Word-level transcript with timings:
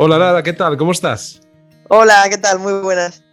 Hola 0.00 0.16
Lara, 0.16 0.44
¿qué 0.44 0.52
tal? 0.52 0.76
¿Cómo 0.76 0.92
estás? 0.92 1.40
Hola, 1.88 2.24
¿qué 2.30 2.38
tal? 2.38 2.60
Muy 2.60 2.72
buenas. 2.74 3.24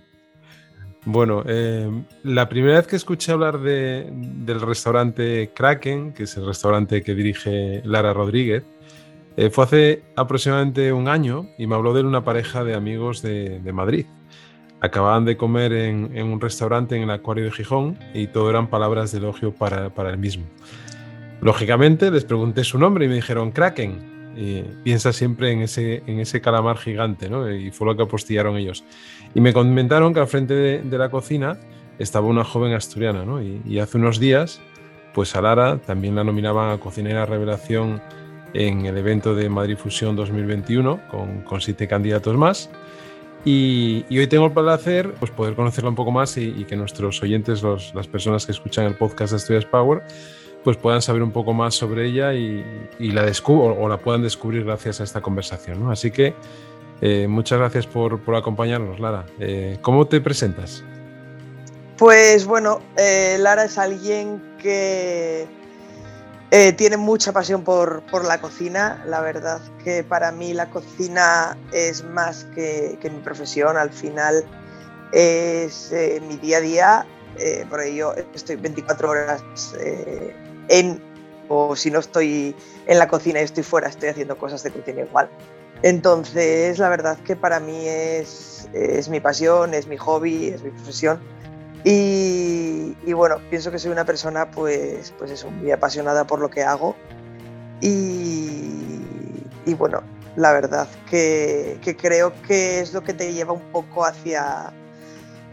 Bueno, 1.06 1.44
eh, 1.46 1.88
la 2.24 2.50
primera 2.50 2.78
vez 2.78 2.88
que 2.88 2.96
escuché 2.96 3.32
hablar 3.34 3.60
del 3.60 4.62
restaurante 4.62 5.52
Kraken, 5.54 6.12
que 6.12 6.24
es 6.24 6.36
el 6.38 6.48
restaurante 6.48 7.04
que 7.04 7.14
dirige 7.14 7.84
Lara 7.86 8.14
Rodríguez, 8.14 8.64
eh, 9.38 9.52
fue 9.52 9.64
hace 9.64 10.04
aproximadamente 10.16 10.92
un 10.92 11.08
año 11.08 11.48
y 11.60 11.68
me 11.68 11.76
habló 11.76 11.94
de 11.94 12.02
una 12.02 12.24
pareja 12.24 12.64
de 12.64 12.74
amigos 12.74 13.22
de, 13.22 13.62
Madrid. 13.72 14.08
Acababan 14.82 15.24
de 15.24 15.38
comer 15.38 15.72
en, 15.72 16.20
un 16.24 16.42
restaurante 16.42 16.96
en 16.96 17.04
el 17.04 17.12
Acuario 17.12 17.44
de 17.44 17.52
Gijón 17.52 18.00
y 18.16 18.26
todo 18.26 18.50
eran 18.50 18.72
palabras 18.72 19.12
de 19.12 19.20
elogio 19.20 19.54
para, 19.54 19.92
para 19.92 20.10
el 20.10 20.18
mismo. 20.18 20.46
Lógicamente 21.42 22.10
les 22.10 22.26
pregunté 22.26 22.64
su 22.64 22.80
nombre 22.80 23.06
y 23.06 23.08
me 23.08 23.14
dijeron 23.14 23.52
Kraken, 23.52 24.15
piensa 24.84 25.14
siempre 25.14 25.52
en 25.52 25.62
ese, 25.62 26.04
en 26.08 26.20
ese 26.20 26.42
calamar 26.42 26.78
gigante, 26.78 27.30
¿no? 27.30 27.50
Y 27.52 27.72
fue 27.72 27.88
lo 27.88 27.96
que 27.96 28.04
apostillaron 28.04 28.58
ellos. 28.58 28.84
Y 29.34 29.42
me 29.42 29.54
comentaron 29.54 30.14
que 30.14 30.20
al 30.20 30.28
frente 30.28 30.54
de, 30.54 30.98
la 30.98 31.10
cocina 31.10 31.58
estaba 32.00 32.28
una 32.28 32.44
joven 32.44 32.74
asturiana, 32.74 33.26
¿no? 33.26 33.42
Y, 33.42 33.80
hace 33.80 33.98
unos 33.98 34.20
días, 34.20 34.62
pues 35.14 35.36
a 35.36 35.42
Lara 35.42 35.78
también 35.78 36.16
la 36.16 36.24
nominaban 36.24 36.72
a 36.72 36.78
cocinera 36.80 37.26
revelación 37.26 38.02
en 38.54 38.86
el 38.86 38.98
evento 38.98 39.36
de 39.36 39.50
Madrid 39.50 39.78
Fusión 39.78 40.16
2021 40.16 41.02
con, 41.10 41.62
siete 41.62 41.88
candidatos 41.88 42.36
más. 42.38 42.70
Y, 43.46 44.06
hoy 44.10 44.28
tengo 44.28 44.48
el 44.48 44.52
placer 44.52 45.14
pues, 45.20 45.32
poder 45.32 45.56
conocerla 45.56 45.90
un 45.90 45.96
poco 45.96 46.12
más 46.12 46.36
y, 46.38 46.50
y 46.58 46.66
que 46.66 46.76
nuestros 46.76 47.22
oyentes, 47.22 47.64
las 47.64 48.08
personas 48.08 48.46
que 48.46 48.52
escuchan 48.52 48.86
el 48.86 48.96
podcast 48.96 49.32
de 49.32 49.38
Asturias 49.38 49.66
Power, 49.66 50.02
pues 50.66 50.78
puedan 50.78 51.04
saber 51.04 51.22
un 51.22 51.32
poco 51.32 51.54
más 51.54 51.76
sobre 51.76 52.08
ella 52.08 52.34
y, 52.34 52.66
la 53.00 53.24
descubro, 53.24 53.80
o 53.80 53.88
la 53.88 53.98
puedan 53.98 54.24
descubrir 54.24 54.66
gracias 54.66 55.00
a 55.00 55.04
esta 55.04 55.22
conversación. 55.22 55.92
Así 55.92 56.10
que 56.10 56.34
eh, 57.02 57.28
muchas 57.28 57.60
gracias 57.60 57.86
por, 57.86 58.20
acompañarnos, 58.36 59.00
Lara. 59.00 59.28
Eh, 59.40 59.78
¿Cómo 59.84 60.08
te 60.08 60.20
presentas? 60.22 60.84
Pues 62.00 62.46
bueno, 62.46 62.82
eh, 62.98 63.38
Lara 63.40 63.66
es 63.66 63.78
alguien 63.78 64.42
que 64.58 65.48
tiene 66.78 66.98
mucha 66.98 67.32
pasión 67.32 67.64
por, 67.64 68.26
la 68.26 68.42
cocina. 68.42 69.04
La 69.06 69.22
verdad 69.22 69.62
que 69.84 70.04
para 70.04 70.32
mí 70.32 70.56
la 70.56 70.72
cocina 70.72 71.56
es 71.74 72.04
más 72.04 72.46
que, 72.56 72.98
que 73.00 73.12
mi 73.12 73.20
profesión. 73.20 73.78
Al 73.78 73.92
final 73.92 74.44
es 75.12 75.94
mi 76.28 76.38
día 76.38 76.58
a 76.58 76.62
día. 76.62 77.06
por 77.70 77.82
ello 77.82 78.16
estoy 78.34 78.56
24 78.56 79.10
horas 79.10 79.44
en, 80.70 81.02
o 81.48 81.76
si 81.76 81.92
no 81.92 82.00
estoy 82.00 82.56
en 82.88 83.00
la 83.00 83.08
cocina 83.08 83.40
y 83.42 83.44
estoy 83.44 83.64
fuera, 83.64 83.88
estoy 83.88 84.10
haciendo 84.10 84.38
cosas 84.38 84.64
de 84.64 84.72
cocina 84.72 85.02
igual. 85.02 85.30
Entonces, 85.82 86.80
la 86.80 86.90
verdad 86.90 87.18
que 87.20 87.36
para 87.36 87.60
mí 87.60 87.88
es, 87.88 88.68
es 88.74 89.10
mi 89.10 89.20
pasión, 89.20 89.74
es 89.74 89.88
mi 89.88 89.98
hobby, 89.98 90.48
es 90.48 90.64
mi 90.64 90.72
profesión. 90.72 91.20
Y, 91.84 92.96
bueno, 93.14 93.38
pienso 93.52 93.70
que 93.70 93.78
soy 93.78 93.92
una 93.92 94.06
persona 94.06 94.50
pues, 94.50 95.14
pues 95.20 95.30
eso, 95.30 95.52
muy 95.52 95.72
apasionada 95.72 96.26
por 96.26 96.40
lo 96.40 96.50
que 96.50 96.64
hago. 96.64 96.96
Y, 97.80 99.04
y 99.66 99.74
bueno, 99.76 100.02
la 100.36 100.52
verdad 100.52 100.88
que, 101.10 101.78
que 101.84 101.96
creo 101.96 102.34
que 102.48 102.80
es 102.80 102.94
lo 102.94 103.04
que 103.04 103.14
te 103.14 103.34
lleva 103.34 103.54
un 103.54 103.72
poco 103.72 104.04
hacia, 104.04 104.74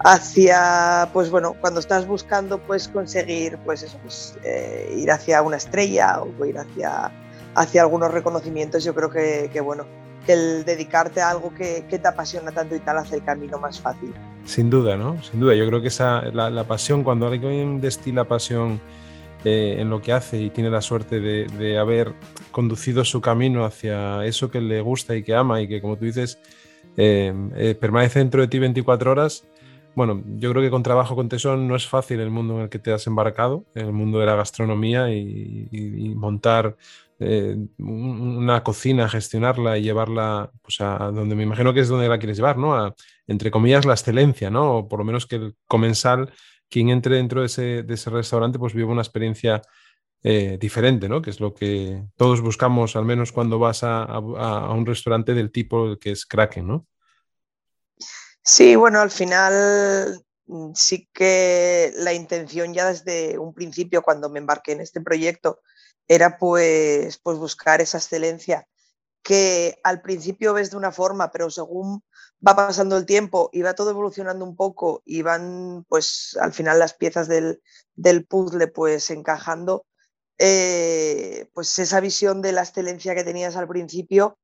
hacia, 0.04 1.08
pues 1.12 1.30
bueno, 1.30 1.54
cuando 1.60 1.80
estás 1.80 2.06
buscando 2.06 2.58
pues 2.58 2.88
conseguir 2.88 3.58
pues 3.64 3.82
eso, 3.82 3.98
pues, 4.02 4.36
eh, 4.44 4.94
ir 4.98 5.10
hacia 5.10 5.42
una 5.42 5.56
estrella 5.56 6.22
o 6.22 6.44
ir 6.44 6.58
hacia, 6.58 7.10
hacia 7.54 7.82
algunos 7.82 8.10
reconocimientos, 8.10 8.84
yo 8.84 8.94
creo 8.94 9.10
que, 9.10 9.50
que 9.52 9.60
bueno, 9.60 9.86
que 10.26 10.32
el 10.32 10.64
dedicarte 10.64 11.20
a 11.20 11.30
algo 11.30 11.54
que, 11.54 11.84
te 11.88 12.08
apasiona 12.08 12.52
tanto 12.52 12.76
y 12.76 12.80
tal 12.80 12.98
hace 12.98 13.16
el 13.16 13.24
camino 13.24 13.58
más 13.58 13.80
fácil. 13.80 14.12
Sin 14.44 14.70
duda, 14.70 14.96
¿no? 14.96 15.22
Sin 15.22 15.40
duda, 15.40 15.54
yo 15.54 15.66
creo 15.66 15.80
que 15.80 15.88
esa, 15.88 16.22
la, 16.22 16.64
pasión, 16.64 17.04
cuando 17.04 17.26
alguien 17.26 17.80
destila 17.80 18.24
pasión 18.24 18.80
eh, 19.44 19.76
en 19.78 19.90
lo 19.90 20.00
que 20.00 20.12
hace 20.12 20.40
y 20.40 20.50
tiene 20.50 20.70
la 20.70 20.80
suerte 20.80 21.20
de, 21.20 21.46
de 21.46 21.78
haber 21.78 22.12
conducido 22.50 23.04
su 23.04 23.20
camino 23.20 23.64
hacia 23.64 24.24
eso 24.24 24.50
que 24.50 24.60
le 24.60 24.80
gusta 24.80 25.14
y 25.14 25.22
que 25.22 25.34
ama 25.34 25.60
y 25.60 25.68
que, 25.68 25.80
como 25.80 25.96
tú 25.96 26.04
dices, 26.04 26.38
eh, 26.96 27.76
permanece 27.80 28.18
dentro 28.18 28.42
de 28.42 28.48
ti 28.48 28.58
24 28.58 29.10
horas, 29.10 29.44
bueno, 29.94 30.22
yo 30.38 30.50
creo 30.50 30.62
que 30.62 30.70
con 30.70 30.82
trabajo 30.82 31.14
con 31.14 31.28
tesón 31.28 31.68
no 31.68 31.76
es 31.76 31.86
fácil 31.86 32.20
el 32.20 32.30
mundo 32.30 32.56
en 32.56 32.62
el 32.62 32.68
que 32.68 32.78
te 32.78 32.92
has 32.92 33.06
embarcado, 33.06 33.66
el 33.74 33.92
mundo 33.92 34.18
de 34.18 34.26
la 34.26 34.36
gastronomía 34.36 35.12
y, 35.12 36.14
montar 36.16 36.76
eh, 37.18 37.56
una 37.78 38.62
cocina, 38.62 39.08
gestionarla 39.08 39.78
y 39.78 39.82
llevarla 39.82 40.50
pues, 40.62 40.80
a 40.80 41.10
donde 41.10 41.34
me 41.34 41.42
imagino 41.42 41.74
que 41.74 41.80
es 41.80 41.88
donde 41.88 42.08
la 42.08 42.18
quieres 42.18 42.36
llevar, 42.36 42.58
¿no? 42.58 42.94
Entre 43.26 43.50
comillas, 43.50 43.84
la 43.84 43.94
excelencia, 43.94 44.50
¿no? 44.50 44.78
O 44.78 44.88
por 44.88 44.98
lo 44.98 45.04
menos 45.04 45.26
que 45.26 45.36
el 45.36 45.56
comensal, 45.66 46.32
quien 46.68 46.88
entre 46.90 47.16
dentro 47.16 47.40
de 47.40 47.46
ese, 47.46 47.82
de 47.82 47.94
ese 47.94 48.10
restaurante, 48.10 48.58
pues 48.58 48.74
viva 48.74 48.92
una 48.92 49.02
experiencia 49.02 49.62
eh, 50.22 50.58
diferente, 50.60 51.08
¿no? 51.08 51.20
Que 51.20 51.30
es 51.30 51.40
lo 51.40 51.54
que 51.54 52.04
todos 52.16 52.40
buscamos, 52.40 52.96
al 52.96 53.04
menos 53.04 53.32
cuando 53.32 53.58
vas 53.58 53.84
a, 53.84 54.04
a 54.04 54.72
un 54.72 54.86
restaurante 54.86 55.34
del 55.34 55.50
tipo 55.50 55.98
que 55.98 56.12
es 56.12 56.26
Kraken, 56.26 56.66
¿no? 56.66 56.86
Sí, 58.44 58.74
bueno, 58.74 59.00
al 59.00 59.10
final 59.10 60.20
mm, 60.46 60.72
sí 60.74 61.08
que 61.12 61.92
la 61.96 62.12
intención 62.12 62.74
ya 62.74 62.88
desde 62.88 63.38
un 63.38 63.54
principio, 63.54 64.02
cuando 64.02 64.28
me 64.30 64.40
embarqué 64.40 64.72
en 64.72 64.80
este 64.80 65.00
proyecto, 65.00 65.60
era 66.08 66.36
pues, 66.38 67.18
pues 67.18 67.38
buscar 67.38 67.80
esa 67.80 67.98
excelencia 67.98 68.66
que 69.22 69.78
al 69.84 70.02
principio 70.02 70.54
ves 70.54 70.70
de 70.72 70.78
una 70.78 70.92
forma, 70.92 71.30
pero 71.32 71.50
según 71.50 72.04
va 72.46 72.56
pasando 72.56 72.96
el 72.98 73.06
tiempo 73.06 73.50
y 73.52 73.62
va 73.62 73.74
todo 73.74 73.90
evolucionando 73.90 74.44
un 74.44 74.56
poco 74.56 75.02
y 75.06 75.22
van 75.22 75.84
pues 75.88 76.36
al 76.40 76.52
final 76.54 76.78
las 76.80 76.94
piezas 76.94 77.28
del, 77.28 77.62
del 77.96 78.26
puzzle 78.26 78.68
pues 78.68 79.10
encajando, 79.10 79.86
eh, 80.38 81.48
pues 81.54 81.78
esa 81.80 82.00
visión 82.00 82.42
de 82.42 82.52
la 82.52 82.62
excelencia 82.62 83.14
que 83.16 83.24
tenías 83.24 83.56
al 83.56 83.68
principio 83.68 84.38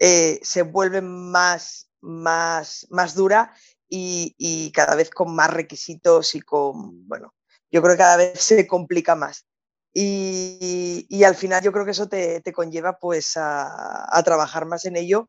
eh, 0.00 0.40
se 0.42 0.62
vuelve 0.62 1.02
más 1.02 1.90
más, 2.02 2.86
más 2.90 3.14
dura 3.14 3.54
y, 3.88 4.70
cada 4.72 4.94
vez 4.94 5.10
con 5.10 5.34
más 5.34 5.52
requisitos 5.52 6.34
y 6.34 6.40
con, 6.40 7.06
bueno, 7.06 7.34
yo 7.70 7.82
creo 7.82 7.94
que 7.94 7.98
cada 7.98 8.16
vez 8.16 8.40
se 8.40 8.66
complica 8.66 9.14
más. 9.14 9.46
Y, 9.94 11.22
al 11.24 11.34
final 11.34 11.62
yo 11.62 11.72
creo 11.72 11.84
que 11.84 11.90
eso 11.90 12.08
te, 12.08 12.42
conlleva 12.52 12.98
pues 12.98 13.32
a, 13.36 14.22
trabajar 14.24 14.66
más 14.66 14.86
en 14.86 14.96
ello 14.96 15.28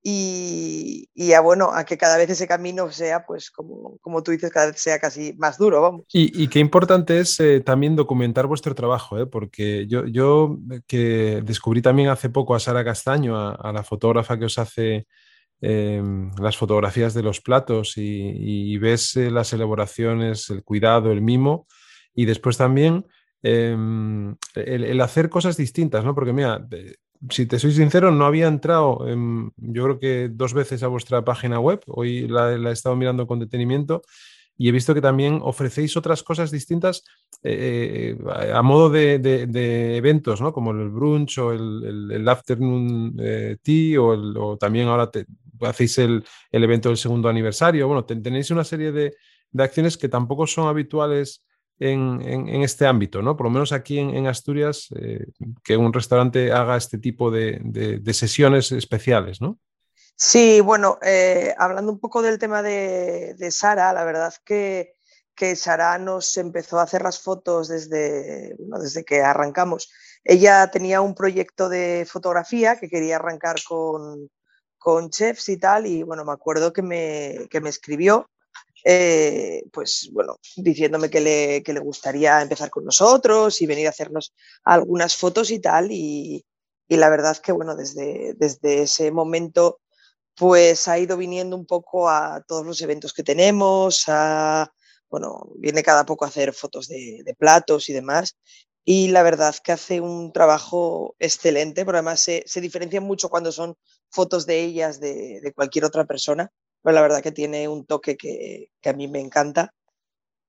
y, 0.00 1.08
a 1.34 1.40
bueno, 1.40 1.72
a 1.72 1.84
que 1.84 1.98
cada 1.98 2.16
vez 2.16 2.30
ese 2.30 2.46
camino 2.46 2.90
sea 2.92 3.26
pues 3.26 3.50
como, 3.50 3.98
como 4.00 4.22
tú 4.22 4.30
dices, 4.30 4.52
cada 4.52 4.66
vez 4.66 4.80
sea 4.80 5.00
casi 5.00 5.32
más 5.34 5.58
duro, 5.58 5.80
vamos. 5.82 6.04
Y, 6.12 6.46
qué 6.48 6.60
importante 6.60 7.18
es 7.18 7.40
eh, 7.40 7.60
también 7.60 7.96
documentar 7.96 8.46
vuestro 8.46 8.74
trabajo, 8.76 9.18
¿eh? 9.18 9.26
porque 9.26 9.86
yo, 9.88 10.06
yo 10.06 10.56
que 10.86 11.42
descubrí 11.44 11.82
también 11.82 12.10
hace 12.10 12.30
poco 12.30 12.54
a 12.54 12.60
Sara 12.60 12.84
Castaño, 12.84 13.36
a 13.36 13.72
la 13.72 13.82
fotógrafa 13.82 14.38
que 14.38 14.44
os 14.44 14.58
hace 14.58 15.06
Em, 15.66 16.30
las 16.42 16.58
fotografías 16.58 17.14
de 17.14 17.22
los 17.22 17.40
platos 17.40 17.94
y, 17.96 18.76
ves 18.76 19.16
eh, 19.16 19.30
las 19.30 19.50
elaboraciones, 19.54 20.50
el 20.50 20.62
cuidado, 20.62 21.10
el 21.10 21.22
mimo 21.22 21.66
y 22.14 22.26
después 22.26 22.58
también 22.58 23.06
em, 23.42 24.36
el, 24.56 25.00
hacer 25.00 25.30
cosas 25.30 25.56
distintas, 25.56 26.04
¿no? 26.04 26.14
Porque 26.14 26.34
mira, 26.34 26.66
si 27.30 27.46
te 27.46 27.58
soy 27.58 27.72
sincero, 27.72 28.10
no 28.10 28.26
había 28.26 28.46
entrado, 28.46 29.06
yo 29.56 29.84
creo 29.84 29.98
que 29.98 30.28
dos 30.30 30.52
veces 30.52 30.82
a 30.82 30.88
vuestra 30.88 31.24
página 31.24 31.58
web, 31.58 31.80
hoy 31.86 32.28
la, 32.28 32.52
he 32.52 32.72
estado 32.72 32.94
mirando 32.94 33.26
con 33.26 33.38
detenimiento 33.38 34.02
y 34.58 34.68
he 34.68 34.72
visto 34.72 34.92
que 34.92 35.00
también 35.00 35.40
ofrecéis 35.42 35.96
otras 35.96 36.22
cosas 36.22 36.50
distintas 36.50 37.04
eh, 37.42 38.16
eh, 38.18 38.52
a 38.52 38.60
modo 38.60 38.90
de, 38.90 39.96
eventos, 39.96 40.42
¿no? 40.42 40.52
Como 40.52 40.72
el 40.72 40.90
brunch 40.90 41.38
o 41.38 41.52
el, 41.52 42.28
afternoon 42.28 43.16
tea 43.62 44.00
o, 44.00 44.08
o, 44.12 44.56
también 44.58 44.88
ahora 44.88 45.10
te, 45.10 45.24
hacéis 45.62 45.98
el, 45.98 46.24
evento 46.50 46.88
del 46.88 46.98
segundo 46.98 47.28
aniversario. 47.28 47.86
Bueno, 47.86 48.04
tenéis 48.04 48.50
una 48.50 48.64
serie 48.64 48.92
de, 48.92 49.16
acciones 49.56 49.96
que 49.96 50.08
tampoco 50.08 50.46
son 50.46 50.68
habituales 50.68 51.44
en, 51.78 52.62
este 52.62 52.86
ámbito, 52.86 53.22
¿no? 53.22 53.36
Por 53.36 53.46
lo 53.46 53.50
menos 53.50 53.72
aquí 53.72 53.98
en, 53.98 54.26
Asturias, 54.26 54.88
eh, 54.96 55.26
que 55.62 55.76
un 55.76 55.92
restaurante 55.92 56.52
haga 56.52 56.76
este 56.76 56.98
tipo 56.98 57.30
de, 57.30 58.00
sesiones 58.12 58.72
especiales, 58.72 59.40
¿no? 59.40 59.58
Sí, 60.16 60.60
bueno, 60.60 60.98
eh, 61.02 61.54
hablando 61.58 61.90
un 61.90 61.98
poco 61.98 62.22
del 62.22 62.38
tema 62.38 62.62
de, 62.62 63.36
Sara, 63.50 63.92
la 63.92 64.04
verdad 64.04 64.32
que, 64.44 64.94
que, 65.34 65.56
Sara 65.56 65.98
nos 65.98 66.36
empezó 66.36 66.78
a 66.78 66.84
hacer 66.84 67.02
las 67.02 67.20
fotos 67.20 67.68
desde, 67.68 68.54
desde 68.58 69.04
que 69.04 69.22
arrancamos. 69.22 69.90
Ella 70.22 70.70
tenía 70.70 71.00
un 71.00 71.14
proyecto 71.14 71.68
de 71.68 72.06
fotografía 72.08 72.78
que 72.78 72.88
quería 72.88 73.16
arrancar 73.16 73.56
con, 73.68 74.30
con 74.84 75.08
chefs 75.08 75.48
y 75.48 75.56
tal, 75.56 75.86
y 75.86 76.02
bueno, 76.02 76.26
me 76.26 76.32
acuerdo 76.32 76.70
que 76.70 76.82
me, 76.82 77.46
que 77.48 77.62
me 77.62 77.70
escribió, 77.70 78.28
eh, 78.84 79.62
pues 79.72 80.10
bueno, 80.12 80.36
diciéndome 80.56 81.08
que 81.08 81.22
le, 81.22 81.62
que 81.62 81.72
le, 81.72 81.80
gustaría 81.80 82.42
empezar 82.42 82.68
con 82.68 82.84
nosotros 82.84 83.62
y 83.62 83.66
venir 83.66 83.86
a 83.86 83.90
hacernos 83.90 84.34
algunas 84.62 85.16
fotos 85.16 85.50
y 85.50 85.58
tal, 85.58 85.90
y, 85.90 86.44
y 86.86 86.96
la 86.96 87.08
verdad 87.08 87.38
que 87.38 87.52
bueno, 87.52 87.74
desde, 87.76 88.34
desde 88.36 88.82
ese 88.82 89.10
momento 89.10 89.80
pues 90.36 90.86
ha 90.86 90.98
ido 90.98 91.16
viniendo 91.16 91.56
un 91.56 91.64
poco 91.64 92.10
a 92.10 92.44
todos 92.46 92.66
los 92.66 92.82
eventos 92.82 93.14
que 93.14 93.22
tenemos, 93.22 94.04
bueno, 95.08 95.46
viene 95.56 95.82
cada 95.82 96.04
poco 96.04 96.26
a 96.26 96.28
hacer 96.28 96.52
fotos 96.52 96.88
de, 96.88 97.34
platos 97.38 97.88
y 97.88 97.94
demás. 97.94 98.36
Y 98.84 99.08
la 99.08 99.22
verdad 99.22 99.54
que 99.64 99.72
hace 99.72 100.02
un 100.02 100.30
trabajo 100.30 101.16
excelente, 101.18 101.86
pero 101.86 101.96
además 101.96 102.20
se, 102.20 102.60
diferencia 102.60 103.00
mucho 103.00 103.30
cuando 103.30 103.50
son 103.50 103.76
fotos 104.14 104.46
de 104.46 104.60
ellas 104.62 105.00
de, 105.00 105.52
cualquier 105.54 105.84
otra 105.84 106.04
persona, 106.04 106.50
pero 106.82 106.94
la 106.94 107.02
verdad 107.02 107.22
que 107.22 107.32
tiene 107.32 107.68
un 107.68 107.84
toque 107.84 108.16
que, 108.16 108.70
a 108.84 108.92
mí 108.92 109.08
me 109.08 109.20
encanta. 109.20 109.74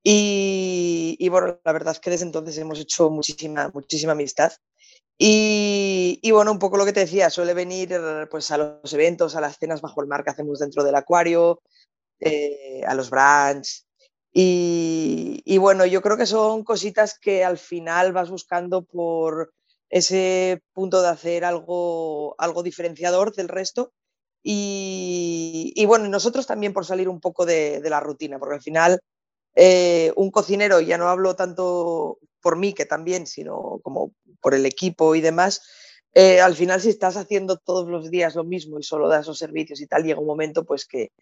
Y, 0.02 1.16
y, 1.18 1.28
bueno, 1.28 1.58
la 1.64 1.72
verdad 1.72 1.92
es 1.92 2.00
que 2.00 2.10
desde 2.10 2.26
entonces 2.26 2.56
hemos 2.58 2.78
hecho 2.78 3.10
muchísima, 3.10 3.70
muchísima 3.74 4.12
amistad 4.12 4.52
y, 5.18 6.30
bueno, 6.30 6.52
un 6.52 6.58
poco 6.58 6.76
lo 6.76 6.84
que 6.84 6.92
te 6.92 7.00
decía, 7.00 7.30
suele 7.30 7.54
venir 7.54 7.90
pues, 8.30 8.50
a 8.50 8.58
los 8.58 8.92
eventos, 8.92 9.34
a 9.34 9.40
las 9.40 9.58
cenas 9.58 9.80
bajo 9.80 10.02
el 10.02 10.08
mar 10.08 10.22
que 10.22 10.30
hacemos 10.30 10.58
dentro 10.58 10.84
del 10.84 10.94
acuario, 10.94 11.62
eh, 12.20 12.82
a 12.86 12.94
los 12.94 13.08
brands. 13.10 13.86
Y, 14.32 15.56
bueno, 15.58 15.86
yo 15.86 16.02
creo 16.02 16.18
que 16.18 16.26
son 16.26 16.62
cositas 16.64 17.18
que 17.18 17.44
al 17.44 17.56
final 17.56 18.12
vas 18.12 18.28
buscando 18.30 18.82
por 18.82 19.54
ese 19.90 20.62
punto 20.72 21.02
de 21.02 21.08
hacer 21.08 21.44
algo, 21.44 22.34
algo 22.38 22.62
diferenciador 22.62 23.34
del 23.34 23.48
resto. 23.48 23.92
Y, 24.42 25.72
y 25.74 25.86
bueno, 25.86 26.08
nosotros 26.08 26.46
también 26.46 26.72
por 26.72 26.86
salir 26.86 27.08
un 27.08 27.20
poco 27.20 27.46
de, 27.46 27.80
de 27.80 27.90
la 27.90 28.00
rutina, 28.00 28.38
porque 28.38 28.56
al 28.56 28.62
final 28.62 29.00
eh, 29.54 30.12
un 30.16 30.30
cocinero, 30.30 30.80
ya 30.80 30.98
no 30.98 31.08
hablo 31.08 31.34
tanto 31.36 32.18
por 32.40 32.56
mí 32.56 32.74
que 32.74 32.86
también, 32.86 33.26
sino 33.26 33.80
como 33.82 34.12
por 34.40 34.54
el 34.54 34.66
equipo 34.66 35.14
y 35.14 35.20
demás, 35.20 35.62
eh, 36.18 36.40
al 36.40 36.54
final 36.54 36.80
si 36.80 36.88
estás 36.88 37.18
haciendo 37.18 37.58
todos 37.58 37.86
los 37.88 38.10
días 38.10 38.34
lo 38.34 38.42
mismo 38.42 38.78
y 38.78 38.82
solo 38.82 39.06
das 39.06 39.26
esos 39.26 39.36
servicios 39.36 39.82
y 39.82 39.86
tal, 39.86 40.02
llega 40.02 40.18
un 40.18 40.26
momento 40.26 40.64
pues 40.64 40.86
que, 40.86 41.12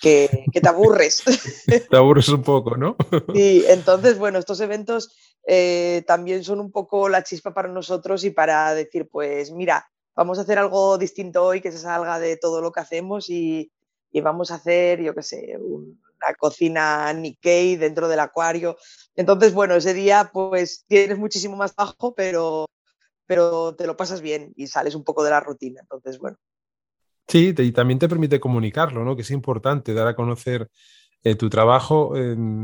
que, 0.00 0.48
te 0.50 0.68
aburres. 0.70 1.22
te 1.90 1.96
aburres 1.98 2.30
un 2.30 2.42
poco, 2.42 2.74
¿no? 2.74 2.96
sí, 3.34 3.62
entonces, 3.68 4.18
bueno, 4.18 4.38
estos 4.38 4.58
eventos 4.62 5.14
eh, 5.46 6.02
también 6.06 6.44
son 6.44 6.60
un 6.60 6.72
poco 6.72 7.10
la 7.10 7.22
chispa 7.22 7.52
para 7.52 7.68
nosotros 7.68 8.24
y 8.24 8.30
para 8.30 8.72
decir, 8.72 9.06
pues 9.12 9.52
mira, 9.52 9.86
vamos 10.16 10.38
a 10.38 10.42
hacer 10.42 10.58
algo 10.58 10.96
distinto 10.96 11.44
hoy 11.44 11.60
que 11.60 11.70
se 11.70 11.78
salga 11.78 12.18
de 12.18 12.38
todo 12.38 12.62
lo 12.62 12.72
que 12.72 12.80
hacemos 12.80 13.28
y, 13.28 13.70
y 14.10 14.22
vamos 14.22 14.50
a 14.50 14.54
hacer, 14.54 15.02
yo 15.02 15.14
qué 15.14 15.22
sé, 15.22 15.58
un, 15.60 16.00
la 16.26 16.34
cocina 16.36 17.12
Nikkei 17.12 17.76
dentro 17.76 18.08
del 18.08 18.20
acuario. 18.20 18.78
Entonces, 19.14 19.52
bueno, 19.52 19.74
ese 19.74 19.92
día 19.92 20.30
pues 20.32 20.86
tienes 20.88 21.18
muchísimo 21.18 21.54
más 21.54 21.74
bajo, 21.74 22.14
pero, 22.14 22.64
pero 23.28 23.76
te 23.76 23.86
lo 23.86 23.96
pasas 23.96 24.22
bien 24.22 24.52
y 24.56 24.66
sales 24.66 24.96
un 24.96 25.04
poco 25.04 25.22
de 25.22 25.30
la 25.30 25.38
rutina. 25.38 25.82
Entonces, 25.82 26.18
bueno. 26.18 26.38
Sí, 27.28 27.54
y 27.56 27.72
también 27.72 27.98
te 27.98 28.08
permite 28.08 28.40
comunicarlo, 28.40 29.04
¿no? 29.04 29.14
Que 29.14 29.22
es 29.22 29.30
importante 29.30 29.92
dar 29.92 30.08
a 30.08 30.16
conocer 30.16 30.68
eh, 31.22 31.34
tu 31.34 31.50
trabajo. 31.50 32.14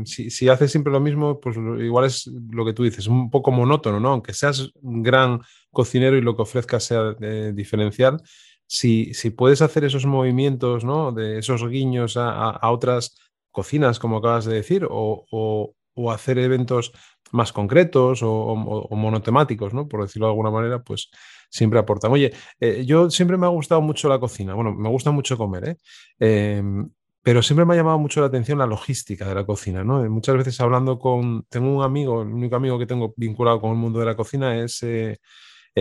si, 0.05 0.49
haces 0.49 0.71
siempre 0.71 0.91
lo 0.91 0.99
mismo, 0.99 1.39
pues 1.39 1.55
igual 1.55 2.05
es 2.05 2.27
lo 2.49 2.65
que 2.65 2.73
tú 2.73 2.83
dices, 2.83 3.05
un 3.05 3.29
poco 3.29 3.51
monótono, 3.51 3.99
¿no? 3.99 4.09
Aunque 4.09 4.33
seas 4.33 4.71
un 4.81 5.03
gran 5.03 5.39
cocinero 5.71 6.17
y 6.17 6.21
lo 6.21 6.35
que 6.35 6.41
ofrezcas 6.41 6.83
sea 6.83 7.15
eh, 7.21 7.51
diferencial, 7.53 8.21
si, 8.65 9.13
si, 9.13 9.29
puedes 9.29 9.61
hacer 9.61 9.85
esos 9.85 10.07
movimientos, 10.07 10.83
¿no? 10.83 11.11
De 11.11 11.37
esos 11.37 11.67
guiños 11.69 12.17
a, 12.17 12.49
a 12.49 12.71
otras 12.71 13.15
cocinas, 13.51 13.99
como 13.99 14.17
acabas 14.17 14.45
de 14.45 14.55
decir, 14.55 14.87
o, 14.89 15.75
hacer 16.11 16.37
eventos 16.39 16.91
más 17.31 17.51
concretos 17.51 18.21
o, 18.23 18.55
monotemáticos, 18.91 19.73
¿no? 19.73 19.87
Por 19.87 20.01
decirlo 20.01 20.27
de 20.27 20.31
alguna 20.31 20.51
manera, 20.51 20.81
pues 20.81 21.09
siempre 21.49 21.79
aportan. 21.79 22.11
Oye, 22.11 22.33
eh, 22.59 22.83
yo 22.85 23.09
siempre 23.09 23.37
me 23.37 23.45
ha 23.45 23.49
gustado 23.49 23.81
mucho 23.81 24.09
la 24.09 24.19
cocina, 24.19 24.53
bueno, 24.53 24.73
me 24.73 24.89
gusta 24.89 25.11
mucho 25.11 25.37
comer, 25.37 25.69
¿eh? 25.69 25.77
Em, 26.19 26.89
pero 27.21 27.41
siempre 27.41 27.65
me 27.65 27.73
ha 27.73 27.77
llamado 27.77 27.97
mucho 27.97 28.21
la 28.21 28.27
atención 28.27 28.59
la 28.59 28.67
logística 28.67 29.27
de 29.27 29.35
la 29.35 29.45
cocina, 29.45 29.83
¿no? 29.83 30.07
Muchas 30.09 30.37
veces 30.37 30.59
hablando 30.61 30.99
con, 30.99 31.43
tengo 31.49 31.75
un 31.75 31.83
amigo, 31.83 32.21
el 32.21 32.29
único 32.29 32.55
amigo 32.55 32.77
que 32.77 32.85
tengo 32.85 33.13
vinculado 33.17 33.59
con 33.59 33.71
el 33.71 33.77
mundo 33.77 33.99
de 33.99 34.05
la 34.05 34.15
cocina 34.15 34.57
es 34.57 34.83
eh, 34.83 35.17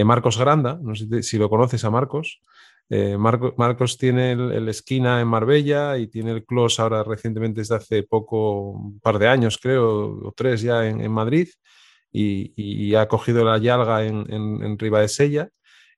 Marcos 0.04 0.38
Granda, 0.38 0.78
no 0.82 0.94
sé 0.94 1.22
si 1.22 1.38
lo 1.38 1.48
conoces 1.50 1.84
a 1.84 1.90
Marcos. 1.90 2.40
Eh, 2.90 3.16
Marcos 3.16 3.96
tiene 3.96 4.32
el, 4.32 4.68
esquina 4.68 5.20
en 5.20 5.28
Marbella 5.28 5.96
y 5.96 6.08
tiene 6.08 6.32
el 6.32 6.44
Clos 6.44 6.78
ahora 6.78 7.02
recientemente 7.02 7.62
desde 7.62 7.76
hace 7.76 8.02
poco, 8.02 8.70
un 8.70 9.00
par 9.00 9.18
de 9.18 9.28
años 9.28 9.58
creo, 9.58 10.20
o 10.22 10.32
tres 10.36 10.60
ya 10.62 10.86
en, 10.86 11.10
Madrid, 11.10 11.48
y, 12.12 12.94
ha 12.94 13.08
cogido 13.08 13.44
la 13.44 13.58
Yalga 13.58 14.04
en, 14.04 14.26
en, 14.30 14.78
Riva 14.78 15.00
de 15.00 15.08
Sella. 15.08 15.48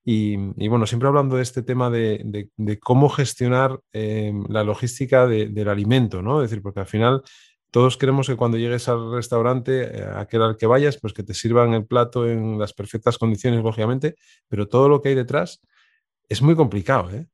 Y, 0.09 0.37
bueno, 0.69 0.87
siempre 0.87 1.09
hablando 1.09 1.35
de 1.35 1.43
este 1.43 1.63
tema 1.63 1.89
de, 1.89 2.49
cómo 2.81 3.09
gestionar 3.09 3.81
eh, 3.91 4.31
la 4.47 4.63
logística 4.63 5.27
del 5.27 5.67
alimento, 5.67 6.21
¿no? 6.21 6.41
Es 6.41 6.49
decir, 6.49 6.63
porque 6.63 6.79
al 6.79 6.85
final 6.85 7.23
todos 7.71 7.97
queremos 7.97 8.27
que 8.27 8.37
cuando 8.37 8.57
llegues 8.57 8.87
al 8.87 9.11
restaurante, 9.11 9.99
eh, 9.99 10.05
aquel 10.15 10.43
al 10.43 10.55
que 10.55 10.65
vayas, 10.65 10.97
pues 11.01 11.11
que 11.11 11.23
te 11.23 11.33
sirvan 11.33 11.73
el 11.73 11.85
plato 11.85 12.25
en 12.25 12.57
las 12.57 12.71
perfectas 12.73 13.17
condiciones, 13.17 13.61
lógicamente, 13.61 14.15
pero 14.47 14.69
todo 14.69 14.87
lo 14.87 15.01
que 15.01 15.09
hay 15.09 15.15
detrás 15.15 15.61
es 16.29 16.41
muy 16.41 16.55
complicado, 16.55 17.09
¿eh? 17.11 17.27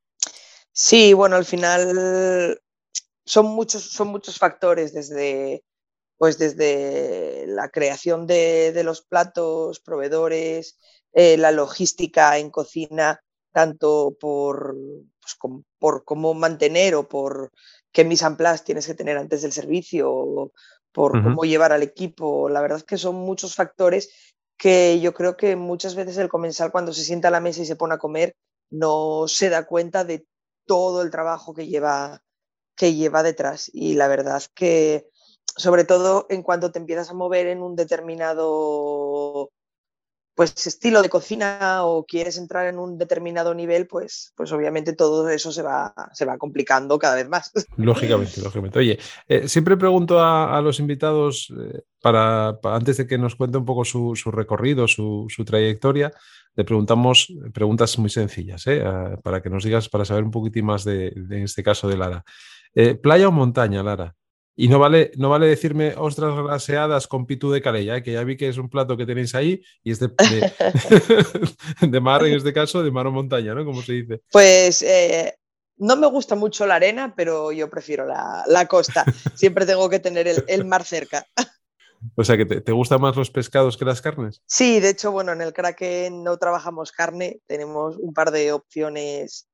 Sí, 0.72 1.14
bueno, 1.14 1.36
al 1.36 1.46
final 1.46 2.60
son 3.26 3.46
muchos, 3.48 3.84
son 3.92 4.08
muchos 4.08 4.38
factores 4.38 4.94
desde, 4.94 5.64
pues 6.18 6.38
desde 6.38 7.46
la 7.48 7.70
creación 7.70 8.26
de, 8.28 8.82
los 8.84 9.02
platos, 9.02 9.80
proveedores, 9.80 10.78
eh, 11.14 11.38
la 11.38 11.52
logística 11.52 12.38
en 12.38 12.50
cocina, 12.50 13.22
tanto 13.52 14.18
por, 14.20 14.76
pues, 15.22 15.38
por 15.78 16.04
cómo 16.04 16.34
mantener 16.34 16.96
o 16.96 17.08
por 17.08 17.52
qué 17.92 18.04
mise 18.04 18.26
en 18.26 18.36
place 18.36 18.64
tienes 18.64 18.88
que 18.88 18.96
tener 18.96 19.18
antes 19.18 19.44
del 19.44 19.52
servicio, 19.52 20.12
o 20.12 20.52
por 20.92 21.24
cómo 21.24 21.44
llevar 21.44 21.72
al 21.72 21.84
equipo. 21.84 22.50
La 22.50 22.62
verdad 22.62 22.78
es 22.78 22.84
que 22.84 22.98
son 22.98 23.16
muchos 23.16 23.56
factores 23.56 24.10
que 24.58 25.00
yo 25.02 25.14
creo 25.14 25.36
que 25.36 25.56
muchas 25.56 25.96
veces 25.96 26.18
el 26.18 26.30
comensal 26.30 26.72
cuando 26.72 26.94
se 26.94 27.04
sienta 27.04 27.28
a 27.28 27.32
la 27.32 27.40
mesa 27.40 27.62
y 27.62 27.66
se 27.66 27.76
pone 27.76 27.96
a 27.96 27.98
comer 27.98 28.36
no 28.74 29.26
se 29.28 29.50
da 29.50 29.66
cuenta 29.66 30.04
de 30.04 30.26
todo 30.66 31.02
el 31.04 31.12
trabajo 31.12 31.54
que 31.54 31.68
lleva, 31.68 32.24
que 32.76 32.96
lleva 32.96 33.24
detrás. 33.24 33.70
Y 33.72 33.94
la 33.94 34.08
verdad 34.08 34.44
que, 34.56 35.08
sobre 35.56 35.84
todo 35.84 36.26
en 36.30 36.42
cuanto 36.42 36.72
te 36.72 36.80
empiezas 36.80 37.10
a 37.10 37.14
mover 37.14 37.48
en 37.48 37.62
un 37.62 37.76
determinado 37.76 39.52
pues 40.36 40.66
estilo 40.66 41.02
de 41.02 41.10
cocina 41.10 41.86
o 41.86 42.06
quieres 42.06 42.38
entrar 42.38 42.68
en 42.68 42.80
un 42.80 42.98
determinado 42.98 43.54
nivel, 43.54 43.86
pues, 43.88 44.34
pues 44.36 44.52
obviamente 44.52 44.94
todo 44.94 45.30
eso 45.30 45.52
se 45.52 45.62
va, 45.62 45.94
se 46.14 46.26
va 46.26 46.38
complicando 46.38 46.98
cada 46.98 47.16
vez 47.16 47.30
más. 47.30 47.52
Lógicamente, 47.78 48.42
lógicamente. 48.42 48.80
Oye, 48.80 49.00
eh, 49.28 49.48
siempre 49.48 49.78
pregunto 49.78 50.20
a, 50.20 50.60
los 50.62 50.80
invitados, 50.80 51.54
eh, 51.56 51.82
para, 52.02 52.60
antes 52.64 52.98
de 52.98 53.08
que 53.08 53.18
nos 53.18 53.36
cuente 53.36 53.58
un 53.58 53.66
poco 53.66 53.86
su, 53.86 54.16
recorrido, 54.32 54.88
su, 54.88 55.28
trayectoria, 55.46 56.12
le 56.56 56.64
preguntamos 56.64 57.34
preguntas 57.54 57.98
muy 57.98 58.10
sencillas, 58.10 58.66
¿eh? 58.68 58.84
para 59.24 59.42
que 59.42 59.50
nos 59.50 59.64
digas, 59.64 59.90
para 59.90 60.06
saber 60.06 60.24
un 60.24 60.32
poquitín 60.32 60.66
más 60.66 60.84
de, 60.84 61.08
en 61.08 61.44
este 61.44 61.64
caso 61.64 61.88
de 61.88 61.98
Lara. 61.98 62.24
¿Playa 63.02 63.28
o 63.28 63.32
montaña, 63.32 63.84
Lara? 63.84 64.16
Y 64.56 64.68
no 64.68 64.78
vale, 64.78 65.12
no 65.16 65.30
vale 65.30 65.48
decirme 65.48 65.96
ostras 65.98 66.36
glaseadas 66.36 67.08
con 67.08 67.26
pitu 67.26 67.52
de 67.52 67.62
calella, 67.62 67.98
¿eh? 67.98 68.04
que 68.04 68.14
ya 68.14 68.24
vi 68.24 68.38
que 68.38 68.48
es 68.48 68.58
un 68.58 68.70
plato 68.70 68.96
que 68.96 69.06
tenéis 69.06 69.34
ahí 69.34 69.64
y 69.84 69.92
es 69.92 70.00
de, 70.00 70.12
de, 71.82 72.00
mar, 72.00 72.24
en 72.26 72.36
este 72.36 72.54
caso, 72.54 72.84
de 72.84 72.92
mar 72.92 73.08
o 73.08 73.12
montaña, 73.12 73.56
¿no? 73.56 73.66
Como 73.66 73.82
se 73.82 73.94
dice. 73.94 74.22
Pues 74.32 74.84
eh, 74.84 75.36
no 75.78 75.96
me 75.96 76.06
gusta 76.06 76.36
mucho 76.36 76.68
la 76.68 76.76
arena, 76.76 77.16
pero 77.16 77.52
yo 77.52 77.68
prefiero 77.68 78.06
la, 78.06 78.68
costa. 78.68 79.06
Siempre 79.34 79.66
tengo 79.66 79.90
que 79.90 80.00
tener 80.00 80.28
el, 80.48 80.66
mar 80.66 80.84
cerca. 80.84 81.26
O 82.16 82.24
sea, 82.24 82.38
que 82.38 82.46
te, 82.46 82.62
te, 82.62 82.72
gustan 82.72 83.02
más 83.02 83.16
los 83.16 83.32
pescados 83.32 83.78
que 83.78 83.86
las 83.86 84.02
carnes. 84.02 84.42
Sí, 84.46 84.80
de 84.80 84.90
hecho, 84.90 85.12
bueno, 85.12 85.32
en 85.32 85.42
el 85.42 85.54
Kraken 85.54 86.24
no 86.24 86.38
trabajamos 86.38 86.92
carne, 86.92 87.40
tenemos 87.48 87.98
un 87.98 88.14
par 88.14 88.32
de 88.32 88.52
opciones 88.52 89.48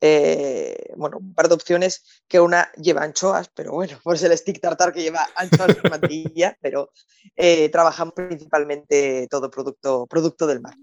eh, 0.00 0.92
bueno, 0.96 1.18
un 1.18 1.34
par 1.34 1.48
de 1.48 1.54
opciones 1.54 2.22
que 2.28 2.38
una 2.38 2.70
lleva 2.72 3.02
anchoas, 3.02 3.48
pero 3.54 3.72
bueno, 3.72 3.98
pues 4.04 4.22
el 4.22 4.36
stick 4.36 4.60
tartar 4.60 4.92
que 4.92 5.02
lleva 5.02 5.26
anchoas 5.36 5.76
y 5.82 5.88
mantilla, 5.88 6.56
pero 6.60 6.90
eh, 7.34 7.68
trabajamos 7.70 8.14
principalmente 8.14 9.26
todo 9.30 9.50
producto, 9.50 10.06
producto 10.06 10.46
del 10.46 10.60
mar. 10.60 10.74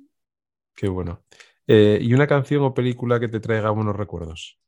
Qué 0.75 0.87
bueno. 0.87 1.23
Eh, 1.67 1.99
¿Y 2.01 2.13
una 2.13 2.27
canción 2.27 2.63
o 2.63 2.73
película 2.73 3.19
que 3.19 3.27
te 3.27 3.39
traiga 3.39 3.69
buenos 3.69 3.95
recuerdos? 3.95 4.59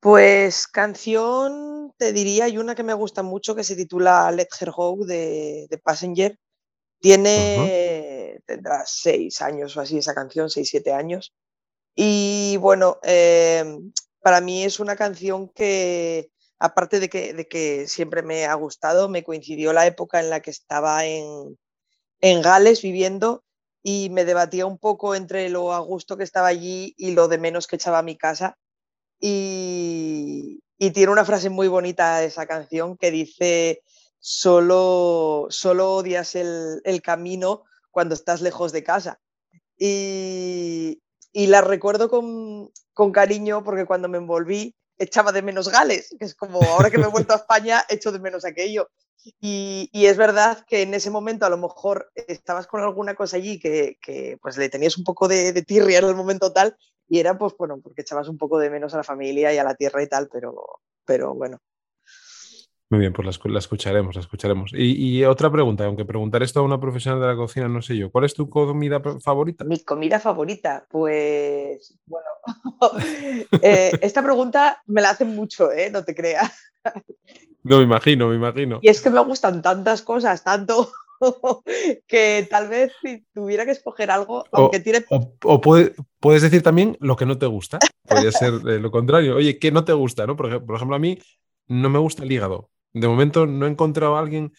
Pues 0.00 0.68
canción, 0.68 1.92
te 1.98 2.12
diría, 2.12 2.44
hay 2.44 2.58
una 2.58 2.76
que 2.76 2.84
me 2.84 2.94
gusta 2.94 3.24
mucho 3.24 3.56
que 3.56 3.64
se 3.64 3.74
titula 3.74 4.30
Let 4.30 4.48
Her 4.60 4.70
Go 4.70 5.04
de, 5.04 5.80
Passenger. 5.82 6.38
Tiene, 7.00 8.40
tendrá 8.46 8.84
seis 8.86 9.42
años 9.42 9.76
o 9.76 9.80
así 9.80 9.98
esa 9.98 10.14
canción, 10.14 10.50
seis, 10.50 10.68
siete 10.70 10.92
años. 10.92 11.34
Y 11.96 12.58
bueno, 12.60 12.98
em, 13.02 13.92
para 14.20 14.40
mí 14.40 14.64
es 14.64 14.80
una 14.80 14.96
canción 14.96 15.48
que, 15.48 16.30
aparte 16.60 17.00
de 17.00 17.08
que, 17.08 17.34
de 17.34 17.48
que, 17.48 17.88
siempre 17.88 18.22
me 18.22 18.46
ha 18.46 18.54
gustado, 18.54 19.08
me 19.08 19.24
coincidió 19.24 19.72
la 19.72 19.86
época 19.86 20.20
en 20.20 20.30
la 20.30 20.40
que 20.40 20.50
estaba 20.50 21.06
en, 21.06 21.58
en 22.20 22.42
Gales 22.42 22.82
viviendo 22.82 23.44
y 23.82 24.10
me 24.10 24.24
debatía 24.24 24.66
un 24.66 24.78
poco 24.78 25.14
entre 25.16 25.48
lo 25.50 25.72
a 25.72 25.80
gusto 25.80 26.16
que 26.16 26.24
estaba 26.24 26.48
allí 26.48 26.94
y 26.96 27.12
lo 27.12 27.28
de 27.28 27.38
menos 27.38 27.66
que 27.66 27.76
echaba 27.76 27.98
a 28.00 28.02
mi 28.02 28.16
casa. 28.16 28.56
Y, 29.20 30.62
tiene 30.78 31.12
una 31.12 31.24
frase 31.24 31.50
muy 31.50 31.68
bonita 31.68 32.22
esa 32.22 32.46
canción 32.46 32.96
que 32.96 33.10
dice, 33.10 33.82
solo, 34.20 35.46
solo 35.50 35.94
odias 35.94 36.34
el, 36.34 37.02
camino 37.02 37.64
cuando 37.90 38.14
estás 38.14 38.40
lejos 38.40 38.72
de 38.72 38.82
casa. 38.84 39.20
Y, 39.76 41.00
la 41.32 41.60
recuerdo 41.60 42.08
con, 42.08 42.70
con, 42.94 43.12
cariño 43.12 43.62
porque 43.64 43.86
cuando 43.86 44.08
me 44.08 44.18
envolví 44.18 44.74
echaba 44.98 45.32
de 45.32 45.42
menos 45.42 45.68
Gales, 45.68 46.14
que 46.18 46.24
es 46.24 46.34
como 46.34 46.62
ahora 46.62 46.90
que 46.90 46.98
me 46.98 47.04
he 47.04 47.10
vuelto 47.10 47.32
a 47.32 47.36
España, 47.36 47.84
echo 47.88 48.12
de 48.12 48.18
menos 48.18 48.44
aquello. 48.44 48.90
Y, 49.40 49.90
es 49.92 50.16
verdad 50.16 50.64
que 50.66 50.82
en 50.82 50.94
ese 50.94 51.10
momento 51.10 51.44
a 51.44 51.50
lo 51.50 51.58
mejor 51.58 52.10
estabas 52.14 52.66
con 52.66 52.80
alguna 52.80 53.14
cosa 53.14 53.36
allí 53.36 53.58
que, 53.58 54.38
pues 54.40 54.56
le 54.56 54.68
tenías 54.68 54.96
un 54.96 55.04
poco 55.04 55.28
de, 55.28 55.52
de, 55.52 55.62
tirria 55.62 55.98
en 55.98 56.06
el 56.06 56.14
momento 56.14 56.52
tal 56.52 56.76
y 57.08 57.18
era 57.18 57.36
pues 57.36 57.54
bueno, 57.58 57.80
porque 57.82 58.02
echabas 58.02 58.28
un 58.28 58.38
poco 58.38 58.58
de 58.58 58.70
menos 58.70 58.94
a 58.94 58.98
la 58.98 59.04
familia 59.04 59.52
y 59.52 59.58
a 59.58 59.64
la 59.64 59.74
tierra 59.74 60.02
y 60.02 60.08
tal, 60.08 60.28
pero, 60.30 60.80
pero 61.04 61.34
bueno. 61.34 61.58
Muy 62.90 63.00
bien, 63.00 63.12
pues 63.12 63.26
la, 63.44 63.58
escucharemos, 63.58 64.14
la 64.14 64.22
escucharemos. 64.22 64.70
Y, 64.74 65.22
otra 65.24 65.52
pregunta, 65.52 65.84
aunque 65.84 66.06
preguntar 66.06 66.42
esto 66.42 66.60
a 66.60 66.62
una 66.62 66.80
profesional 66.80 67.20
de 67.20 67.26
la 67.26 67.36
cocina, 67.36 67.68
no 67.68 67.82
sé 67.82 67.94
yo, 67.98 68.10
¿cuál 68.10 68.24
es 68.24 68.32
tu 68.32 68.48
comida 68.48 69.02
favorita? 69.20 69.64
Mi 69.64 69.80
comida 69.80 70.18
favorita, 70.18 70.86
pues 70.88 71.98
bueno, 72.06 72.26
eh, 73.62 73.92
esta 74.00 74.22
pregunta 74.22 74.82
me 74.86 75.02
la 75.02 75.10
hacen 75.10 75.34
mucho, 75.34 75.70
¿eh? 75.70 75.90
no 75.90 76.02
te 76.02 76.14
creas. 76.14 76.50
No, 77.62 77.76
me 77.78 77.82
imagino, 77.82 78.28
me 78.28 78.36
imagino. 78.36 78.78
Y 78.80 78.88
es 78.88 79.02
que 79.02 79.10
me 79.10 79.20
gustan 79.20 79.60
tantas 79.60 80.00
cosas, 80.00 80.42
tanto 80.42 80.90
que 82.06 82.46
tal 82.48 82.68
vez 82.68 82.92
si 83.02 83.26
tuviera 83.34 83.66
que 83.66 83.72
escoger 83.72 84.10
algo, 84.10 84.46
aunque 84.50 84.80
tiene... 84.80 85.04
O, 85.10 85.60
puedes 85.60 86.42
decir 86.42 86.62
también 86.62 86.96
lo 87.00 87.16
que 87.16 87.26
no 87.26 87.36
te 87.36 87.44
gusta, 87.44 87.78
podría 88.08 88.32
ser 88.32 88.54
eh, 88.66 88.78
lo 88.78 88.90
contrario. 88.90 89.36
Oye, 89.36 89.58
¿qué 89.58 89.70
no 89.70 89.84
te 89.84 89.92
gusta? 89.92 90.26
¿no? 90.26 90.36
Por, 90.36 90.64
por 90.64 90.76
ejemplo, 90.76 90.96
a 90.96 91.00
mí 91.00 91.18
no 91.66 91.90
me 91.90 91.98
gusta 91.98 92.22
el 92.22 92.32
hígado. 92.32 92.70
De 93.00 93.08
momento 93.08 93.46
no 93.46 93.66
he 93.66 93.70
encontrado 93.70 94.16
a 94.16 94.20
alguien 94.20 94.52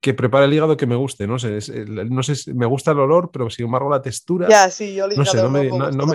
que 0.00 0.14
prepare 0.14 0.44
el 0.44 0.54
hígado 0.54 0.76
que 0.76 0.86
me 0.86 0.94
guste, 0.94 1.26
no 1.26 1.38
sé, 1.38 1.58
no 1.78 2.22
sé, 2.22 2.54
me 2.54 2.66
gusta 2.66 2.92
el 2.92 3.00
olor, 3.00 3.30
pero 3.32 3.50
sin 3.50 3.64
embargo 3.64 3.90
la 3.90 4.02
textura. 4.02 4.48
Ya, 4.48 4.70
sí, 4.70 4.94
yo 4.94 5.06
el 5.06 5.16
no 5.16 5.24
sé, 5.24 5.38
no 5.38 5.50
me, 5.50 5.68
no, 5.68 6.06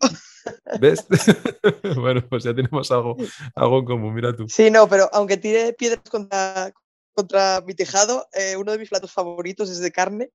¿Ves? 0.80 1.06
bueno, 1.96 2.22
pues 2.28 2.44
ya 2.44 2.54
tenemos 2.54 2.90
algo, 2.90 3.16
algo 3.54 3.78
en 3.78 3.84
común, 3.84 4.14
mira 4.14 4.34
tú. 4.34 4.46
Sí, 4.48 4.70
no, 4.70 4.86
pero 4.88 5.08
aunque 5.12 5.36
tire 5.36 5.72
piedras 5.72 6.02
contra, 6.10 6.72
contra 7.14 7.62
mi 7.66 7.74
tejado, 7.74 8.28
eh, 8.34 8.56
uno 8.56 8.72
de 8.72 8.78
mis 8.78 8.90
platos 8.90 9.12
favoritos 9.12 9.70
es 9.70 9.80
de 9.80 9.90
carne 9.90 10.30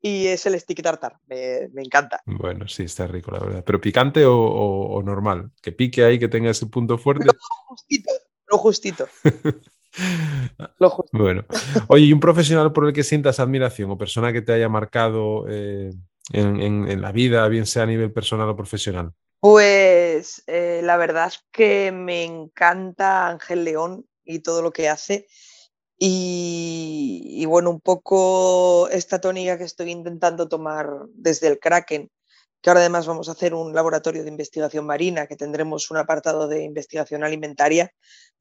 y 0.00 0.26
es 0.26 0.44
el 0.44 0.58
stick 0.60 0.82
tartar, 0.82 1.16
me, 1.26 1.68
me 1.72 1.82
encanta. 1.82 2.20
Bueno, 2.26 2.68
sí, 2.68 2.82
está 2.82 3.06
rico, 3.06 3.30
la 3.30 3.38
verdad. 3.38 3.64
¿Pero 3.64 3.80
picante 3.80 4.26
o, 4.26 4.36
o, 4.36 5.02
normal? 5.02 5.50
Que 5.62 5.72
pique 5.72 6.04
ahí, 6.04 6.18
que 6.18 6.28
tenga 6.28 6.50
ese 6.50 6.66
punto 6.66 6.98
fuerte. 6.98 7.24
Lo 7.24 8.58
justito, 8.58 9.08
lo 10.78 10.90
justito. 10.90 11.22
Bueno, 11.22 11.44
oye, 11.88 12.06
¿y 12.06 12.12
un 12.12 12.20
profesional 12.20 12.72
por 12.72 12.86
el 12.86 12.92
que 12.92 13.04
sientas 13.04 13.40
admiración 13.40 13.90
o 13.90 13.98
persona 13.98 14.32
que 14.32 14.42
te 14.42 14.52
haya 14.52 14.68
marcado 14.68 15.46
eh, 15.48 15.92
en, 16.32 17.00
la 17.00 17.12
vida, 17.12 17.46
bien 17.48 17.66
sea 17.66 17.84
a 17.84 17.86
nivel 17.86 18.12
personal 18.12 18.48
o 18.48 18.56
profesional? 18.56 19.12
Pues 19.40 20.44
eh, 20.46 20.80
la 20.84 20.96
verdad 20.96 21.28
es 21.28 21.44
que 21.50 21.90
me 21.92 22.24
encanta 22.24 23.28
Ángel 23.28 23.64
León 23.64 24.06
y 24.24 24.38
todo 24.40 24.62
lo 24.62 24.72
que 24.72 24.88
hace. 24.88 25.26
Y, 25.98 27.22
y, 27.28 27.44
bueno, 27.46 27.70
un 27.70 27.80
poco 27.80 28.88
esta 28.88 29.20
tónica 29.20 29.56
que 29.56 29.64
estoy 29.64 29.90
intentando 29.90 30.48
tomar 30.48 30.88
desde 31.14 31.46
el 31.46 31.60
Kraken, 31.60 32.10
que 32.60 32.70
ahora 32.70 32.80
además 32.80 33.06
vamos 33.06 33.28
a 33.28 33.32
hacer 33.32 33.54
un 33.54 33.74
laboratorio 33.74 34.22
de 34.22 34.28
investigación 34.28 34.86
marina, 34.86 35.26
que 35.26 35.36
tendremos 35.36 35.90
un 35.90 35.98
apartado 35.98 36.48
de 36.48 36.62
investigación 36.62 37.22
alimentaria, 37.22 37.92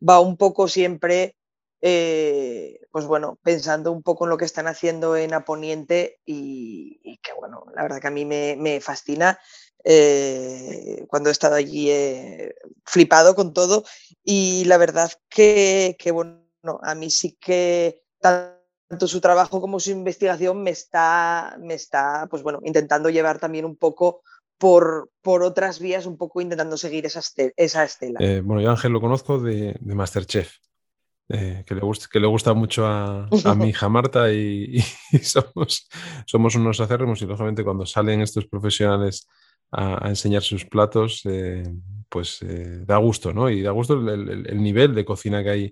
va 0.07 0.19
un 0.19 0.37
poco 0.37 0.67
siempre 0.67 1.35
eh, 1.81 2.79
pues 2.91 3.05
bueno, 3.05 3.39
pensando 3.41 3.91
un 3.91 4.03
poco 4.03 4.25
en 4.25 4.29
lo 4.29 4.37
que 4.37 4.45
están 4.45 4.67
haciendo 4.67 5.15
en 5.15 5.33
Aponiente 5.33 6.19
y, 6.25 7.19
que 7.23 7.33
bueno, 7.33 7.65
la 7.75 7.81
verdad 7.81 7.99
que 7.99 8.07
a 8.07 8.11
mí 8.11 8.25
me, 8.25 8.79
fascina. 8.81 9.39
Eh, 9.83 11.05
cuando 11.07 11.29
he 11.29 11.31
estado 11.31 11.55
allí 11.55 11.89
he 11.89 12.53
flipado 12.85 13.33
con 13.33 13.51
todo 13.51 13.83
y 14.23 14.63
la 14.65 14.77
verdad 14.77 15.11
que, 15.27 15.97
bueno, 16.13 16.43
a 16.83 16.93
mí 16.93 17.09
sí 17.09 17.35
que 17.41 18.03
tanto 18.19 19.07
su 19.07 19.19
trabajo 19.21 19.59
como 19.59 19.79
su 19.79 19.89
investigación 19.89 20.61
me 20.61 20.69
está, 20.69 21.57
me 21.59 21.73
está 21.73 22.27
pues 22.29 22.43
bueno, 22.43 22.59
intentando 22.63 23.09
llevar 23.09 23.39
también 23.39 23.65
un 23.65 23.75
poco 23.75 24.21
por, 24.59 25.09
por, 25.23 25.41
otras 25.41 25.79
vías, 25.79 26.05
un 26.05 26.17
poco 26.17 26.41
intentando 26.41 26.77
seguir 26.77 27.07
esa, 27.07 27.83
estela. 27.83 28.19
Eh, 28.19 28.41
bueno, 28.41 28.61
yo 28.61 28.69
Ángel 28.69 28.91
lo 28.91 29.01
conozco 29.01 29.39
de, 29.39 29.75
de 29.79 29.95
Masterchef. 29.95 30.57
Eh, 31.33 31.63
que, 31.65 31.75
le 31.75 31.81
gusta, 31.81 32.07
que 32.11 32.19
le 32.19 32.27
gusta 32.27 32.53
mucho 32.53 32.85
a, 32.85 33.25
mi 33.55 33.69
hija 33.69 33.87
Marta 33.87 34.31
y, 34.33 34.79
somos, 35.23 35.87
somos 36.25 36.55
unos 36.55 36.79
acérrimos 36.81 37.21
y 37.21 37.25
lógicamente 37.25 37.63
cuando 37.63 37.85
salen 37.85 38.21
estos 38.21 38.47
profesionales 38.47 39.29
a, 39.71 40.09
enseñar 40.09 40.41
sus 40.41 40.65
platos, 40.65 41.21
eh, 41.25 41.63
pues 42.09 42.41
eh, 42.41 42.83
da 42.85 42.97
gusto, 42.97 43.31
¿no? 43.31 43.49
Y 43.49 43.61
da 43.61 43.71
gusto 43.71 43.93
el, 43.93 44.61
nivel 44.61 44.93
de 44.93 45.05
cocina 45.05 45.41
que 45.41 45.49
hay, 45.49 45.71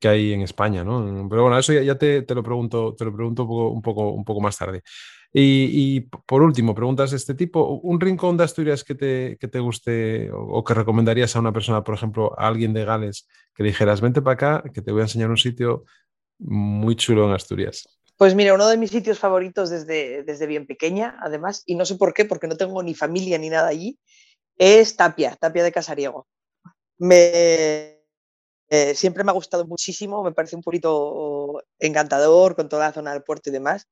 que 0.00 0.08
hay 0.08 0.32
en 0.32 0.42
España, 0.42 0.82
¿no? 0.82 1.28
Pero 1.30 1.42
bueno, 1.42 1.56
eso 1.56 1.72
ya, 1.72 1.96
te, 1.96 2.22
te, 2.22 2.34
lo 2.34 2.42
pregunto, 2.42 2.94
te 2.98 3.04
lo 3.04 3.14
pregunto 3.14 3.44
un 3.44 3.48
poco, 3.48 3.68
un 3.70 3.82
poco, 3.82 4.10
un 4.10 4.24
poco 4.24 4.40
más 4.40 4.58
tarde. 4.58 4.82
Y, 5.32 6.00
por 6.00 6.42
último, 6.42 6.74
preguntas 6.74 7.10
de 7.10 7.18
este 7.18 7.34
tipo. 7.34 7.80
¿Un 7.82 8.00
rincón 8.00 8.36
de 8.36 8.44
Asturias 8.44 8.84
que 8.84 8.94
te, 8.94 9.36
que 9.38 9.48
te 9.48 9.60
guste 9.60 10.30
o, 10.32 10.64
que 10.64 10.74
recomendarías 10.74 11.36
a 11.36 11.40
una 11.40 11.52
persona, 11.52 11.84
por 11.84 11.94
ejemplo, 11.94 12.38
a 12.38 12.46
alguien 12.46 12.72
de 12.72 12.84
Gales, 12.84 13.28
que 13.54 13.62
le 13.62 13.70
dijeras, 13.70 14.00
vente 14.00 14.22
para 14.22 14.34
acá, 14.34 14.70
que 14.72 14.80
te 14.80 14.92
voy 14.92 15.00
a 15.00 15.04
enseñar 15.04 15.30
un 15.30 15.36
sitio 15.36 15.84
muy 16.38 16.96
chulo 16.96 17.26
en 17.26 17.34
Asturias? 17.34 17.86
Pues 18.16 18.34
mira, 18.34 18.54
uno 18.54 18.66
de 18.66 18.78
mis 18.78 18.90
sitios 18.90 19.18
favoritos 19.18 19.68
desde, 19.68 20.22
desde 20.22 20.46
bien 20.46 20.66
pequeña, 20.66 21.18
además, 21.20 21.62
y 21.66 21.74
no 21.74 21.84
sé 21.84 21.96
por 21.96 22.14
qué, 22.14 22.24
porque 22.24 22.46
no 22.46 22.56
tengo 22.56 22.82
ni 22.82 22.94
familia 22.94 23.36
ni 23.36 23.50
nada 23.50 23.68
allí, 23.68 23.98
es 24.56 24.96
Tapia, 24.96 25.36
Tapia 25.36 25.62
de 25.62 25.72
Casariego. 25.72 26.26
Me, 26.98 27.96
eh, 28.68 28.94
siempre 28.94 29.22
me 29.22 29.30
ha 29.30 29.34
gustado 29.34 29.66
muchísimo, 29.66 30.24
me 30.24 30.32
parece 30.32 30.56
un 30.56 30.62
pueblito 30.62 31.62
encantador 31.78 32.56
con 32.56 32.68
toda 32.68 32.86
la 32.86 32.92
zona 32.92 33.12
del 33.12 33.22
puerto 33.22 33.50
y 33.50 33.52
demás. 33.52 33.86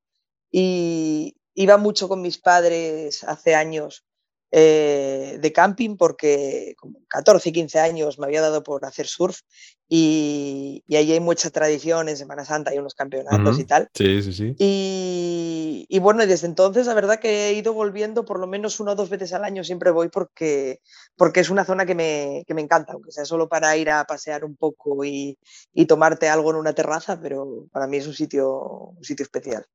Y 0.57 1.37
iba 1.55 1.79
mucho 1.79 2.09
con 2.09 2.23
mis 2.23 2.39
padres 2.39 3.25
hace 3.25 3.57
años 3.57 4.05
eh, 4.53 5.39
de 5.41 5.53
camping 5.53 5.97
porque 5.97 6.77
con 6.79 6.95
14, 7.09 7.51
15 7.51 7.81
años 7.81 8.21
me 8.21 8.27
había 8.27 8.41
dado 8.41 8.63
por 8.63 8.85
hacer 8.85 9.09
surf 9.09 9.41
y, 9.89 10.85
y 10.87 10.95
allí 10.95 11.11
hay 11.11 11.19
mucha 11.19 11.51
tradición, 11.51 12.09
en 12.09 12.17
Semana 12.17 12.45
Santa 12.45 12.71
hay 12.71 12.79
unos 12.79 12.95
campeonatos 12.95 13.59
y 13.59 13.65
tal. 13.65 13.89
Sí, 13.95 14.23
sí, 14.23 14.33
sí. 14.33 14.55
Y, 14.61 15.87
y, 15.89 15.99
bueno, 15.99 16.25
desde 16.25 16.47
entonces 16.47 16.87
la 16.87 16.95
verdad 16.95 17.19
que 17.19 17.49
he 17.49 17.55
ido 17.55 17.75
volviendo 17.75 18.25
por 18.25 18.39
lo 18.39 18.47
menos 18.47 18.79
una 18.79 18.93
o 18.93 18.95
dos 18.95 19.11
veces 19.11 19.33
al 19.33 19.43
año, 19.43 19.65
siempre 19.65 19.91
voy 19.91 20.09
porque, 20.09 20.79
porque 21.17 21.41
es 21.41 21.51
una 21.51 21.65
zona 21.65 21.85
que 21.85 21.97
me, 21.97 22.45
que 22.47 22.55
me 22.55 22.63
encanta, 22.63 22.93
aunque 22.93 23.11
sea 23.11 23.25
solo 23.25 23.49
para 23.49 23.77
ir 23.77 23.91
a 23.91 24.05
pasear 24.05 24.45
un 24.45 24.55
poco 24.55 25.05
y, 25.05 25.37
y 25.73 25.87
tomarte 25.87 26.29
algo 26.29 26.51
en 26.51 26.57
una 26.59 26.75
terraza, 26.75 27.19
pero 27.21 27.67
para 27.73 27.89
mí 27.89 27.97
es 27.97 28.07
un 28.07 28.15
sitio, 28.15 28.93
un 28.97 29.03
sitio 29.03 29.25
especial. 29.25 29.67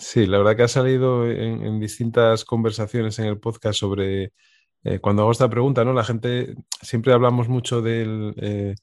Sí, 0.00 0.26
la 0.26 0.38
verdad 0.38 0.56
que 0.56 0.62
ha 0.62 0.68
salido 0.68 1.30
en, 1.30 1.78
distintas 1.78 2.44
conversaciones 2.46 3.18
en 3.18 3.26
el 3.26 3.38
podcast 3.38 3.78
sobre 3.78 4.32
eh, 4.84 4.98
cuando 5.00 5.22
hago 5.22 5.32
esta 5.32 5.50
pregunta, 5.50 5.84
¿no? 5.84 5.92
La 5.92 6.04
gente 6.04 6.54
siempre 6.82 7.12
hablamos 7.12 7.48
mucho 7.50 7.82
del, 7.82 8.34
eh, 8.38 8.74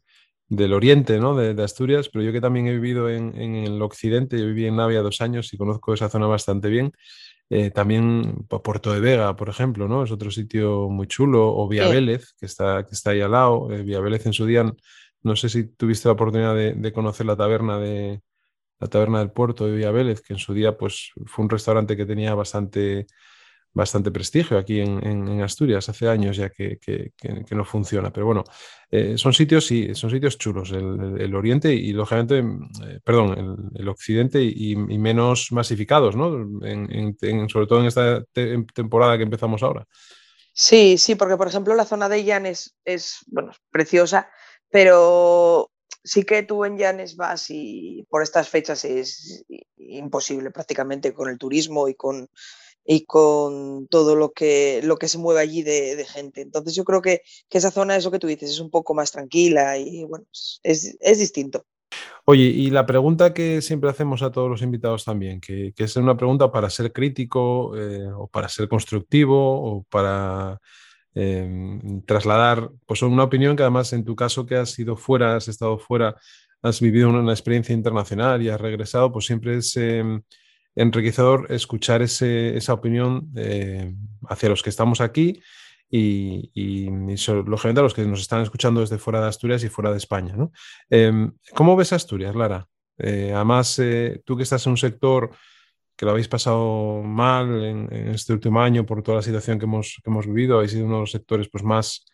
del 0.47 0.73
oriente, 0.73 1.19
¿no? 1.19 1.35
De, 1.35 1.61
Asturias, 1.63 2.09
pero 2.09 2.23
yo 2.23 2.31
que 2.31 2.41
también 2.41 2.67
he 2.67 2.73
vivido 2.73 3.09
en, 3.09 3.35
el 3.35 3.81
occidente, 3.81 4.37
yo 4.39 4.45
viví 4.47 4.67
en 4.67 4.75
Navia 4.77 5.01
dos 5.01 5.21
años 5.21 5.51
y 5.53 5.57
conozco 5.57 5.93
esa 5.93 6.09
zona 6.09 6.27
bastante 6.27 6.69
bien. 6.69 6.93
Eh, 7.49 7.71
también 7.71 8.45
Puerto 8.63 8.93
de 8.93 8.99
Vega, 8.99 9.35
por 9.35 9.49
ejemplo, 9.49 9.87
¿no? 9.87 10.03
Es 10.03 10.11
otro 10.11 10.29
sitio 10.31 10.89
muy 10.89 11.07
chulo, 11.07 11.47
o 11.55 11.67
Vía 11.67 11.87
Vélez, 11.89 12.33
que 12.39 12.45
está, 12.45 12.85
que 12.85 12.93
está 12.93 13.11
ahí 13.11 13.21
al 13.21 13.31
lado. 13.31 13.67
Vía 13.67 13.99
Vélez 14.01 14.25
en 14.27 14.33
su 14.33 14.45
día, 14.45 14.71
no 15.23 15.35
sé 15.35 15.49
si 15.49 15.65
tuviste 15.65 16.09
la 16.09 16.13
oportunidad 16.13 16.55
de 16.55 16.93
conocer 16.93 17.25
la 17.25 17.35
taberna 17.37 17.79
de, 17.79 18.21
la 18.79 18.87
Taberna 18.87 19.19
del 19.19 19.31
Puerto 19.31 19.65
de 19.65 19.75
Villa 19.75 19.91
Vélez, 19.91 20.21
que 20.21 20.33
en 20.33 20.39
su 20.39 20.53
día 20.53 20.77
pues, 20.77 21.11
fue 21.25 21.43
un 21.43 21.49
restaurante 21.49 21.97
que 21.97 22.05
tenía 22.05 22.35
bastante, 22.35 23.07
bastante 23.73 24.11
prestigio 24.11 24.57
aquí 24.57 24.81
en, 24.81 25.41
Asturias, 25.41 25.87
hace 25.87 26.07
años 26.07 26.35
ya 26.37 26.49
que, 26.49 26.79
no 27.51 27.63
funciona. 27.63 28.11
Pero 28.11 28.25
bueno, 28.25 28.43
eh, 28.89 29.17
son 29.17 29.33
sitios, 29.33 29.65
sí, 29.65 29.93
son 29.93 30.09
sitios 30.09 30.37
chulos, 30.37 30.71
el, 30.71 31.35
Oriente 31.35 31.73
y 31.73 31.93
lógicamente, 31.93 32.39
eh, 32.39 32.99
perdón, 33.03 33.71
el, 33.75 33.87
Occidente 33.87 34.41
y, 34.43 34.75
menos 34.75 35.51
masificados, 35.51 36.15
¿no? 36.15 36.31
sobre 37.47 37.67
todo 37.67 37.79
en 37.79 37.85
esta 37.85 38.23
temporada 38.73 39.17
que 39.17 39.23
empezamos 39.23 39.63
ahora. 39.63 39.85
Sí, 40.53 40.97
sí, 40.97 41.13
porque 41.13 41.37
por 41.37 41.47
ejemplo 41.47 41.75
la 41.75 41.85
zona 41.85 42.09
de 42.09 42.23
Llanes 42.23 42.75
es, 42.83 43.19
bueno, 43.27 43.51
preciosa, 43.69 44.27
pero 44.71 45.69
sí 46.07 46.23
que 46.23 46.43
tú 46.43 46.63
en 46.63 46.77
Llanes 46.77 47.15
vas 47.15 47.49
y 47.49 48.05
por 48.09 48.23
estas 48.23 48.47
fechas 48.47 48.85
es 48.85 49.45
imposible 49.77 50.51
prácticamente 50.51 51.13
con 51.13 51.29
el 51.29 51.37
turismo 51.37 51.89
y 51.89 51.95
con, 51.95 52.29
y 52.85 53.05
con 53.05 53.87
todo 53.87 54.15
lo 54.15 54.31
que, 54.31 54.81
lo 54.83 54.95
que 54.97 55.09
se 55.09 55.17
mueve 55.17 55.41
allí 55.41 55.63
de, 55.63 56.05
gente. 56.05 56.41
Entonces 56.41 56.73
yo 56.75 56.85
creo 56.85 57.01
que, 57.01 57.21
esa 57.49 57.71
zona, 57.71 57.97
eso 57.97 58.11
que 58.11 58.19
tú 58.19 58.27
dices, 58.27 58.49
es 58.51 58.59
un 58.59 58.71
poco 58.71 58.93
más 58.93 59.11
tranquila 59.11 59.77
y 59.77 60.05
bueno, 60.05 60.25
es, 60.63 60.97
distinto. 61.19 61.65
Oye, 62.25 62.43
y 62.43 62.69
la 62.69 62.85
pregunta 62.85 63.33
que 63.33 63.61
siempre 63.61 63.89
hacemos 63.89 64.21
a 64.21 64.31
todos 64.31 64.49
los 64.49 64.61
invitados 64.61 65.03
también, 65.03 65.41
que, 65.41 65.73
es 65.75 65.95
una 65.97 66.15
pregunta 66.15 66.51
para 66.51 66.69
ser 66.69 66.93
crítico 66.93 67.75
eh, 67.77 68.09
o 68.15 68.27
para 68.27 68.47
ser 68.47 68.69
constructivo 68.69 69.35
o 69.61 69.83
para 69.89 70.59
em, 71.17 72.01
trasladar 72.03 72.69
pues, 72.85 73.01
una 73.01 73.23
opinión 73.23 73.55
que 73.55 73.63
además 73.63 73.93
en 73.93 74.03
tu 74.03 74.15
caso 74.15 74.45
que 74.45 74.55
has 74.55 74.77
ido 74.77 74.95
fuera, 74.95 75.35
has 75.35 75.47
estado 75.47 75.77
fuera, 75.79 76.15
has 76.61 76.79
vivido 76.81 77.09
una, 77.09 77.31
experiencia 77.31 77.73
internacional 77.73 78.41
y 78.41 78.49
has 78.49 78.59
regresado, 78.61 79.11
pues 79.11 79.25
siempre 79.25 79.57
es 79.57 79.75
em, 79.77 80.21
enriquecedor 80.75 81.47
escuchar 81.49 82.01
esa 82.01 82.73
opinión 82.73 83.31
eh, 83.35 83.93
hacia 84.29 84.49
los 84.49 84.61
que 84.61 84.69
estamos 84.69 85.01
aquí 85.01 85.41
y, 85.89 86.89
lógicamente 87.45 87.79
a 87.79 87.83
los 87.83 87.93
que 87.93 88.05
nos 88.05 88.21
están 88.21 88.41
escuchando 88.41 88.81
desde 88.81 88.97
fuera 88.97 89.21
de 89.21 89.27
Asturias 89.27 89.63
y 89.63 89.69
fuera 89.69 89.91
de 89.91 89.97
España. 89.97 90.35
Em, 90.89 91.33
¿Cómo 91.53 91.75
ves 91.75 91.93
Asturias, 91.93 92.35
Lara? 92.35 92.67
Eh, 92.97 93.31
además, 93.33 93.77
eh, 93.79 94.21
tú 94.25 94.35
que 94.35 94.43
estás 94.43 94.65
en 94.65 94.71
un 94.71 94.77
sector 94.77 95.31
que 95.97 96.05
lo 96.05 96.11
habéis 96.11 96.27
pasado 96.27 97.01
mal 97.03 97.63
en, 97.65 98.13
este 98.13 98.31
último 98.31 98.61
año 98.61 98.85
por 98.85 99.03
toda 99.03 99.17
la 99.17 99.23
situación 99.23 99.59
que 99.59 99.65
hemos, 99.65 100.01
hemos 100.05 100.27
vivido, 100.27 100.57
habéis 100.57 100.71
sido 100.71 100.85
uno 100.85 100.95
de 100.95 101.01
los 101.01 101.11
sectores 101.11 101.49
pues, 101.49 101.63
más 101.63 102.05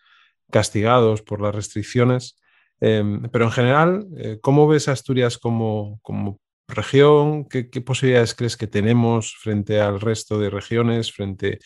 castigados 0.50 1.22
por 1.22 1.42
las 1.42 1.54
restricciones. 1.54 2.38
Em, 2.80 3.22
pero 3.32 3.46
en 3.46 3.52
general, 3.52 4.08
¿cómo 4.42 4.68
ves 4.68 4.88
Asturias 4.88 5.38
como, 5.38 6.00
como 6.02 6.40
región? 6.68 7.46
¿Qué, 7.46 7.64
posibilidades 7.82 8.36
crees 8.36 8.58
que 8.58 8.68
tenemos 8.68 9.36
frente 9.38 9.80
al 9.80 10.00
resto 10.00 10.40
de 10.40 10.50
regiones, 10.50 11.12
frente 11.12 11.60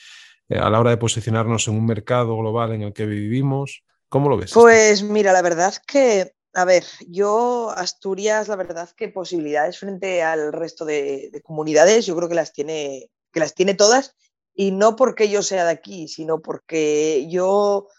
eh, 0.50 0.58
a 0.58 0.70
la 0.70 0.80
hora 0.80 0.92
de 0.92 0.98
posicionarnos 0.98 1.68
en 1.68 1.76
un 1.76 1.86
mercado 1.86 2.38
global 2.38 2.74
en 2.74 2.84
el 2.84 2.94
que 2.94 3.06
vivimos? 3.06 3.84
¿Cómo 4.10 4.30
lo 4.30 4.38
ves? 4.38 4.54
Pues 4.54 5.04
mira, 5.04 5.34
la 5.34 5.42
verdad 5.42 5.70
es 5.70 5.80
que, 5.80 6.32
a 6.58 6.66
ver, 6.66 6.86
yo 7.08 7.70
Asturias, 7.70 8.48
la 8.48 8.56
verdad 8.56 8.90
que 8.98 9.10
posibilidades 9.10 9.78
frente 9.78 10.24
al 10.24 10.52
resto 10.52 10.86
de, 10.86 11.40
comunidades, 11.44 12.08
yo 12.08 12.16
creo 12.16 12.28
que 12.28 12.34
las 12.34 12.52
tiene, 12.52 13.12
que 13.32 13.40
las 13.40 13.54
tiene 13.54 13.76
todas, 13.76 14.16
y 14.56 14.72
no 14.72 14.96
porque 14.96 15.30
yo 15.30 15.44
sea 15.44 15.66
de 15.66 15.72
aquí, 15.72 16.08
sino 16.08 16.42
porque 16.42 17.28
yo, 17.30 17.90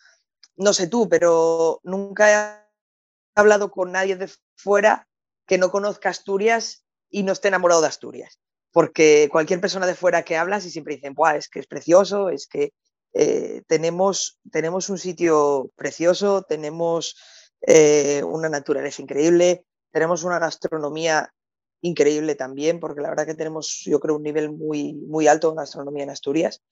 no 0.56 0.72
sé 0.72 0.88
tú, 0.88 1.08
pero 1.08 1.80
nunca 1.84 2.32
he 2.32 3.40
hablado 3.40 3.70
con 3.70 3.92
nadie 3.92 4.16
de 4.16 4.28
fuera 4.56 5.08
que 5.46 5.56
no 5.56 5.70
conozca 5.70 6.08
Asturias 6.08 6.84
y 7.10 7.22
no 7.22 7.34
esté 7.34 7.46
enamorado 7.46 7.80
de 7.80 7.86
Asturias. 7.86 8.40
Porque 8.72 9.28
cualquier 9.30 9.60
persona 9.60 9.86
de 9.86 9.94
fuera 9.94 10.24
que 10.24 10.36
hablas 10.36 10.66
y 10.66 10.72
siempre 10.72 10.96
dicen, 10.96 11.14
es 11.36 11.48
que 11.48 11.60
es 11.60 11.68
precioso, 11.68 12.28
es 12.28 12.48
que 12.48 12.72
eh, 13.12 13.62
tenemos, 13.68 14.40
tenemos 14.50 14.88
un 14.88 14.98
sitio 14.98 15.70
precioso, 15.76 16.42
tenemos 16.42 17.14
eh, 17.60 18.22
una 18.24 18.48
naturaleza 18.48 19.02
increíble, 19.02 19.64
tenemos 19.90 20.24
una 20.24 20.38
gastronomía 20.38 21.32
increíble 21.80 22.34
también, 22.34 22.80
porque 22.80 23.00
la 23.00 23.10
verdad 23.10 23.26
que 23.26 23.34
tenemos, 23.34 23.82
yo 23.84 24.00
creo, 24.00 24.16
un 24.16 24.22
nivel 24.22 24.50
muy, 24.50 24.94
muy 24.94 25.28
alto 25.28 25.50
de 25.50 25.56
gastronomía 25.56 26.04
en 26.04 26.10
Asturias. 26.10 26.62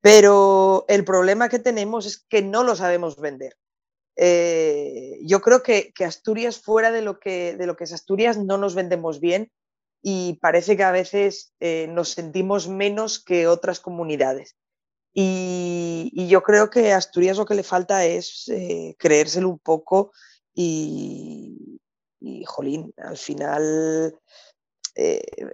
Pero 0.00 0.84
el 0.88 1.04
problema 1.04 1.48
que 1.48 1.58
tenemos 1.58 2.06
es 2.06 2.24
que 2.28 2.42
no 2.42 2.62
lo 2.62 2.76
sabemos 2.76 3.16
vender. 3.16 3.56
Eh, 4.16 5.18
yo 5.22 5.40
creo 5.40 5.62
que, 5.62 5.92
Asturias, 6.04 6.60
fuera 6.60 6.92
de 6.92 7.02
lo 7.02 7.18
que, 7.18 7.56
de 7.56 7.66
lo 7.66 7.76
que 7.76 7.84
es 7.84 7.92
Asturias, 7.92 8.36
no 8.38 8.58
nos 8.58 8.74
vendemos 8.74 9.20
bien 9.20 9.50
y 10.02 10.38
parece 10.42 10.76
que 10.76 10.84
a 10.84 10.92
veces 10.92 11.54
eh, 11.60 11.86
nos 11.88 12.10
sentimos 12.10 12.68
menos 12.68 13.22
que 13.22 13.46
otras 13.46 13.80
comunidades. 13.80 14.56
Y, 15.14 16.26
yo 16.28 16.42
creo 16.42 16.70
que 16.70 16.92
a 16.92 16.96
Asturias 16.96 17.36
lo 17.36 17.46
que 17.46 17.54
le 17.54 17.62
falta 17.62 18.04
es 18.04 18.48
eh, 18.48 18.96
creérselo 18.98 19.48
un 19.48 19.58
poco 19.58 20.12
y, 20.54 21.80
jolín, 22.46 22.92
al 22.96 23.16
final 23.16 24.18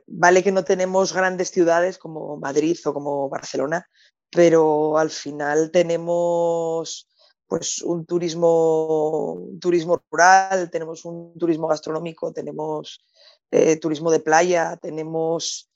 vale 0.07 0.43
que 0.43 0.53
no 0.53 0.65
tenemos 0.65 1.15
grandes 1.15 1.51
ciudades 1.51 1.97
como 1.99 2.37
Madrid 2.37 2.79
o 2.85 2.93
como 2.93 3.29
Barcelona, 3.29 3.87
pero 4.31 4.99
al 4.99 5.11
final 5.11 5.71
tenemos 5.71 7.09
pues 7.51 7.83
un 7.83 8.07
turismo, 8.07 9.43
turismo 9.61 10.01
rural, 10.09 10.71
tenemos 10.71 11.05
un 11.05 11.37
turismo 11.37 11.67
gastronómico, 11.67 12.33
tenemos 12.33 13.05
eh, 13.51 13.77
turismo 13.77 14.13
de 14.13 14.21
playa, 14.21 14.79
tenemos, 14.81 15.69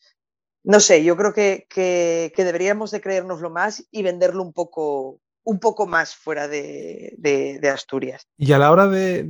no 0.64 0.80
sé, 0.80 1.04
yo 1.04 1.16
creo 1.16 1.32
que, 1.34 1.66
que, 1.68 2.32
deberíamos 2.36 2.90
de 2.90 3.00
creérnoslo 3.00 3.50
más 3.50 3.86
y 3.90 4.02
venderlo 4.02 4.42
un 4.42 4.52
poco, 4.52 5.20
un 5.44 5.60
poco 5.60 5.86
más 5.86 6.16
fuera 6.16 6.48
de, 6.48 7.60
Asturias. 7.72 8.26
Y 8.38 8.52
a 8.52 8.58
la 8.58 8.72
hora 8.72 8.88
de, 8.88 9.22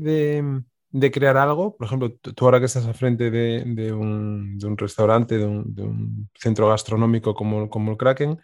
de, 0.91 1.11
crear 1.11 1.37
algo, 1.37 1.77
por 1.77 1.87
ejemplo, 1.87 2.13
tú 2.15 2.45
ahora 2.45 2.61
que 2.61 2.67
estás 2.67 2.87
al 2.87 2.95
frente 2.95 3.33
de, 3.33 3.93
un, 3.93 4.59
un, 4.63 4.79
restaurante, 4.79 5.37
de 5.37 5.45
un, 5.45 5.75
un, 5.77 6.31
centro 6.35 6.69
gastronómico 6.69 7.35
como, 7.35 7.69
como 7.69 7.91
el 7.91 7.99
Kraken, 7.99 8.41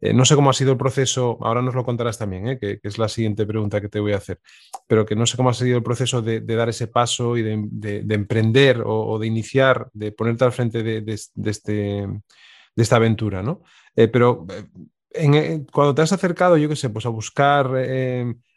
eh, 0.00 0.14
no 0.14 0.24
sé 0.24 0.34
cómo 0.34 0.48
ha 0.48 0.54
sido 0.54 0.72
el 0.72 0.78
proceso, 0.78 1.38
ahora 1.42 1.60
nos 1.60 1.74
lo 1.74 1.84
contarás 1.84 2.18
también, 2.18 2.48
¿eh? 2.48 2.58
que, 2.58 2.80
es 2.82 2.96
la 2.96 3.08
siguiente 3.08 3.44
pregunta 3.44 3.80
que 3.80 3.88
te 3.88 4.00
voy 4.00 4.14
a 4.14 4.16
hacer, 4.16 4.40
pero 4.86 5.04
que 5.04 5.14
no 5.14 5.26
sé 5.26 5.36
cómo 5.36 5.50
ha 5.50 5.54
sido 5.54 5.76
el 5.76 5.82
proceso 5.82 6.22
de, 6.22 6.40
dar 6.40 6.70
ese 6.70 6.86
paso 6.86 7.36
y 7.36 7.42
de, 7.42 8.14
emprender 8.14 8.82
o, 8.84 9.18
de 9.18 9.26
iniciar, 9.26 9.88
de 9.92 10.12
ponerte 10.12 10.44
al 10.44 10.52
frente 10.52 10.82
de, 10.82 11.04
este, 11.44 11.72
de 11.72 12.82
esta 12.82 12.96
aventura, 12.96 13.42
¿no? 13.42 13.62
Eh, 13.94 14.08
pero 14.08 14.46
cuando 15.72 15.94
te 15.94 16.02
has 16.02 16.12
acercado, 16.12 16.56
yo 16.56 16.68
qué 16.68 16.76
sé, 16.76 16.88
pues 16.88 17.04
a 17.04 17.08
buscar 17.08 17.70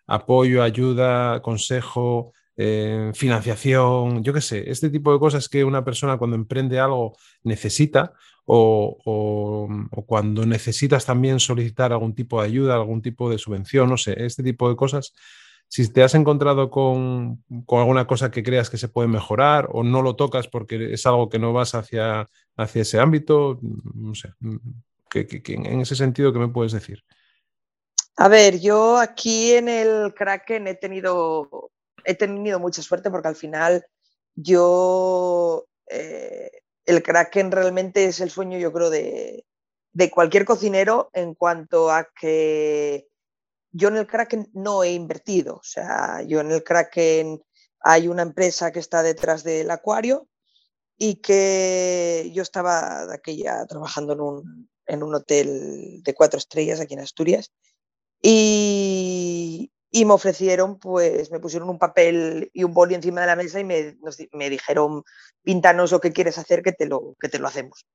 apoyo, 0.08 0.64
ayuda, 0.64 1.42
consejo, 1.42 2.32
financiación, 2.56 4.24
yo 4.24 4.32
qué 4.32 4.42
sé, 4.42 4.70
este 4.70 4.92
tipo 4.92 5.12
de 5.12 5.20
cosas 5.20 5.50
que 5.50 5.64
una 5.64 5.84
persona 5.84 6.18
cuando 6.18 6.36
emprende 6.36 6.80
algo 6.80 7.18
necesita 7.44 8.14
o, 8.46 9.68
cuando 10.06 10.46
necesitas 10.46 11.06
también 11.06 11.40
solicitar 11.40 11.92
algún 11.92 12.14
tipo 12.16 12.42
de 12.42 12.48
ayuda, 12.48 12.76
algún 12.76 13.02
tipo 13.02 13.30
de 13.30 13.38
subvención, 13.38 13.90
no 13.90 13.98
sé, 13.98 14.16
este 14.26 14.44
tipo 14.44 14.70
de 14.70 14.76
cosas. 14.76 15.14
Si 15.68 15.92
te 15.92 16.04
has 16.04 16.14
encontrado 16.14 16.70
con, 16.70 17.44
alguna 17.70 18.06
cosa 18.06 18.30
que 18.30 18.44
creas 18.44 18.70
que 18.70 18.78
se 18.78 18.90
puede 18.90 19.08
mejorar 19.08 19.70
o 19.72 19.84
no 19.84 20.02
lo 20.02 20.16
tocas 20.16 20.48
porque 20.48 20.94
es 20.94 21.06
algo 21.06 21.30
que 21.30 21.40
no 21.40 21.54
vas 21.54 21.74
hacia, 21.74 22.30
hacia 22.58 22.82
ese 22.82 23.00
ámbito, 23.00 23.60
no 23.62 24.14
sé, 24.14 24.34
en 25.16 25.82
ese 25.82 25.96
sentido, 25.96 26.34
¿qué 26.34 26.40
me 26.40 26.50
puedes 26.50 26.74
decir? 26.74 27.04
A 28.16 28.28
ver, 28.28 28.60
yo 28.60 28.98
aquí 28.98 29.54
en 29.54 29.70
el 29.70 30.14
Kraken 30.14 30.68
he 30.68 30.76
tenido, 30.76 31.72
he 32.06 32.14
tenido 32.14 32.60
mucha 32.60 32.82
suerte 32.84 33.10
porque 33.10 33.28
al 33.28 33.36
final 33.36 33.84
yo 34.36 35.66
eh, 35.90 36.63
el 36.86 37.04
Kraken 37.04 37.52
realmente 37.52 38.06
es 38.06 38.20
el 38.20 38.30
sueño, 38.30 38.58
yo 38.58 38.72
creo, 38.72 38.90
de, 38.90 39.46
cualquier 40.12 40.46
cocinero 40.46 41.10
en 41.14 41.34
cuanto 41.36 41.92
a 41.92 42.10
que 42.20 43.08
yo 43.72 43.90
en 43.90 43.98
el 43.98 44.08
Kraken 44.08 44.50
no 44.54 44.84
he 44.84 44.94
invertido. 44.94 45.56
O 45.56 45.64
sea, 45.64 46.22
yo 46.24 46.40
en 46.42 46.52
el 46.52 46.64
Kraken 46.64 47.42
hay 47.80 48.08
una 48.08 48.22
empresa 48.22 48.72
que 48.72 48.80
está 48.80 49.04
detrás 49.04 49.44
del 49.44 49.72
acuario 49.72 50.28
y 50.98 51.16
que 51.16 52.32
yo 52.34 52.44
estaba 52.44 53.06
de 53.08 53.16
aquella 53.16 53.66
trabajando 53.66 54.14
en 54.14 54.22
un, 54.22 54.70
en 54.86 55.04
un 55.04 55.16
hotel 55.16 56.02
de 56.04 56.14
cuatro 56.14 56.38
estrellas 56.38 56.80
aquí 56.80 56.94
en 56.94 57.02
Asturias. 57.02 57.52
Y, 58.22 59.73
y 59.96 60.06
me 60.06 60.14
ofrecieron, 60.14 60.80
pues 60.80 61.30
me 61.30 61.40
pusieron 61.40 61.70
un 61.70 61.78
papel 61.78 62.50
y 62.52 62.64
un 62.64 62.74
boli 62.74 62.96
encima 62.96 63.22
de 63.22 63.28
la 63.28 63.36
mesa 63.36 63.60
y 63.60 63.64
me, 63.64 63.96
me 64.32 64.50
dijeron, 64.50 65.04
píntanos 65.44 65.92
lo 65.92 66.02
que 66.02 66.12
quieres 66.12 66.40
hacer, 66.40 66.64
que 66.64 66.72
te 66.72 66.88
lo, 66.88 67.16
que 67.20 67.30
te 67.30 67.38
lo 67.38 67.48
hacemos. 67.48 67.86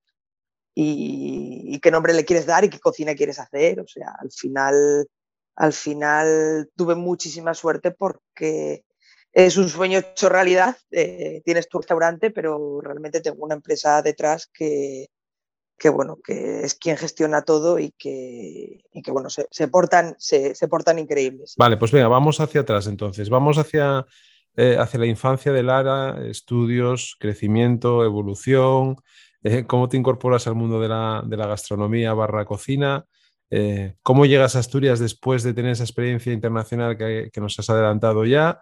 Y, 0.76 1.80
qué 1.82 1.90
nombre 1.90 2.14
le 2.14 2.24
quieres 2.24 2.46
dar 2.46 2.64
y 2.64 2.70
qué 2.70 2.78
cocina 2.78 3.16
quieres 3.16 3.40
hacer. 3.40 3.80
O 3.80 3.88
sea, 3.88 4.14
al 4.20 4.30
final, 4.30 5.08
al 5.56 5.72
final 5.72 6.70
tuve 6.76 6.94
muchísima 6.94 7.52
suerte 7.52 7.90
porque 7.90 8.84
es 9.32 9.56
un 9.56 9.68
sueño 9.68 9.98
hecho 9.98 10.28
realidad. 10.28 10.76
Eh, 10.92 11.42
tienes 11.44 11.68
tu 11.68 11.78
restaurante, 11.78 12.30
pero 12.30 12.80
realmente 12.80 13.20
tengo 13.20 13.44
una 13.44 13.56
empresa 13.56 14.02
detrás 14.02 14.46
que, 14.54 15.08
que 15.78 15.88
bueno, 15.88 16.18
que 16.22 16.62
es 16.62 16.74
quien 16.74 16.96
gestiona 16.96 17.42
todo 17.42 17.78
y 17.78 17.92
que, 17.92 18.82
que 19.02 19.10
bueno, 19.12 19.28
se, 19.30 19.68
portan, 19.68 20.16
se, 20.18 20.54
portan 20.68 20.98
increíbles. 20.98 21.54
Vale, 21.56 21.76
pues 21.76 21.92
venga, 21.92 22.08
vamos 22.08 22.40
hacia 22.40 22.62
atrás 22.62 22.88
entonces. 22.88 23.30
Vamos 23.30 23.58
hacia, 23.58 24.04
eh, 24.56 24.76
hacia 24.78 25.00
la 25.00 25.06
infancia 25.06 25.52
de 25.52 25.62
Lara, 25.62 26.18
estudios, 26.26 27.16
crecimiento, 27.20 28.04
evolución, 28.04 28.96
eh, 29.44 29.64
cómo 29.66 29.88
te 29.88 29.96
incorporas 29.96 30.48
al 30.48 30.56
mundo 30.56 30.80
de 30.80 30.88
la, 30.88 31.22
gastronomía 31.46 32.12
barra 32.12 32.44
cocina. 32.44 33.04
Eh, 33.50 33.94
¿Cómo 34.02 34.26
llegas 34.26 34.56
a 34.56 34.58
Asturias 34.58 34.98
después 34.98 35.44
de 35.44 35.54
tener 35.54 35.70
esa 35.70 35.84
experiencia 35.84 36.32
internacional 36.32 36.98
que, 36.98 37.30
que 37.32 37.40
nos 37.40 37.58
has 37.58 37.70
adelantado 37.70 38.24
ya? 38.24 38.60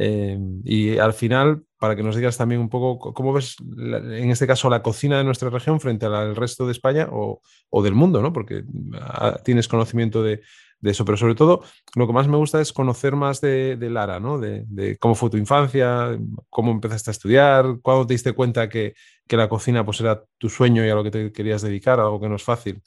y 0.00 0.96
al 0.98 1.12
final, 1.12 1.64
para 1.78 1.94
que 1.94 2.02
nos 2.02 2.16
digas 2.16 2.36
también 2.36 2.60
un 2.60 2.68
poco 2.68 3.14
cómo 3.14 3.32
ves, 3.32 3.56
en 3.60 4.30
este 4.30 4.46
caso, 4.46 4.68
la 4.68 4.82
cocina 4.82 5.18
de 5.18 5.24
nuestra 5.24 5.48
región 5.48 5.80
frente 5.80 6.06
al 6.06 6.34
resto 6.34 6.66
de 6.66 6.72
España 6.72 7.08
o, 7.10 7.40
del 7.82 7.94
mundo, 7.94 8.20
¿no? 8.20 8.32
Porque 8.32 8.64
ah, 9.00 9.38
tienes 9.44 9.68
conocimiento 9.68 10.22
de, 10.22 10.40
eso, 10.82 11.04
pero 11.04 11.16
sobre 11.16 11.34
todo 11.34 11.62
lo 11.96 12.06
que 12.06 12.12
más 12.12 12.28
me 12.28 12.36
gusta 12.36 12.60
es 12.60 12.72
conocer 12.72 13.16
más 13.16 13.40
de, 13.40 13.76
Lara, 13.80 14.18
¿no? 14.20 14.38
De, 14.38 14.96
cómo 14.98 15.14
fue 15.14 15.30
tu 15.30 15.36
infancia, 15.36 16.18
cómo 16.50 16.72
empezaste 16.72 17.10
a 17.10 17.12
estudiar, 17.12 17.78
cuándo 17.80 18.06
te 18.06 18.14
diste 18.14 18.32
cuenta 18.32 18.68
que, 18.68 18.94
la 19.28 19.48
cocina 19.48 19.84
pues 19.84 20.00
era 20.00 20.24
tu 20.38 20.48
sueño 20.48 20.84
y 20.84 20.90
a 20.90 20.94
lo 20.94 21.04
que 21.04 21.10
te 21.10 21.32
querías 21.32 21.62
dedicar, 21.62 22.00
algo 22.00 22.20
que 22.20 22.28
no 22.28 22.36
es 22.36 22.42
fácil. 22.42 22.82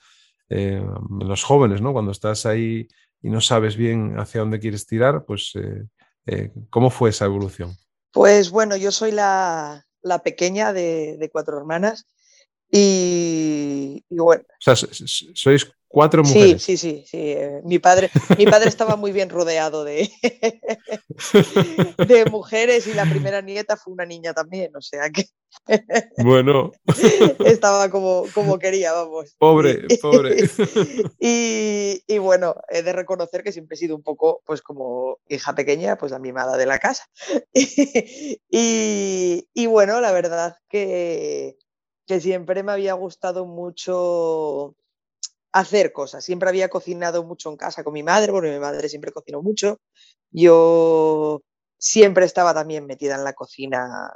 Eh, 0.50 0.84
los 1.22 1.44
jóvenes, 1.44 1.82
¿no? 1.82 1.94
Cuando 1.94 2.12
estás 2.12 2.46
ahí 2.46 2.88
y 3.22 3.30
no 3.30 3.40
sabes 3.40 3.78
bien 3.78 4.20
hacia 4.20 4.42
dónde 4.42 4.60
quieres 4.60 4.86
tirar, 4.86 5.24
pues 5.26 5.52
eh, 5.56 5.86
eh, 6.26 6.52
¿cómo 6.70 6.90
fue 6.90 7.12
esa 7.12 7.26
evolución? 7.26 7.72
Pues 8.12 8.52
bueno, 8.52 8.76
yo 8.76 8.92
soy 8.92 9.12
la, 9.12 9.86
pequeña 10.24 10.74
de, 10.74 11.30
cuatro 11.32 11.58
hermanas 11.58 12.08
y, 12.72 14.04
bueno. 14.10 14.44
O 14.48 14.62
sea, 14.62 14.76
sois 14.76 15.68
cuatro 15.92 16.24
mujeres. 16.24 16.64
Sí, 16.64 16.78
sí, 16.78 16.96
sí. 16.96 17.04
sí. 17.06 17.18
Eh, 17.18 17.62
mi, 17.66 17.80
padre, 17.80 18.10
mi 18.38 18.46
padre 18.46 18.70
estaba 18.70 18.96
muy 18.96 19.12
bien 19.12 19.30
rodeado 19.30 19.84
de, 19.84 20.10
de 22.08 22.26
mujeres 22.32 22.88
y 22.88 22.94
la 22.94 23.06
primera 23.06 23.42
nieta 23.42 23.76
fue 23.76 23.94
una 23.94 24.06
niña 24.06 24.34
también, 24.34 24.76
o 24.76 24.82
sea 24.82 25.10
que. 25.10 25.26
Bueno. 26.24 26.72
Estaba 27.46 27.90
como, 27.90 28.24
como 28.34 28.58
quería, 28.58 28.94
vamos. 28.94 29.36
Pobre, 29.38 29.86
pobre. 30.02 30.50
Y, 31.20 32.04
y, 32.08 32.18
bueno, 32.20 32.56
he 32.70 32.84
de 32.84 32.94
reconocer 32.94 33.44
que 33.44 33.52
siempre 33.52 33.76
he 33.76 33.78
sido 33.78 33.96
un 33.96 34.02
poco, 34.02 34.42
pues 34.46 34.62
como 34.62 35.20
hija 35.28 35.54
pequeña, 35.54 35.98
pues 35.98 36.14
la 36.14 36.20
mimada 36.20 36.58
de 36.58 36.66
la 36.66 36.80
casa. 36.80 37.04
Y, 37.54 39.48
y 39.54 39.66
bueno, 39.68 40.00
la 40.00 40.12
verdad 40.14 40.56
que, 40.70 41.58
que 42.12 42.20
siempre 42.20 42.62
me 42.62 42.74
había 42.74 42.94
gustado 42.94 43.46
mucho 43.46 44.76
hacer 45.54 45.94
cosas. 45.94 46.26
Siempre 46.26 46.50
había 46.50 46.68
cocinado 46.68 47.24
mucho 47.24 47.50
en 47.50 47.56
casa 47.56 47.86
con 47.86 47.94
mi 47.94 48.04
madre, 48.04 48.34
porque 48.34 48.52
mi 48.52 48.60
madre 48.60 48.90
siempre 48.90 49.14
cocinó 49.14 49.42
mucho. 49.42 49.80
Yo 50.30 51.42
siempre 51.78 52.26
estaba 52.26 52.54
también 52.54 52.86
metida 52.86 53.16
en 53.16 53.24
la 53.24 53.32
cocina 53.32 54.12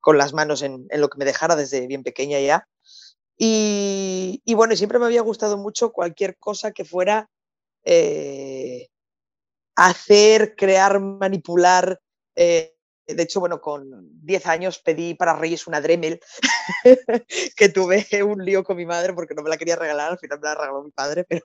con 0.00 0.18
las 0.18 0.34
manos 0.34 0.60
en, 0.60 0.86
lo 0.90 1.08
que 1.08 1.16
me 1.16 1.24
dejara 1.24 1.56
desde 1.56 1.86
bien 1.86 2.02
pequeña 2.02 2.38
ya. 2.40 2.68
Y, 3.38 4.42
bueno, 4.54 4.76
siempre 4.76 4.98
me 4.98 5.06
había 5.06 5.22
gustado 5.22 5.56
mucho 5.56 5.92
cualquier 5.92 6.36
cosa 6.36 6.72
que 6.72 6.84
fuera 6.84 7.30
eh, 7.84 8.88
hacer, 9.76 10.56
crear, 10.56 11.00
manipular. 11.00 12.02
Eh, 12.34 12.76
de 13.14 13.22
hecho, 13.22 13.40
bueno, 13.40 13.60
con 13.60 14.08
10 14.24 14.46
años 14.46 14.78
pedí 14.78 15.14
para 15.14 15.34
Reyes 15.34 15.66
una 15.66 15.80
Dremel, 15.80 16.20
que 17.56 17.68
tuve 17.68 18.06
un 18.24 18.44
lío 18.44 18.64
con 18.64 18.76
mi 18.76 18.86
madre 18.86 19.12
porque 19.14 19.34
no 19.34 19.42
me 19.42 19.50
la 19.50 19.56
quería 19.56 19.76
regalar, 19.76 20.12
al 20.12 20.18
final 20.18 20.40
me 20.40 20.48
la 20.48 20.54
regaló 20.54 20.82
mi 20.82 20.90
padre, 20.90 21.24
pero, 21.24 21.44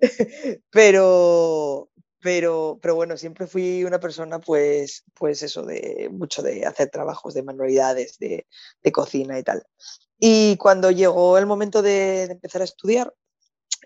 pero, 0.70 1.90
pero, 2.20 2.78
pero 2.80 2.94
bueno, 2.94 3.16
siempre 3.16 3.46
fui 3.46 3.84
una 3.84 4.00
persona, 4.00 4.40
pues, 4.40 5.04
pues 5.14 5.42
eso, 5.42 5.64
de 5.64 6.08
mucho 6.12 6.42
de 6.42 6.66
hacer 6.66 6.90
trabajos 6.90 7.34
de 7.34 7.42
manualidades, 7.42 8.18
de, 8.18 8.46
de 8.82 8.92
cocina 8.92 9.38
y 9.38 9.42
tal. 9.42 9.64
Y 10.18 10.56
cuando 10.56 10.90
llegó 10.92 11.36
el 11.36 11.46
momento 11.46 11.82
de 11.82 12.24
empezar 12.24 12.60
a 12.62 12.64
estudiar, 12.64 13.12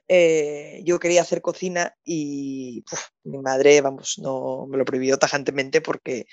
eh, 0.09 0.83
yo 0.85 1.01
quería 1.01 1.23
hacer 1.23 1.43
cocina 1.43 1.97
y 2.05 2.85
mi 3.25 3.39
madre, 3.39 3.81
vamos, 3.81 4.19
no 4.19 4.67
me 4.69 4.79
lo 4.79 4.85
prohibió 4.85 5.19
tajantemente 5.19 5.81
porque 5.81 6.27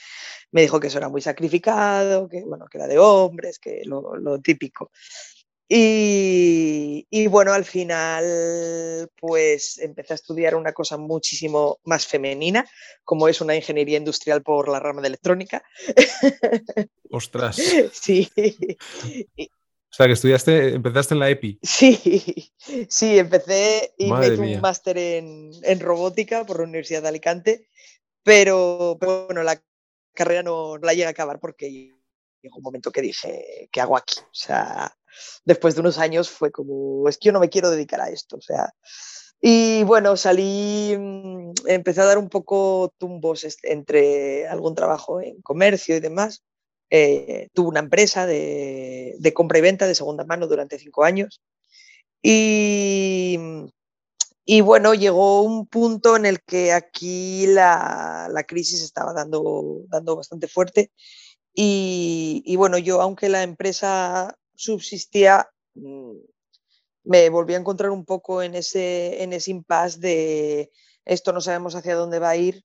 me 0.52 0.62
dijo 0.62 0.80
que 0.80 0.88
eso 0.88 1.00
era 1.00 1.10
muy 1.10 1.22
sacrificado, 1.22 2.28
que 2.30 2.44
bueno, 2.44 2.66
que 2.70 2.78
era 2.78 2.88
de 2.88 3.00
hombres, 3.00 3.60
que 3.60 3.82
lo, 3.86 4.40
típico. 4.42 4.92
Y, 5.68 7.08
y, 7.10 7.28
bueno, 7.28 7.54
al 7.54 7.66
final, 7.66 9.10
pues 9.18 9.80
empecé 9.80 10.14
a 10.14 10.16
estudiar 10.16 10.56
una 10.56 10.74
cosa 10.74 10.98
muchísimo 10.98 11.80
más 11.86 12.06
femenina, 12.06 12.70
como 13.04 13.28
es 13.28 13.42
una 13.42 13.56
ingeniería 13.56 13.98
industrial 13.98 14.44
por 14.44 14.70
la 14.70 14.80
rama 14.80 15.02
de 15.02 15.08
electrónica. 15.08 15.64
Ostras. 17.10 17.58
Sí. 17.94 18.30
O 19.94 19.96
sea, 19.96 20.08
que 20.08 20.14
estudiaste, 20.14 20.74
empezaste 20.74 21.14
en 21.14 21.20
la 21.20 21.30
EPI. 21.30 21.60
Sí, 21.62 22.52
sí, 22.90 23.20
empecé 23.20 23.94
y 23.96 24.12
me 24.12 24.26
hice 24.26 24.42
un 24.56 24.60
máster 24.60 24.98
en, 24.98 25.80
robótica 25.80 26.48
por 26.48 26.58
la 26.58 26.64
Universidad 26.64 27.04
de 27.04 27.10
Alicante, 27.10 27.68
pero, 28.24 28.98
bueno, 29.00 29.44
la 29.44 29.62
carrera 30.16 30.42
no, 30.42 30.78
la 30.78 30.94
llegué 30.94 31.06
a 31.06 31.10
acabar 31.10 31.40
porque 31.40 31.70
llegó 31.70 32.58
un 32.58 32.64
momento 32.64 32.92
que 32.92 33.04
dije, 33.04 33.70
¿qué 33.72 33.82
hago 33.82 33.96
aquí? 33.96 34.20
O 34.20 34.34
sea, 34.34 34.98
después 35.46 35.76
de 35.76 35.82
unos 35.82 36.00
años 36.00 36.28
fue 36.28 36.52
como, 36.52 37.08
es 37.08 37.20
que 37.20 37.28
yo 37.28 37.32
no 37.32 37.40
me 37.40 37.50
quiero 37.50 37.70
dedicar 37.70 38.02
a 38.02 38.10
esto, 38.10 38.38
o 38.38 38.42
sea, 38.42 38.74
y 39.40 39.84
bueno, 39.84 40.18
salí, 40.18 40.96
mm, 40.98 41.52
empecé 41.68 42.02
a 42.02 42.06
dar 42.06 42.18
un 42.18 42.30
poco 42.30 42.92
tumbos 42.98 43.46
entre 43.62 44.48
algún 44.48 44.74
trabajo 44.74 45.22
en 45.22 45.40
comercio 45.44 45.96
y 45.96 46.00
demás, 46.00 46.44
eh, 46.96 47.50
tuve 47.56 47.70
una 47.70 47.80
empresa 47.80 48.28
de, 48.28 49.32
compra 49.34 49.58
y 49.58 49.62
venta 49.62 49.88
de 49.88 49.96
segunda 49.96 50.26
mano 50.26 50.48
durante 50.48 50.78
cinco 50.78 51.04
años. 51.04 51.42
Y, 52.22 53.36
y, 54.46 54.62
bueno, 54.62 54.94
llegó 54.94 55.42
un 55.42 55.66
punto 55.66 56.16
en 56.16 56.28
el 56.28 56.44
que 56.44 56.72
aquí 56.72 57.48
la, 57.48 58.46
crisis 58.48 58.84
estaba 58.84 59.12
dando, 59.12 59.82
dando 59.88 60.16
bastante 60.16 60.48
fuerte. 60.48 60.92
Y, 61.56 62.56
bueno, 62.58 62.78
yo, 62.78 63.02
aunque 63.02 63.28
la 63.28 63.42
empresa 63.42 64.38
subsistía, 64.56 65.50
mm, 65.74 66.12
me 67.06 67.30
volví 67.30 67.56
a 67.56 67.58
encontrar 67.58 67.90
un 67.90 68.06
poco 68.06 68.44
en 68.44 68.54
ese, 68.54 69.24
en 69.24 69.34
ese 69.34 69.50
impasse 69.50 70.00
de 70.00 70.72
esto 71.06 71.34
no 71.34 71.42
sabemos 71.42 71.76
hacia 71.76 71.96
dónde 71.96 72.20
va 72.20 72.30
a 72.30 72.38
ir 72.38 72.64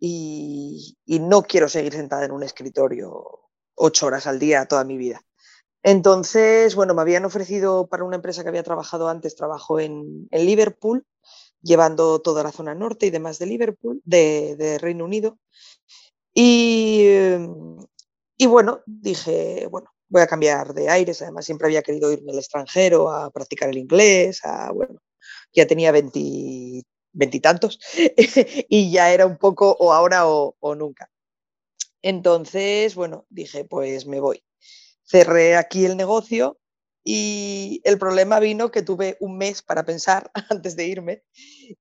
y, 0.00 0.98
y 1.06 1.20
no 1.20 1.42
quiero 1.42 1.68
seguir 1.68 1.92
sentada 1.92 2.24
en 2.24 2.32
un 2.32 2.42
escritorio 2.42 3.49
ocho 3.74 4.06
horas 4.06 4.26
al 4.26 4.38
día 4.38 4.66
toda 4.66 4.84
mi 4.84 4.96
vida. 4.96 5.22
Entonces, 5.82 6.74
bueno, 6.74 6.94
me 6.94 7.02
habían 7.02 7.24
ofrecido 7.24 7.86
para 7.88 8.04
una 8.04 8.16
empresa 8.16 8.42
que 8.42 8.50
había 8.50 8.62
trabajado 8.62 9.08
antes, 9.08 9.34
trabajo 9.36 9.80
en, 9.80 10.28
Liverpool, 10.30 11.06
llevando 11.62 12.20
toda 12.20 12.42
la 12.42 12.52
zona 12.52 12.74
norte 12.74 13.06
y 13.06 13.10
demás 13.10 13.38
de 13.38 13.46
Liverpool, 13.46 14.02
de, 14.04 14.78
Reino 14.80 15.04
Unido. 15.04 15.38
Y, 16.34 17.08
y, 18.36 18.46
bueno, 18.46 18.80
dije, 18.86 19.66
bueno, 19.70 19.90
voy 20.08 20.22
a 20.22 20.26
cambiar 20.26 20.74
de 20.74 20.90
aires. 20.90 21.22
Además, 21.22 21.46
siempre 21.46 21.66
había 21.66 21.82
querido 21.82 22.12
irme 22.12 22.32
al 22.32 22.38
extranjero 22.38 23.10
a 23.10 23.30
practicar 23.30 23.70
el 23.70 23.78
inglés, 23.78 24.40
a, 24.44 24.72
bueno, 24.72 25.00
ya 25.54 25.66
tenía 25.66 25.92
veintitantos 27.12 27.80
y 28.68 28.90
ya 28.92 29.12
era 29.12 29.26
un 29.26 29.38
poco 29.38 29.76
o 29.78 29.92
ahora 29.92 30.26
o 30.26 30.74
nunca. 30.76 31.10
Entonces, 32.02 32.94
bueno, 32.94 33.26
dije, 33.28 33.64
pues 33.64 34.06
me 34.06 34.20
voy. 34.20 34.44
Cerré 35.04 35.56
aquí 35.56 35.84
el 35.84 35.96
negocio 35.96 36.58
y 37.04 37.80
el 37.84 37.98
problema 37.98 38.40
vino 38.40 38.70
que 38.70 38.82
tuve 38.82 39.16
un 39.20 39.38
mes 39.38 39.62
para 39.62 39.84
pensar 39.84 40.30
antes 40.50 40.76
de 40.76 40.86
irme 40.86 41.22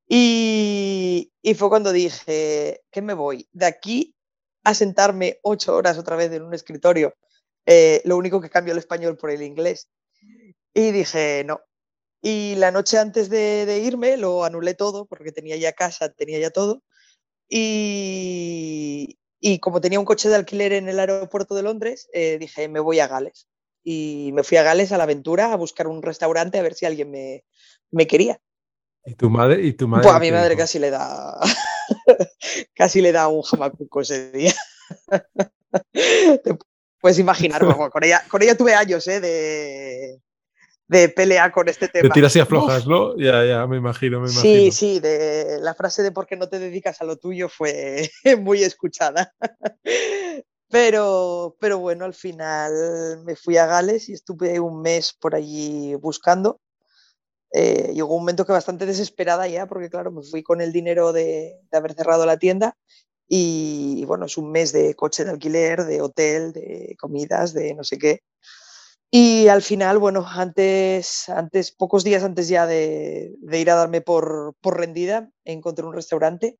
y, 0.08 1.32
fue 1.56 1.70
cuando 1.70 1.92
dije, 1.92 2.82
¿qué 2.92 3.02
me 3.02 3.14
voy? 3.14 3.48
De 3.52 3.66
aquí 3.66 4.16
a 4.64 4.74
sentarme 4.74 5.40
ocho 5.44 5.76
horas 5.76 5.98
otra 5.98 6.16
vez 6.16 6.32
en 6.32 6.44
un 6.44 6.54
escritorio, 6.54 7.16
eh, 7.66 8.02
lo 8.06 8.18
único 8.18 8.42
que 8.42 8.50
cambio 8.50 8.74
el 8.74 8.80
español 8.80 9.18
por 9.18 9.32
el 9.32 9.42
inglés. 9.42 9.90
Y 10.74 10.92
dije, 10.92 11.44
no. 11.46 11.62
Y 12.22 12.56
la 12.56 12.72
noche 12.72 12.98
antes 12.98 13.30
de 13.30 13.82
irme 13.84 14.18
lo 14.18 14.44
anulé 14.44 14.74
todo 14.74 15.06
porque 15.06 15.32
tenía 15.32 15.56
ya 15.58 15.74
casa, 15.74 16.10
tenía 16.10 16.40
ya 16.40 16.52
todo. 16.52 16.84
Y, 17.50 19.19
y 19.40 19.60
como 19.60 19.82
tenía 19.82 20.00
un 20.00 20.06
coche 20.06 20.30
de 20.30 20.36
alquiler 20.36 20.74
en 20.74 20.90
el 20.90 21.00
aeropuerto 21.00 21.56
de 21.56 21.64
Londres, 21.64 22.10
eh, 22.14 22.38
dije, 22.40 22.68
me 22.68 22.80
voy 22.80 23.00
a 23.00 23.08
Gales. 23.08 23.48
Y 23.84 24.32
me 24.34 24.44
fui 24.44 24.58
a 24.58 24.64
Gales 24.64 24.92
a 24.92 24.98
la 24.98 25.04
aventura 25.04 25.54
a 25.54 25.56
buscar 25.56 25.88
un 25.88 26.02
restaurante 26.02 26.60
a 26.60 26.62
ver 26.62 26.74
si 26.74 26.86
alguien 26.86 27.12
me, 27.12 27.46
me 27.92 28.08
quería. 28.08 28.40
¿Y 29.06 29.16
tu 29.16 29.30
madre? 29.30 29.66
¿Y 29.66 29.74
tu 29.74 29.88
madre 29.88 30.04
pues 30.04 30.16
a 30.16 30.20
mi 30.20 30.32
madre 30.32 30.58
casi 30.58 30.78
le 30.78 30.90
da 30.90 31.40
casi 32.76 33.02
le 33.02 33.12
da 33.12 33.28
un 33.28 33.42
jamacuco 33.42 34.02
ese 34.02 34.32
día. 34.32 34.54
Te 35.94 36.58
puedes 37.00 37.20
imaginar, 37.20 37.62
con 37.92 38.04
ella, 38.04 38.24
con 38.30 38.42
ella 38.42 38.58
tuve 38.58 38.74
años 38.74 39.08
¿eh? 39.08 39.20
de, 39.20 40.22
de 40.90 41.08
pelea 41.08 41.52
con 41.52 41.70
este 41.70 41.88
tema. 41.88 42.10
De 42.10 42.10
tiras 42.10 42.36
y 42.36 42.40
aflojas, 42.40 42.88
¿no? 42.88 43.16
Ya, 43.16 43.46
ya, 43.46 43.68
me 43.68 43.78
imagino, 43.78 44.20
me 44.20 44.30
imagino. 44.30 44.42
Sí, 44.42 44.72
sí, 44.72 45.00
de, 45.00 45.60
la 45.62 45.76
frase 45.76 46.02
de 46.02 46.12
por 46.12 46.26
qué 46.26 46.36
no 46.36 46.50
te 46.50 46.58
dedicas 46.58 47.00
a 47.00 47.06
lo 47.06 47.18
tuyo 47.18 47.48
fue 47.48 48.10
muy 48.42 48.64
escuchada. 48.64 49.34
Pero, 50.72 51.56
pero 51.60 51.78
bueno, 51.78 52.06
al 52.06 52.16
final 52.16 53.24
me 53.24 53.36
fui 53.36 53.58
a 53.58 53.68
Gales 53.68 54.10
y 54.10 54.14
estuve 54.14 54.60
un 54.60 54.82
mes 54.82 55.14
por 55.14 55.36
allí 55.36 55.94
buscando. 55.96 56.60
Eh, 57.52 57.92
llegó 57.94 58.16
un 58.16 58.22
momento 58.22 58.46
que 58.46 58.52
bastante 58.52 58.88
desesperada 58.88 59.48
ya, 59.48 59.68
porque 59.68 59.90
claro, 59.90 60.12
me 60.12 60.24
fui 60.24 60.42
con 60.42 60.60
el 60.60 60.72
dinero 60.72 61.14
de, 61.14 61.60
de 61.72 61.78
haber 61.78 61.94
cerrado 61.94 62.28
la 62.28 62.38
tienda 62.38 62.78
Y 63.28 64.06
bueno, 64.06 64.26
es 64.26 64.38
un 64.38 64.52
mes 64.52 64.72
de 64.72 64.96
coche 64.96 65.24
de 65.24 65.32
alquiler, 65.32 65.86
de 65.86 66.02
hotel, 66.02 66.52
de 66.52 66.96
comidas, 67.00 67.54
de 67.54 67.76
no 67.76 67.84
sé 67.84 68.00
qué. 68.00 68.22
Y 69.12 69.48
al 69.48 69.64
final, 69.64 69.98
bueno, 69.98 70.24
antes, 70.28 71.30
antes 71.30 71.72
pocos 71.72 72.04
días 72.04 72.24
antes 72.24 72.48
ya 72.48 72.68
de, 72.68 73.34
ir 73.52 73.72
a 73.72 73.76
darme 73.76 74.02
por, 74.02 74.56
rendida, 74.64 75.32
encontré 75.46 75.86
un 75.86 75.94
restaurante 75.94 76.60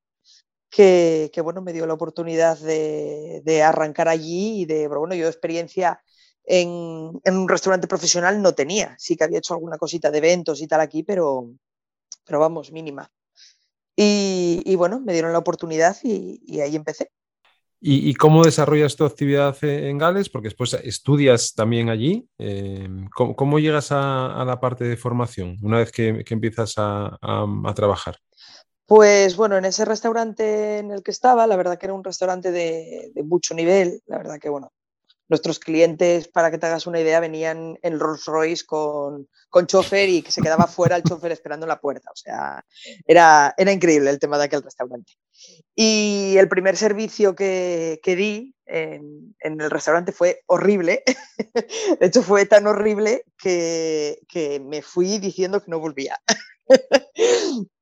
que, 0.70 1.32
bueno, 1.44 1.62
me 1.62 1.74
dio 1.74 1.86
la 1.86 1.94
oportunidad 1.94 2.58
de, 2.58 3.42
de 3.44 3.64
arrancar 3.64 4.08
allí 4.08 4.62
y 4.62 4.66
de, 4.66 4.88
bueno, 4.88 5.14
yo 5.16 5.28
experiencia 5.28 6.02
en, 6.44 7.20
en, 7.24 7.38
un 7.38 7.48
restaurante 7.50 7.88
profesional 7.88 8.42
no 8.42 8.54
tenía. 8.56 8.96
Sí 8.98 9.16
que 9.16 9.26
había 9.26 9.40
hecho 9.40 9.54
alguna 9.54 9.78
cosita 9.78 10.10
de 10.12 10.18
eventos 10.18 10.62
y 10.62 10.68
tal 10.68 10.82
aquí, 10.82 11.04
pero, 11.04 11.52
pero 12.26 12.40
vamos, 12.40 12.72
mínima. 12.72 13.12
Y, 13.96 14.64
y 14.66 14.76
bueno, 14.76 15.00
me 15.02 15.14
dieron 15.14 15.34
la 15.34 15.40
oportunidad 15.40 15.98
y, 16.04 16.42
y 16.46 16.62
ahí 16.62 16.76
empecé. 16.76 17.12
¿Y, 17.82 18.14
cómo 18.16 18.44
desarrollas 18.44 18.98
tu 18.98 19.06
actividad 19.06 19.56
en 19.64 19.98
Gales? 19.98 20.30
Porque 20.30 20.50
después 20.50 20.74
estudias 20.74 21.54
también 21.54 21.90
allí. 21.90 22.28
Eh, 22.38 22.90
¿cómo, 23.16 23.58
llegas 23.58 23.92
a, 23.92 24.44
la 24.46 24.60
parte 24.60 24.84
de 24.84 24.98
formación 24.98 25.58
una 25.62 25.78
vez 25.78 25.92
que, 25.92 26.26
empiezas 26.30 26.74
a, 26.78 27.18
trabajar? 27.76 28.18
Pues 28.86 29.38
bueno, 29.38 29.56
en 29.56 29.66
ese 29.66 29.86
restaurante 29.86 30.80
en 30.80 30.92
el 30.92 31.04
que 31.04 31.12
estaba, 31.12 31.48
la 31.48 31.56
verdad 31.56 31.78
que 31.78 31.86
era 31.86 31.94
un 31.94 32.04
restaurante 32.04 32.52
de, 32.52 33.12
de 33.14 33.24
mucho 33.24 33.54
nivel, 33.54 34.02
la 34.08 34.18
verdad 34.18 34.40
que 34.40 34.50
bueno, 34.50 34.72
nuestros 35.30 35.60
clientes, 35.60 36.28
para 36.28 36.52
que 36.52 36.58
te 36.58 36.66
hagas 36.66 36.88
una 36.88 37.00
idea, 37.00 37.20
venían 37.20 37.78
en 37.82 38.00
Rolls 38.00 38.26
Royce 38.26 38.66
con, 38.66 39.30
con 39.50 39.68
chofer 39.68 40.10
y 40.10 40.22
que 40.22 40.32
se 40.32 40.42
quedaba 40.42 40.68
fuera 40.68 40.96
el 40.96 41.04
chofer 41.04 41.32
esperando 41.32 41.66
en 41.66 41.70
la 41.70 41.80
puerta. 41.80 42.10
O 42.12 42.16
sea, 42.16 42.66
era, 43.06 43.54
era 43.58 43.72
increíble 43.72 44.10
el 44.10 44.20
tema 44.20 44.38
de 44.38 44.46
aquel 44.46 44.64
restaurante. 44.64 45.14
Y 45.76 46.36
el 46.38 46.50
primer 46.50 46.76
servicio 46.76 47.36
que, 47.36 48.00
que 48.04 48.16
di 48.16 48.56
en, 48.66 49.36
en, 49.40 49.62
el 49.62 49.70
restaurante 49.70 50.12
fue 50.12 50.42
horrible. 50.48 51.04
De 52.00 52.08
hecho, 52.08 52.24
fue 52.24 52.46
tan 52.46 52.68
horrible 52.68 53.24
que, 53.38 54.20
que 54.28 54.60
me 54.60 54.82
fui 54.82 55.20
diciendo 55.20 55.64
que 55.64 55.72
no 55.72 55.80
volvía. 55.80 56.20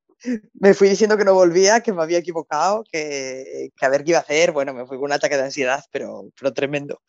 me 0.53 0.73
fui 0.73 0.89
diciendo 0.89 1.17
que 1.17 1.25
no 1.25 1.33
volvía, 1.33 1.81
que 1.81 1.93
me 1.93 2.01
había 2.01 2.19
equivocado, 2.19 2.83
que, 2.91 3.69
que, 3.75 3.85
a 3.85 3.89
ver 3.89 4.03
qué 4.03 4.11
iba 4.11 4.19
a 4.19 4.23
hacer. 4.23 4.51
Bueno, 4.51 4.73
me 4.73 4.85
fui 4.85 4.97
con 4.97 5.05
un 5.05 5.11
ataque 5.13 5.37
de 5.37 5.43
ansiedad, 5.43 5.83
pero, 5.91 6.29
pero 6.39 6.53
tremendo. 6.53 7.01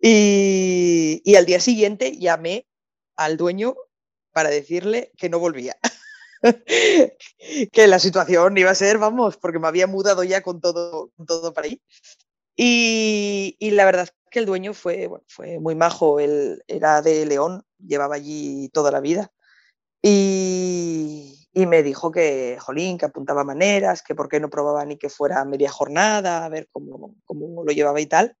Y, 0.00 1.20
y 1.24 1.34
al 1.36 1.46
día 1.46 1.60
siguiente 1.60 2.16
llamé 2.18 2.66
al 3.16 3.36
dueño 3.36 3.74
para 4.32 4.50
decirle 4.50 5.12
que 5.16 5.28
no 5.28 5.38
volvía. 5.38 5.76
que 7.72 7.86
la 7.86 7.98
situación 7.98 8.56
iba 8.56 8.70
a 8.70 8.74
ser, 8.74 8.98
vamos, 8.98 9.36
porque 9.36 9.58
me 9.58 9.68
había 9.68 9.86
mudado 9.86 10.24
ya 10.24 10.42
con 10.42 10.60
todo, 10.60 11.10
con 11.16 11.26
todo 11.26 11.52
para 11.52 11.66
ahí. 11.66 11.82
Y, 12.56 13.56
y, 13.58 13.70
la 13.70 13.84
verdad 13.84 14.04
es 14.04 14.14
que 14.30 14.38
el 14.38 14.46
dueño 14.46 14.74
fue, 14.74 15.06
bueno, 15.06 15.24
fue 15.28 15.58
muy 15.58 15.74
majo, 15.74 16.20
él 16.20 16.62
era 16.66 17.00
de 17.02 17.24
León, 17.24 17.64
llevaba 17.78 18.16
allí 18.16 18.68
toda 18.70 18.90
la 18.90 19.00
vida. 19.00 19.32
Y, 20.02 21.39
y 21.52 21.66
me 21.66 21.82
dijo 21.82 22.12
que, 22.12 22.56
jolín, 22.60 22.98
que 22.98 23.06
apuntaba 23.06 23.44
maneras, 23.44 24.02
que 24.02 24.14
por 24.14 24.28
qué 24.28 24.40
no 24.40 24.50
probaba 24.50 24.84
ni 24.84 24.96
que 24.96 25.08
fuera 25.10 25.44
media 25.44 25.70
jornada, 25.70 26.44
a 26.44 26.48
ver 26.48 26.68
cómo, 26.70 27.16
cómo 27.24 27.64
lo 27.64 27.72
llevaba 27.72 28.00
y 28.00 28.06
tal. 28.06 28.36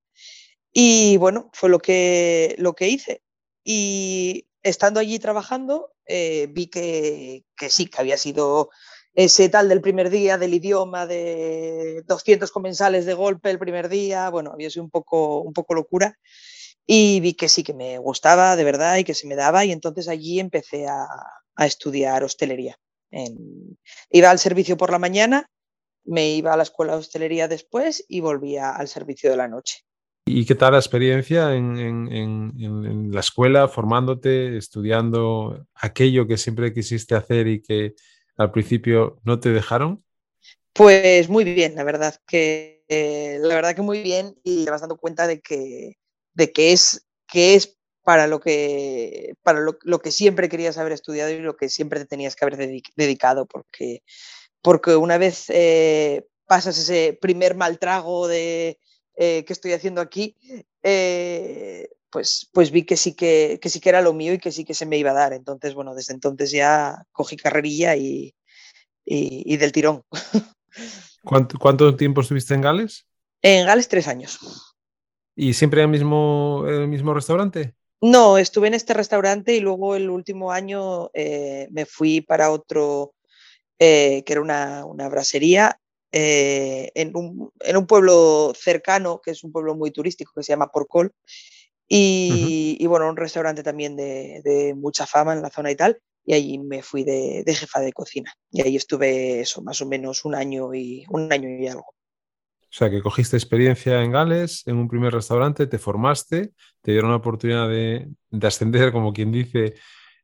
Y 0.72 1.16
bueno, 1.18 1.50
fue 1.52 1.68
lo 1.70 1.78
que, 1.80 2.54
lo 2.58 2.74
que 2.74 2.88
hice. 2.88 3.22
Y 3.64 4.48
estando 4.62 5.00
allí 5.00 5.18
trabajando, 5.18 5.92
eh, 6.06 6.48
vi 6.50 6.68
que, 6.68 7.44
que, 7.56 7.70
sí, 7.70 7.86
que 7.86 8.00
había 8.00 8.16
sido 8.16 8.70
ese 9.14 9.48
tal 9.48 9.68
del 9.68 9.80
primer 9.80 10.10
día, 10.10 10.38
del 10.38 10.54
idioma, 10.54 11.06
de 11.06 12.02
200 12.06 12.52
comensales 12.52 13.06
de 13.06 13.14
golpe 13.14 13.50
el 13.50 13.58
primer 13.58 13.88
día, 13.88 14.30
bueno, 14.30 14.52
había 14.52 14.70
sido 14.70 14.84
un 14.84 14.90
poco, 14.90 15.40
un 15.42 15.52
poco 15.52 15.74
locura. 15.74 16.16
Y 16.86 17.20
vi 17.20 17.34
que 17.34 17.48
sí, 17.48 17.62
que 17.64 17.74
me 17.74 17.98
gustaba 17.98 18.56
de 18.56 18.64
verdad 18.64 18.96
y 18.98 19.04
que 19.04 19.14
se 19.14 19.26
me 19.28 19.36
daba, 19.36 19.64
y 19.64 19.72
entonces 19.72 20.08
allí 20.08 20.40
empecé 20.40 20.88
a, 20.88 21.06
a 21.56 21.66
estudiar 21.66 22.24
hostelería. 22.24 22.78
En, 23.10 23.78
iba 24.10 24.30
al 24.30 24.38
servicio 24.38 24.76
por 24.76 24.90
la 24.90 24.98
mañana, 24.98 25.46
me 26.04 26.30
iba 26.30 26.52
a 26.52 26.56
la 26.56 26.62
escuela 26.62 26.92
de 26.92 26.98
hostelería 26.98 27.48
después 27.48 28.04
y 28.08 28.20
volvía 28.20 28.70
al 28.70 28.88
servicio 28.88 29.30
de 29.30 29.36
la 29.36 29.48
noche. 29.48 29.84
¿Y 30.26 30.44
qué 30.44 30.54
tal 30.54 30.72
la 30.72 30.78
experiencia 30.78 31.54
en, 31.54 31.76
en, 31.78 32.12
en, 32.12 33.10
la 33.10 33.20
escuela, 33.20 33.68
formándote, 33.68 34.56
estudiando 34.56 35.66
aquello 35.74 36.26
que 36.26 36.36
siempre 36.36 36.72
quisiste 36.72 37.14
hacer 37.14 37.48
y 37.48 37.62
que 37.62 37.94
al 38.36 38.52
principio 38.52 39.18
no 39.24 39.40
te 39.40 39.50
dejaron? 39.50 40.04
Pues 40.72 41.28
muy 41.28 41.44
bien, 41.44 41.74
la 41.74 41.82
verdad 41.84 42.14
que 42.26 42.84
eh, 42.88 43.38
la 43.40 43.54
verdad 43.54 43.74
que 43.74 43.82
muy 43.82 44.02
bien 44.02 44.36
y 44.44 44.64
te 44.64 44.70
vas 44.70 44.82
dando 44.82 44.98
cuenta 44.98 45.26
de 45.26 45.40
que, 45.40 45.96
de 46.34 46.52
que 46.52 46.72
es 46.72 47.06
que 47.26 47.54
es 47.54 47.79
para 48.10 48.26
lo 48.26 48.40
que, 48.40 49.34
para 49.44 49.60
lo, 49.60 49.78
lo, 49.82 50.00
que 50.00 50.10
siempre 50.10 50.48
querías 50.48 50.78
haber 50.78 50.90
estudiado 50.90 51.30
y 51.30 51.38
lo 51.38 51.56
que 51.56 51.68
siempre 51.68 52.00
te 52.00 52.06
tenías 52.06 52.34
que 52.34 52.44
haber 52.44 52.56
dedicado, 52.96 53.46
porque, 53.46 54.02
porque 54.62 54.96
una 54.96 55.16
vez 55.16 55.44
eh, 55.48 56.26
pasas 56.44 56.76
ese 56.76 57.16
primer 57.20 57.54
mal 57.54 57.78
trago 57.78 58.26
de 58.26 58.80
eh, 59.14 59.44
qué 59.44 59.52
estoy 59.52 59.74
haciendo 59.74 60.00
aquí, 60.00 60.36
eh, 60.82 61.88
pues, 62.10 62.50
pues 62.52 62.72
vi 62.72 62.82
que 62.82 62.96
sí 62.96 63.14
que, 63.14 63.60
que, 63.62 63.68
sí 63.68 63.78
que 63.78 63.90
era 63.90 64.02
lo 64.02 64.12
mío 64.12 64.34
y 64.34 64.38
que 64.38 64.50
sí 64.50 64.64
que 64.64 64.74
se 64.74 64.86
me 64.86 64.98
iba 64.98 65.12
a 65.12 65.14
dar. 65.14 65.32
Entonces, 65.32 65.74
bueno, 65.74 65.94
desde 65.94 66.12
entonces 66.12 66.50
ya 66.50 67.06
cogí 67.12 67.36
carrerilla 67.36 67.94
y, 67.94 68.34
y, 69.04 69.54
y 69.54 69.56
del 69.56 69.70
tirón. 69.70 70.02
¿Cuánto, 71.22 71.60
¿Cuánto 71.60 71.94
tiempo 71.94 72.22
estuviste 72.22 72.54
en 72.54 72.62
Gales? 72.62 73.06
En 73.40 73.66
Gales 73.66 73.86
tres 73.86 74.08
años. 74.08 74.40
¿Y 75.36 75.54
siempre 75.54 75.82
en 75.82 75.84
el 75.84 75.92
mismo, 75.92 76.64
el 76.66 76.88
mismo 76.88 77.14
restaurante? 77.14 77.76
No, 78.02 78.38
estuve 78.38 78.68
en 78.68 78.74
este 78.74 78.94
restaurante 78.94 79.54
y 79.54 79.60
luego 79.60 79.94
el 79.94 80.08
último 80.08 80.52
año 80.52 81.10
eh, 81.12 81.68
me 81.70 81.84
fui 81.84 82.22
para 82.22 82.50
otro, 82.50 83.12
eh, 83.78 84.22
que 84.24 84.32
era 84.32 84.40
una, 84.40 84.86
una 84.86 85.08
brasería, 85.08 85.78
eh, 86.12 86.90
en, 86.94 87.14
un, 87.14 87.52
en, 87.60 87.76
un, 87.76 87.86
pueblo 87.86 88.52
cercano, 88.56 89.20
que 89.22 89.32
es 89.32 89.44
un 89.44 89.52
pueblo 89.52 89.76
muy 89.76 89.90
turístico, 89.90 90.32
que 90.34 90.42
se 90.42 90.52
llama 90.52 90.72
Porcol, 90.72 91.12
y, 91.88 92.30
uh 92.32 92.36
-huh. 92.36 92.84
y 92.84 92.86
bueno, 92.86 93.08
un 93.08 93.16
restaurante 93.16 93.62
también 93.62 93.96
de, 93.96 94.40
de, 94.44 94.74
mucha 94.74 95.06
fama 95.06 95.34
en 95.34 95.42
la 95.42 95.50
zona 95.50 95.70
y 95.70 95.76
tal, 95.76 96.00
y 96.24 96.34
allí 96.34 96.58
me 96.58 96.82
fui 96.82 97.04
de, 97.04 97.42
de, 97.44 97.54
jefa 97.54 97.80
de 97.80 97.92
cocina, 97.92 98.32
y 98.50 98.62
ahí 98.62 98.76
estuve 98.76 99.40
eso, 99.40 99.62
más 99.62 99.80
o 99.82 99.86
menos 99.86 100.24
un 100.24 100.34
año 100.34 100.74
y, 100.74 101.04
un 101.10 101.32
año 101.32 101.48
y 101.50 101.66
algo. 101.68 101.94
O 102.70 102.72
sea, 102.72 102.88
que 102.88 103.02
cogiste 103.02 103.36
experiencia 103.36 104.00
en 104.02 104.12
Gales, 104.12 104.62
en 104.66 104.76
un 104.76 104.88
primer 104.88 105.12
restaurante, 105.12 105.66
te 105.66 105.78
formaste, 105.78 106.52
te 106.82 106.92
dieron 106.92 107.10
la 107.10 107.16
oportunidad 107.16 107.68
de, 107.68 108.08
de 108.30 108.46
ascender, 108.46 108.92
como 108.92 109.12
quien 109.12 109.32
dice, 109.32 109.74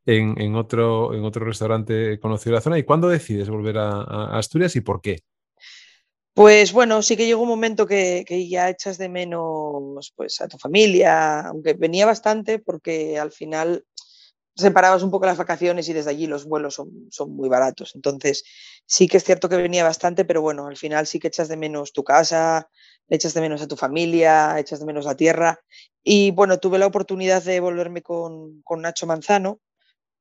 en, 0.07 0.55
otro, 0.55 1.15
en 1.15 1.25
otro 1.25 1.45
restaurante 1.45 2.19
conocido 2.21 2.53
de 2.53 2.57
la 2.59 2.61
zona. 2.61 2.79
¿Y 2.79 2.85
cuándo 2.85 3.09
decides 3.09 3.49
volver 3.49 3.79
a, 3.79 3.89
a, 3.89 4.39
Asturias 4.39 4.77
y 4.77 4.81
por 4.81 5.01
qué? 5.01 5.21
Pues 6.33 6.73
bueno, 6.73 7.03
sí 7.03 7.17
que 7.17 7.27
llegó 7.27 7.43
un 7.43 7.49
momento 7.49 7.87
que, 7.87 8.25
que, 8.27 8.47
ya 8.47 8.69
echas 8.69 8.99
de 8.99 9.09
menos 9.09 10.13
pues, 10.15 10.41
a 10.41 10.49
tu 10.49 10.59
familia, 10.59 11.41
aunque 11.41 11.73
venía 11.73 12.05
bastante 12.05 12.59
porque 12.59 13.19
al 13.19 13.33
final 13.33 13.85
separabas 14.57 15.03
un 15.03 15.11
poco 15.11 15.27
las 15.27 15.37
vacaciones 15.37 15.89
y 15.89 15.93
desde 15.93 16.11
allí 16.11 16.27
los 16.27 16.47
vuelos 16.47 16.75
son, 16.75 16.91
son, 17.11 17.37
muy 17.37 17.49
baratos. 17.49 17.95
Entonces, 17.95 18.45
sí 18.87 19.07
que 19.07 19.19
es 19.19 19.25
cierto 19.25 19.49
que 19.49 19.57
venía 19.57 19.85
bastante, 19.85 20.25
pero 20.25 20.41
bueno, 20.41 20.67
al 20.67 20.77
final 20.77 21.07
sí 21.07 21.19
que 21.19 21.29
echas 21.29 21.49
de 21.49 21.57
menos 21.57 21.93
tu 21.93 22.03
casa, 22.03 22.69
echas 23.09 23.35
de 23.35 23.43
menos 23.43 23.61
a 23.63 23.69
tu 23.69 23.77
familia, 23.77 24.59
echas 24.59 24.81
de 24.81 24.87
menos 24.87 25.05
la 25.05 25.15
tierra. 25.15 25.61
Y 26.03 26.31
bueno, 26.31 26.59
tuve 26.59 26.79
la 26.79 26.87
oportunidad 26.87 27.43
de 27.43 27.61
volverme 27.61 28.03
con, 28.03 28.63
con 28.63 28.81
Nacho 28.81 29.07
Manzano, 29.07 29.61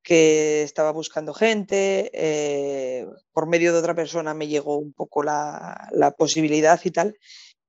que 0.04 0.62
estaba 0.64 0.92
buscando 0.92 1.34
gente, 1.34 2.12
eh, 2.14 3.08
por 3.32 3.48
medio 3.48 3.74
de 3.74 3.80
otra 3.80 3.96
persona 3.96 4.34
me 4.36 4.48
llegó 4.48 4.78
un 4.78 4.94
poco 4.94 5.24
la, 5.24 5.88
la 5.92 6.12
posibilidad 6.12 6.80
y 6.84 6.92
tal, 6.92 7.18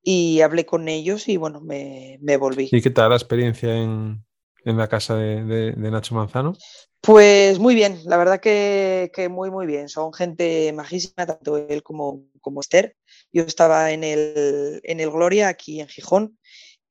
y 0.03 0.43
hablé 0.43 0.67
con 0.67 0.89
ellos 0.89 1.29
y 1.29 1.39
bueno, 1.39 1.61
me, 1.63 2.19
me 2.21 2.37
volví. 2.37 2.69
¿Y 2.71 2.83
qué 2.83 2.91
tal 2.91 3.11
la 3.11 3.17
experiencia 3.17 3.75
en, 3.75 4.26
en 4.67 4.77
la 4.77 4.89
casa 4.89 5.15
de, 5.15 5.45
de, 5.45 5.73
de, 5.73 5.91
Nacho 5.91 6.15
Manzano? 6.15 6.55
Pues 7.01 7.61
muy 7.61 7.77
bien, 7.77 8.01
la 8.05 8.17
verdad 8.17 8.41
que, 8.41 9.13
que, 9.15 9.29
muy, 9.29 9.49
muy 9.49 9.65
bien. 9.65 9.89
Son 9.89 10.13
gente 10.13 10.73
majísima, 10.73 11.25
tanto 11.25 11.57
él 11.57 11.85
como, 11.85 12.25
como 12.41 12.61
Esther. 12.61 12.97
Yo 13.33 13.45
estaba 13.45 13.93
en 13.93 14.03
el, 14.03 14.81
en 14.83 14.99
el 14.99 15.11
Gloria, 15.11 15.49
aquí 15.49 15.81
en 15.81 15.87
Gijón, 15.87 16.37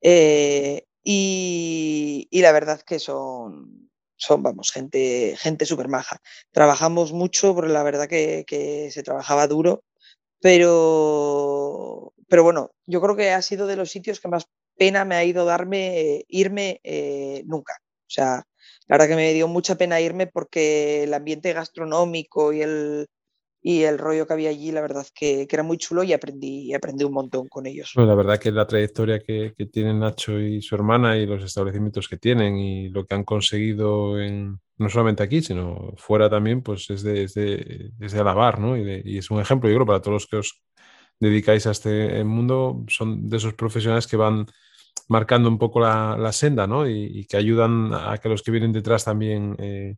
eh, 0.01 0.85
y, 1.03 2.27
y, 2.31 2.41
la 2.41 2.53
verdad 2.53 2.81
que 2.81 2.97
son, 2.97 3.89
son 4.15 4.41
vamos, 4.41 4.71
gente, 4.71 5.35
gente 5.38 5.65
súper 5.65 5.89
maja. 5.89 6.21
Trabajamos 6.51 7.11
mucho, 7.11 7.53
porque 7.53 7.73
la 7.73 7.83
verdad 7.83 8.07
que, 8.07 8.45
que 8.47 8.89
se 8.91 9.03
trabajaba 9.03 9.47
duro, 9.47 9.83
pero, 10.39 12.13
pero 12.29 12.43
bueno, 12.43 12.71
yo 12.85 13.01
creo 13.01 13.17
que 13.17 13.31
ha 13.31 13.41
sido 13.41 13.67
de 13.67 13.75
los 13.75 13.91
sitios 13.91 14.21
que 14.21 14.29
más 14.29 14.47
pena 14.77 15.05
me 15.05 15.15
ha 15.15 15.23
ido 15.23 15.45
darme 15.45 16.25
irme 16.27 16.79
eh, 16.83 17.43
nunca. 17.45 17.73
O 18.01 18.09
sea, 18.09 18.43
la 18.88 18.97
verdad 18.97 19.07
que 19.07 19.15
me 19.15 19.33
dio 19.33 19.47
mucha 19.47 19.75
pena 19.75 20.01
irme 20.01 20.27
porque 20.27 21.03
el 21.03 21.13
ambiente 21.13 21.53
gastronómico 21.53 22.53
y 22.53 22.61
el, 22.61 23.07
y 23.67 23.81
el 23.81 23.97
rollo 23.97 24.27
que 24.27 24.33
había 24.33 24.51
allí, 24.51 24.71
la 24.71 24.81
verdad 24.81 25.07
que, 25.15 25.47
que 25.47 25.55
era 25.55 25.63
muy 25.63 25.77
chulo 25.79 26.03
y 26.03 26.13
aprendí, 26.13 26.71
aprendí 26.71 27.03
un 27.03 27.13
montón 27.13 27.47
con 27.47 27.65
ellos. 27.65 27.93
Bueno, 27.95 28.11
la 28.11 28.15
verdad 28.15 28.38
que 28.38 28.51
la 28.51 28.67
trayectoria 28.67 29.19
que, 29.19 29.55
que, 29.57 29.65
tienen 29.65 29.99
Nacho 29.99 30.39
y 30.39 30.61
su 30.61 30.75
hermana 30.75 31.17
y 31.17 31.25
los 31.25 31.43
establecimientos 31.43 32.07
que 32.07 32.17
tienen 32.17 32.57
y 32.57 32.89
lo 32.89 33.07
que 33.07 33.15
han 33.15 33.23
conseguido 33.23 34.19
en, 34.21 34.59
no 34.77 34.89
solamente 34.89 35.23
aquí, 35.23 35.41
sino 35.41 35.93
fuera 35.97 36.29
también, 36.29 36.61
pues 36.61 36.91
es 36.91 37.01
de, 37.01 37.23
es 37.23 37.33
de, 37.33 37.91
es 37.99 38.11
de 38.11 38.19
alabar, 38.19 38.59
¿no? 38.59 38.77
Y, 38.77 39.01
y, 39.03 39.17
es 39.17 39.31
un 39.31 39.41
ejemplo, 39.41 39.67
yo 39.67 39.77
creo, 39.77 39.88
para 39.88 39.99
todos 39.99 40.13
los 40.13 40.27
que 40.27 40.38
os 40.38 40.61
dedicáis 41.19 41.65
a 41.65 41.71
este 41.71 42.23
mundo, 42.23 42.85
son 42.88 43.27
de 43.29 43.38
esos 43.38 43.55
profesionales 43.55 44.05
que 44.05 44.17
van 44.17 44.45
marcando 45.07 45.49
un 45.49 45.57
poco 45.57 45.79
la, 45.79 46.17
la 46.17 46.31
senda, 46.31 46.67
¿no? 46.67 46.87
Y, 46.87 47.19
y, 47.19 47.25
que 47.25 47.37
ayudan 47.37 47.93
a 47.93 48.17
que 48.17 48.29
los 48.29 48.41
que 48.41 48.51
vienen 48.51 48.71
detrás 48.71 49.05
también 49.05 49.55
eh, 49.59 49.95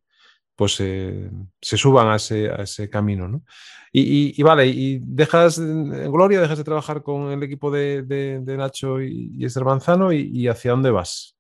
pues 0.57 0.77
eh, 0.79 1.29
se 1.61 1.77
suban 1.77 2.07
a 2.07 2.15
ese, 2.15 2.49
a 2.49 2.63
ese 2.63 2.89
camino, 2.89 3.27
¿no? 3.27 3.43
Y, 3.93 4.01
y, 4.01 4.33
y, 4.35 4.43
vale, 4.43 4.67
y 4.67 4.99
dejas 5.01 5.59
Gloria, 5.59 6.41
dejas 6.41 6.57
de 6.57 6.63
trabajar 6.63 7.03
con 7.03 7.31
el 7.31 7.41
equipo 7.43 7.71
de, 7.71 8.01
de, 8.01 8.39
de 8.41 8.57
Nacho 8.57 9.01
y, 9.01 9.45
Esther 9.45 9.63
Manzano, 9.63 10.11
y, 10.11 10.47
hacia 10.47 10.71
dónde 10.71 10.91
vas? 10.91 11.35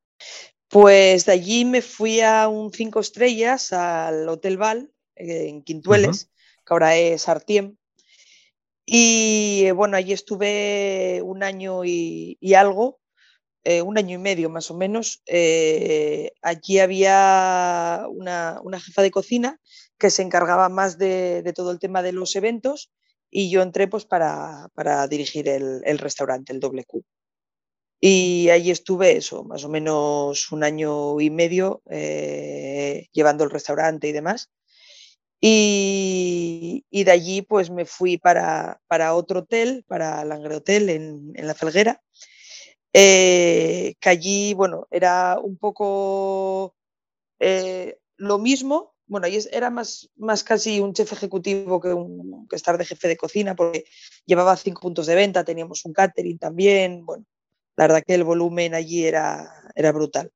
Pues 0.69 1.25
de 1.25 1.33
allí 1.33 1.65
me 1.65 1.81
fui 1.81 2.21
a 2.21 2.47
un 2.47 2.71
cinco 2.71 2.99
estrellas 2.99 3.73
al 3.73 4.29
Hotel 4.29 4.57
Val, 4.57 4.91
eh, 5.15 5.49
en 5.49 5.63
Quintueles, 5.63 6.23
uh 6.23 6.25
-huh. 6.25 6.63
que 6.65 6.73
ahora 6.73 6.95
es 6.95 7.27
Artiem. 7.27 7.75
Y 8.85 9.69
bueno, 9.71 9.97
allí 9.97 10.13
estuve 10.13 11.21
un 11.23 11.43
año 11.43 11.83
y, 11.83 12.37
y 12.39 12.53
algo, 12.53 12.99
eh, 13.69 13.81
un 13.81 13.97
año 13.97 14.15
y 14.15 14.21
medio 14.21 14.49
más 14.49 14.71
o 14.71 14.77
menos. 14.77 15.21
Eh, 15.25 16.31
allí 16.41 16.79
había 16.79 18.05
una, 18.09 18.61
una, 18.63 18.79
jefa 18.79 19.01
de 19.01 19.11
cocina 19.11 19.59
que 19.97 20.09
se 20.09 20.21
encargaba 20.21 20.69
más 20.69 20.97
de, 20.97 21.41
de, 21.41 21.51
todo 21.51 21.71
el 21.71 21.79
tema 21.79 22.01
de 22.01 22.13
los 22.13 22.37
eventos 22.37 22.89
y 23.29 23.49
yo 23.49 23.61
entré 23.61 23.89
pues 23.89 24.05
para, 24.05 24.69
para 24.73 25.05
dirigir 25.09 25.49
el, 25.49 25.99
restaurante, 25.99 26.53
el 26.53 26.61
doble 26.61 26.85
Q. 26.85 27.03
Y 27.99 28.49
allí 28.51 28.71
estuve 28.71 29.17
eso, 29.17 29.43
más 29.43 29.65
o 29.65 29.69
menos 29.69 30.49
un 30.53 30.63
año 30.63 31.19
y 31.19 31.29
medio 31.29 31.81
eh, 31.89 33.07
llevando 33.11 33.43
el 33.43 33.49
restaurante 33.49 34.07
y 34.07 34.13
demás. 34.13 34.49
Y, 35.41 36.85
y, 36.89 37.03
de 37.03 37.11
allí 37.11 37.41
pues 37.41 37.69
me 37.69 37.83
fui 37.83 38.17
para, 38.17 38.79
para 38.87 39.13
otro 39.13 39.39
hotel, 39.39 39.83
para 39.89 40.23
Langre 40.23 40.55
Hotel 40.55 40.89
en, 40.89 41.33
en 41.35 41.47
La 41.47 41.53
Felguera, 41.53 42.01
eh, 42.99 43.93
que 43.99 44.09
allí, 44.09 44.55
bueno, 44.55 44.87
era 44.89 45.39
un 45.39 45.55
poco 45.57 46.75
eh, 47.39 47.99
lo 48.15 48.39
mismo, 48.39 48.95
bueno, 49.05 49.27
era 49.51 49.69
más, 49.69 50.09
más 50.15 50.43
casi 50.43 50.79
un 50.79 50.93
chef 50.93 51.13
ejecutivo 51.13 51.79
que, 51.79 51.93
un, 51.93 52.47
que 52.47 52.55
estar 52.55 52.75
de 52.75 52.85
jefe 52.85 53.07
de 53.07 53.15
cocina, 53.15 53.55
porque 53.55 53.85
llevaba 54.25 54.57
cinco 54.57 54.81
puntos 54.81 55.05
de 55.05 55.13
venta, 55.13 55.43
teníamos 55.43 55.85
un 55.85 55.93
catering 55.93 56.39
también, 56.39 57.05
bueno, 57.05 57.23
la 57.75 57.85
verdad 57.85 58.03
que 58.03 58.15
el 58.15 58.23
volumen 58.23 58.73
allí 58.73 59.05
era, 59.05 59.47
era 59.75 59.91
brutal. 59.91 60.31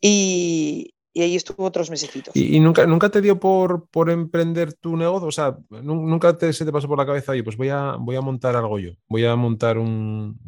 Y, 0.00 0.92
y 1.16 1.22
ahí 1.22 1.34
estuvo 1.34 1.64
otros 1.64 1.88
mesecitos. 1.88 2.36
¿Y, 2.36 2.60
nunca, 2.60 2.84
nunca 2.84 3.08
te 3.08 3.22
dio 3.22 3.40
por, 3.40 3.88
por, 3.88 4.10
emprender 4.10 4.74
tu 4.74 4.98
negocio? 4.98 5.28
O 5.28 5.32
sea, 5.32 5.56
nunca 5.70 6.36
se 6.52 6.62
te 6.62 6.70
pasó 6.70 6.88
por 6.88 6.98
la 6.98 7.06
cabeza, 7.06 7.32
oye, 7.32 7.42
pues 7.42 7.56
voy 7.56 7.70
a, 7.70 7.96
voy 7.98 8.16
a 8.16 8.20
montar 8.20 8.54
algo 8.54 8.78
yo, 8.78 8.90
voy 9.08 9.24
a 9.24 9.34
montar 9.34 9.78
un, 9.78 10.38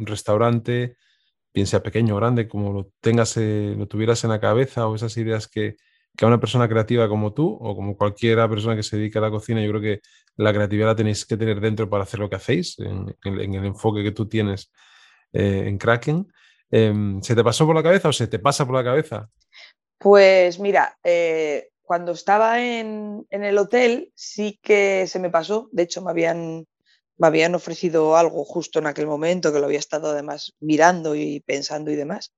restaurante, 0.00 0.98
bien 1.54 1.66
sea 1.66 1.82
pequeño 1.82 2.14
o 2.14 2.18
grande, 2.18 2.48
como 2.48 2.70
lo 2.70 2.90
tengas, 3.00 3.34
eh, 3.38 3.74
lo 3.78 3.88
tuvieras 3.88 4.22
en 4.24 4.28
la 4.28 4.40
cabeza 4.40 4.88
o 4.88 4.94
esas 4.94 5.16
ideas 5.16 5.48
que, 5.48 5.76
que 6.14 6.26
a 6.26 6.28
una 6.28 6.38
persona 6.38 6.68
creativa 6.68 7.08
como 7.08 7.32
tú 7.32 7.56
o 7.58 7.74
como 7.74 7.96
cualquiera 7.96 8.46
persona 8.46 8.76
que 8.76 8.82
se 8.82 8.98
dedica 8.98 9.20
a 9.20 9.22
la 9.22 9.30
cocina, 9.30 9.62
yo 9.62 9.70
creo 9.70 9.80
que 9.80 10.00
la 10.36 10.52
creatividad 10.52 10.88
la 10.88 10.96
tenéis 10.96 11.24
que 11.24 11.38
tener 11.38 11.62
dentro 11.62 11.88
para 11.88 12.02
hacer 12.02 12.20
lo 12.20 12.28
que 12.28 12.36
hacéis, 12.36 12.78
en, 12.78 13.16
el 13.24 13.64
enfoque 13.64 14.02
que 14.02 14.12
tú 14.12 14.28
tienes 14.28 14.70
eh, 15.32 15.64
en 15.66 15.78
Kraken. 15.78 16.26
Eh, 16.70 17.18
¿Se 17.22 17.34
te 17.34 17.42
pasó 17.42 17.64
por 17.64 17.74
la 17.74 17.82
cabeza 17.82 18.10
o 18.10 18.12
se 18.12 18.26
te 18.26 18.38
pasa 18.38 18.66
por 18.66 18.76
la 18.76 18.84
cabeza? 18.84 19.30
Pues 20.00 20.58
mira, 20.58 20.98
eh, 21.04 21.68
cuando 21.82 22.12
estaba 22.12 22.62
en, 22.62 23.26
en, 23.28 23.44
el 23.44 23.58
hotel 23.58 24.10
sí 24.14 24.58
que 24.62 25.06
se 25.06 25.18
me 25.18 25.28
pasó, 25.28 25.68
de 25.72 25.82
hecho 25.82 26.00
me 26.00 26.10
habían, 26.10 26.66
me 27.18 27.26
habían 27.26 27.54
ofrecido 27.54 28.16
algo 28.16 28.42
justo 28.46 28.78
en 28.78 28.86
aquel 28.86 29.06
momento, 29.06 29.52
que 29.52 29.58
lo 29.58 29.66
había 29.66 29.78
estado 29.78 30.08
además 30.08 30.54
mirando 30.58 31.14
y 31.14 31.40
pensando 31.40 31.90
y 31.90 31.96
demás. 31.96 32.32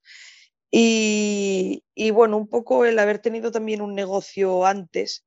Y, 0.72 1.84
bueno, 2.12 2.36
un 2.36 2.48
poco 2.48 2.84
el 2.84 2.98
haber 2.98 3.20
tenido 3.20 3.52
también 3.52 3.80
un 3.80 3.94
negocio 3.94 4.66
antes 4.66 5.24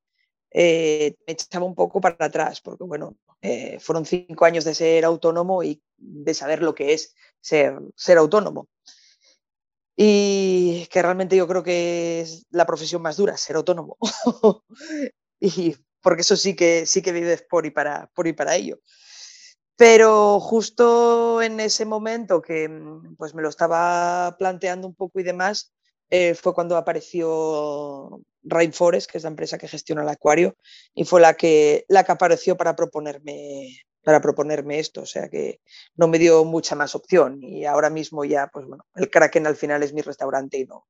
eh, 0.52 1.16
me 1.26 1.34
echaba 1.34 1.66
un 1.66 1.76
poco 1.76 2.02
para 2.02 2.26
atrás, 2.26 2.60
porque 2.60 2.84
bueno, 2.84 3.16
eh, 3.42 3.80
fueron 3.80 4.06
cinco 4.06 4.44
años 4.44 4.66
de 4.66 4.76
ser 4.76 5.06
autónomo 5.06 5.64
y 5.64 5.82
de 5.98 6.34
saber 6.34 6.62
lo 6.62 6.76
que 6.76 6.94
es 6.94 7.16
ser, 7.40 7.80
ser 7.96 8.18
autónomo 8.18 8.68
y 9.96 10.88
que 10.88 11.02
realmente 11.02 11.36
yo 11.36 11.48
creo 11.48 11.64
que 11.64 12.22
es 12.22 12.46
la 12.50 12.66
profesión 12.66 13.02
más 13.02 13.18
dura, 13.18 13.38
ser 13.38 13.56
autónomo. 13.56 13.98
y 15.40 15.76
porque 16.02 16.22
eso 16.22 16.36
sí 16.36 16.56
que 16.56 16.86
sí 16.86 17.02
que 17.02 17.12
vives 17.12 17.44
por 17.50 17.66
y 17.66 17.72
para 17.72 18.10
por 18.14 18.28
y 18.28 18.34
para 18.34 18.56
ello. 18.56 18.80
Pero 19.78 20.40
justo 20.40 21.42
en 21.42 21.60
ese 21.60 21.86
momento 21.86 22.42
que 22.42 22.70
pues 23.18 23.34
me 23.36 23.42
lo 23.42 23.50
estaba 23.50 24.36
planteando 24.38 24.88
un 24.88 24.96
poco 24.96 25.20
y 25.20 25.24
demás, 25.24 25.74
eh, 26.10 26.36
fue 26.36 26.54
cuando 26.54 26.78
apareció 26.78 28.22
Rainforest, 28.44 29.10
que 29.10 29.18
es 29.18 29.24
la 29.24 29.32
empresa 29.32 29.58
que 29.58 29.68
gestiona 29.68 30.04
el 30.04 30.10
acuario, 30.10 30.56
y 30.94 31.04
fue 31.06 31.20
la 31.20 31.34
que, 31.34 31.86
la 31.90 32.04
que 32.04 32.12
apareció 32.12 32.56
para 32.58 32.76
proponerme, 32.76 33.80
para 34.06 34.22
proponerme 34.22 34.80
esto, 34.80 35.02
o 35.02 35.06
sea 35.06 35.30
que 35.30 35.60
no 35.96 36.08
me 36.08 36.20
dio 36.20 36.46
mucha 36.46 36.76
más 36.76 36.94
opción 36.94 37.44
y 37.44 37.66
ahora 37.66 37.90
mismo 37.90 38.24
ya, 38.24 38.48
pues 38.54 38.68
bueno, 38.68 38.86
el 38.96 39.10
Kraken 39.10 39.48
al 39.48 39.56
final 39.56 39.82
es 39.82 39.94
mi 39.94 40.02
restaurante 40.02 40.60
y 40.60 40.66
no, 40.66 40.86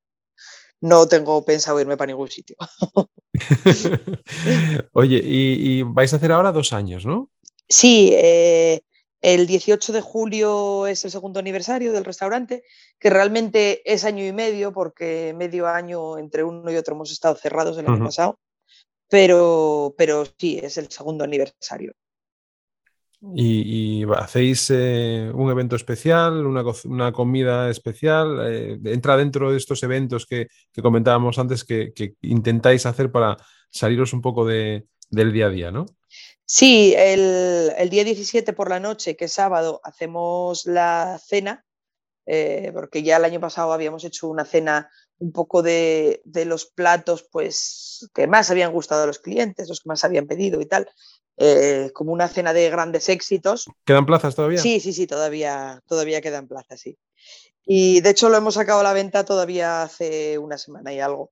no 0.81 1.07
tengo 1.07 1.43
pensado 1.45 1.79
irme 1.79 1.95
para 1.95 2.11
ningún 2.11 2.29
sitio. 2.29 2.57
Oye, 4.91 5.21
y, 5.23 5.79
y, 5.79 5.83
vais 5.83 6.11
a 6.11 6.17
hacer 6.17 6.33
ahora 6.33 6.51
dos 6.51 6.73
años, 6.73 7.05
¿no? 7.05 7.31
Sí, 7.69 8.11
eh, 8.13 8.81
el 9.21 9.47
18 9.47 9.93
de 9.93 10.01
julio 10.01 10.85
es 10.85 11.05
el 11.05 11.11
segundo 11.11 11.39
aniversario 11.39 11.93
del 11.93 12.03
restaurante, 12.03 12.63
que 12.99 13.09
realmente 13.09 13.81
es 13.91 14.03
año 14.03 14.25
y 14.25 14.33
medio, 14.33 14.73
porque 14.73 15.33
medio 15.33 15.67
año 15.67 16.17
entre 16.17 16.43
uno 16.43 16.69
y 16.69 16.75
otro 16.75 16.95
hemos 16.95 17.13
estado 17.13 17.35
cerrados 17.35 17.77
el 17.77 17.87
año 17.87 17.95
uh 17.95 18.01
-huh. 18.01 18.05
pasado, 18.05 18.39
pero, 19.09 19.95
pero 19.97 20.25
sí, 20.37 20.59
es 20.61 20.77
el 20.77 20.91
segundo 20.91 21.23
aniversario. 21.23 21.93
Y, 23.21 24.03
hacéis 24.15 24.69
eh, 24.69 25.31
un 25.33 25.49
evento 25.49 25.75
especial, 25.75 26.45
una, 26.45 27.11
comida 27.11 27.69
especial, 27.69 28.39
eh, 28.45 28.79
entra 28.85 29.17
dentro 29.17 29.51
de 29.51 29.57
estos 29.57 29.81
eventos 29.83 30.25
que, 30.25 30.47
comentábamos 30.81 31.39
antes 31.39 31.63
que, 31.63 31.93
intentáis 32.21 32.85
hacer 32.85 33.11
para 33.11 33.37
saliros 33.69 34.13
un 34.13 34.21
poco 34.21 34.45
de, 34.45 34.85
del 35.09 35.31
día 35.31 35.47
a 35.47 35.49
día, 35.49 35.71
¿no? 35.71 35.85
Sí, 36.45 36.93
el, 36.95 37.71
el, 37.77 37.89
día 37.89 38.03
17 38.03 38.53
por 38.53 38.69
la 38.69 38.79
noche, 38.79 39.15
que 39.15 39.25
es 39.25 39.33
sábado, 39.33 39.81
hacemos 39.83 40.67
la 40.67 41.19
cena, 41.23 41.65
eh, 42.27 42.71
porque 42.73 43.01
ya 43.01 43.17
el 43.17 43.25
año 43.25 43.39
pasado 43.39 43.73
habíamos 43.73 44.03
hecho 44.03 44.27
una 44.27 44.45
cena 44.45 44.89
un 45.17 45.31
poco 45.31 45.63
de, 45.63 46.21
de, 46.25 46.45
los 46.45 46.65
platos 46.65 47.27
pues, 47.31 48.09
que 48.13 48.27
más 48.27 48.51
habían 48.51 48.71
gustado 48.71 49.03
a 49.03 49.07
los 49.07 49.19
clientes, 49.19 49.69
los 49.69 49.79
que 49.79 49.89
más 49.89 50.03
habían 50.03 50.27
pedido 50.27 50.61
y 50.61 50.67
tal 50.67 50.87
eh, 51.37 51.91
como 51.93 52.13
una 52.13 52.27
cena 52.27 52.53
de 52.53 52.69
grandes 52.69 53.09
éxitos. 53.09 53.67
¿Quedan 53.85 54.05
plazas 54.05 54.35
todavía? 54.35 54.59
Sí, 54.59 54.79
sí, 54.79 54.93
sí, 54.93 55.07
todavía, 55.07 55.81
todavía 55.87 56.21
quedan 56.21 56.47
plazas, 56.47 56.79
sí. 56.79 56.97
Y 57.65 58.01
de 58.01 58.11
hecho 58.11 58.29
lo 58.29 58.37
hemos 58.37 58.53
sacado 58.53 58.79
a 58.79 58.83
la 58.83 58.93
venta 58.93 59.25
todavía 59.25 59.83
hace 59.83 60.37
una 60.37 60.57
semana 60.57 60.93
y 60.93 60.99
algo. 60.99 61.31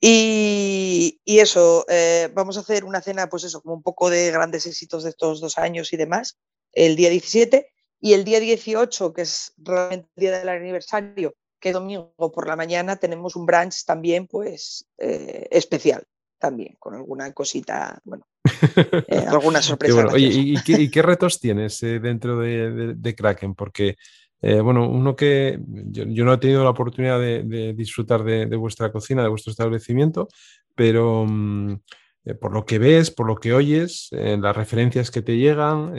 Y, 0.00 1.20
y 1.24 1.38
eso, 1.38 1.86
eh, 1.88 2.28
vamos 2.34 2.56
a 2.56 2.60
hacer 2.60 2.84
una 2.84 3.00
cena, 3.00 3.28
pues 3.28 3.44
eso, 3.44 3.62
como 3.62 3.74
un 3.74 3.82
poco 3.82 4.10
de 4.10 4.30
grandes 4.30 4.66
éxitos 4.66 5.04
de 5.04 5.10
estos 5.10 5.40
dos 5.40 5.56
años 5.56 5.92
y 5.92 5.96
demás, 5.96 6.38
el 6.72 6.96
día 6.96 7.08
17 7.08 7.72
y 8.00 8.12
el 8.12 8.24
día 8.24 8.40
18, 8.40 9.12
que 9.12 9.22
es 9.22 9.52
realmente 9.56 10.08
el 10.16 10.20
día 10.20 10.38
del 10.38 10.48
aniversario, 10.48 11.34
que 11.58 11.72
domingo 11.72 12.12
por 12.18 12.46
la 12.46 12.56
mañana 12.56 12.96
tenemos 12.96 13.36
un 13.36 13.46
brunch 13.46 13.84
también, 13.84 14.26
pues 14.26 14.86
eh, 14.98 15.48
especial, 15.50 16.06
también, 16.38 16.76
con 16.78 16.94
alguna 16.94 17.32
cosita, 17.32 18.00
bueno, 18.04 18.26
eh, 19.08 19.24
alguna 19.28 19.62
sorpresa. 19.62 19.94
bueno. 19.94 20.10
Oye, 20.12 20.28
¿y, 20.28 20.54
qué, 20.62 20.72
¿y, 20.80 20.90
qué, 20.90 21.02
retos 21.02 21.40
tienes 21.40 21.82
eh, 21.82 21.98
dentro 22.00 22.38
de, 22.38 22.70
de, 22.70 22.94
de, 22.94 23.14
Kraken? 23.14 23.54
Porque, 23.54 23.96
eh, 24.40 24.60
bueno, 24.60 24.88
uno 24.88 25.16
que 25.16 25.58
yo, 25.66 26.04
yo, 26.04 26.24
no 26.24 26.34
he 26.34 26.38
tenido 26.38 26.62
la 26.62 26.70
oportunidad 26.70 27.20
de, 27.20 27.42
de 27.42 27.72
disfrutar 27.74 28.22
de, 28.24 28.46
vuestra 28.56 28.92
cocina, 28.92 29.22
de 29.22 29.28
vuestro 29.28 29.50
establecimiento, 29.50 30.28
pero 30.74 31.22
um, 31.22 31.78
por 32.40 32.52
lo 32.52 32.66
que 32.66 32.78
ves, 32.78 33.10
por 33.10 33.26
lo 33.26 33.36
que 33.36 33.52
oyes, 33.52 34.08
las 34.10 34.56
referencias 34.56 35.12
que 35.12 35.22
te 35.22 35.36
llegan, 35.36 35.94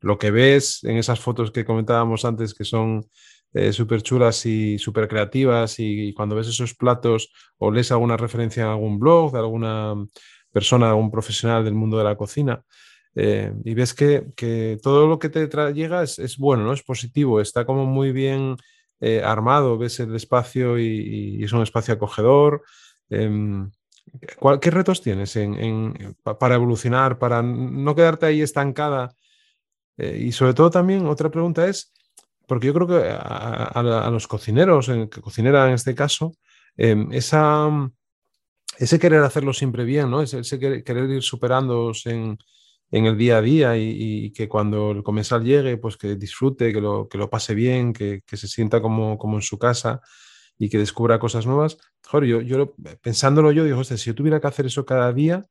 lo 0.00 0.18
que 0.18 0.30
ves 0.30 0.82
en 0.82 0.96
esas 0.96 1.20
fotos 1.20 1.50
que 1.50 1.66
comentábamos 1.66 2.24
antes 2.24 2.54
que 2.54 2.64
son 2.64 3.04
eh, 3.54 3.72
súper 3.72 4.02
chulas 4.02 4.46
y 4.46 4.78
súper 4.78 5.08
creativas 5.08 5.78
y, 5.78 6.12
cuando 6.14 6.36
ves 6.36 6.48
esos 6.48 6.74
platos 6.74 7.32
o 7.58 7.70
lees 7.70 7.92
alguna 7.92 8.16
referencia 8.16 8.62
en 8.62 8.70
algún 8.70 8.98
blog 8.98 9.32
de 9.32 9.38
alguna 9.38 9.94
persona, 10.50 10.94
un 10.94 11.10
profesional 11.10 11.64
del 11.64 11.74
mundo 11.74 11.98
de 11.98 12.04
la 12.04 12.16
cocina. 12.16 12.62
Eh, 13.14 13.52
y 13.64 13.74
ves 13.74 13.94
que, 13.94 14.78
todo 14.82 15.06
lo 15.06 15.18
que 15.18 15.28
te 15.28 15.46
llega 15.72 16.02
es, 16.02 16.36
bueno, 16.38 16.64
¿no? 16.64 16.72
Es 16.72 16.82
positivo, 16.82 17.40
está 17.40 17.64
como 17.66 17.84
muy 17.84 18.12
bien 18.12 18.56
eh, 19.00 19.22
armado, 19.22 19.76
ves 19.76 20.00
el 20.00 20.14
espacio 20.14 20.78
y, 20.78 21.42
es 21.44 21.52
un 21.52 21.62
espacio 21.62 21.94
acogedor. 21.94 22.62
Em, 23.10 23.70
¿Qué 24.60 24.70
retos 24.70 25.00
tienes 25.02 25.38
para 26.22 26.54
evolucionar, 26.54 27.18
para 27.18 27.42
no 27.42 27.94
quedarte 27.94 28.26
ahí 28.26 28.40
estancada? 28.42 29.14
Eh, 29.96 30.18
y 30.26 30.32
sobre 30.32 30.54
todo 30.54 30.70
también 30.70 31.06
otra 31.06 31.30
pregunta 31.30 31.66
es, 31.68 31.92
porque 32.46 32.66
yo 32.66 32.74
creo 32.74 32.86
que 32.86 33.16
a, 33.18 34.08
los 34.10 34.26
cocineros, 34.26 34.88
en, 34.88 35.08
cocinera 35.08 35.68
en 35.68 35.74
este 35.74 35.94
caso, 35.94 36.32
em, 36.76 37.10
esa, 37.12 37.68
ese 38.78 38.98
querer 38.98 39.22
hacerlo 39.22 39.52
siempre 39.52 39.84
bien, 39.84 40.10
¿no? 40.10 40.22
ese, 40.22 40.58
querer 40.58 41.10
ir 41.10 41.22
superándose 41.22 42.10
en, 42.10 42.38
en 42.90 43.06
el 43.06 43.16
día 43.16 43.38
a 43.38 43.42
día 43.42 43.76
y, 43.76 44.32
que 44.32 44.48
cuando 44.48 44.92
el 44.92 45.02
comensal 45.02 45.44
llegue, 45.44 45.78
pues 45.78 45.96
que 45.96 46.16
disfrute, 46.16 46.72
que 46.72 46.80
lo, 46.80 47.08
que 47.08 47.18
lo 47.18 47.30
pase 47.30 47.54
bien, 47.54 47.92
que, 47.92 48.22
que, 48.26 48.36
se 48.36 48.48
sienta 48.48 48.80
como, 48.82 49.18
como 49.18 49.36
en 49.36 49.42
su 49.42 49.58
casa 49.58 50.00
y 50.58 50.68
que 50.68 50.78
descubra 50.78 51.18
cosas 51.18 51.46
nuevas. 51.46 51.78
Joder, 52.06 52.28
yo, 52.28 52.40
yo 52.42 52.74
pensándolo 53.00 53.52
yo, 53.52 53.64
digo, 53.64 53.82
si 53.84 53.96
yo 53.96 54.14
tuviera 54.14 54.40
que 54.40 54.46
hacer 54.46 54.66
eso 54.66 54.84
cada 54.84 55.12
día, 55.12 55.46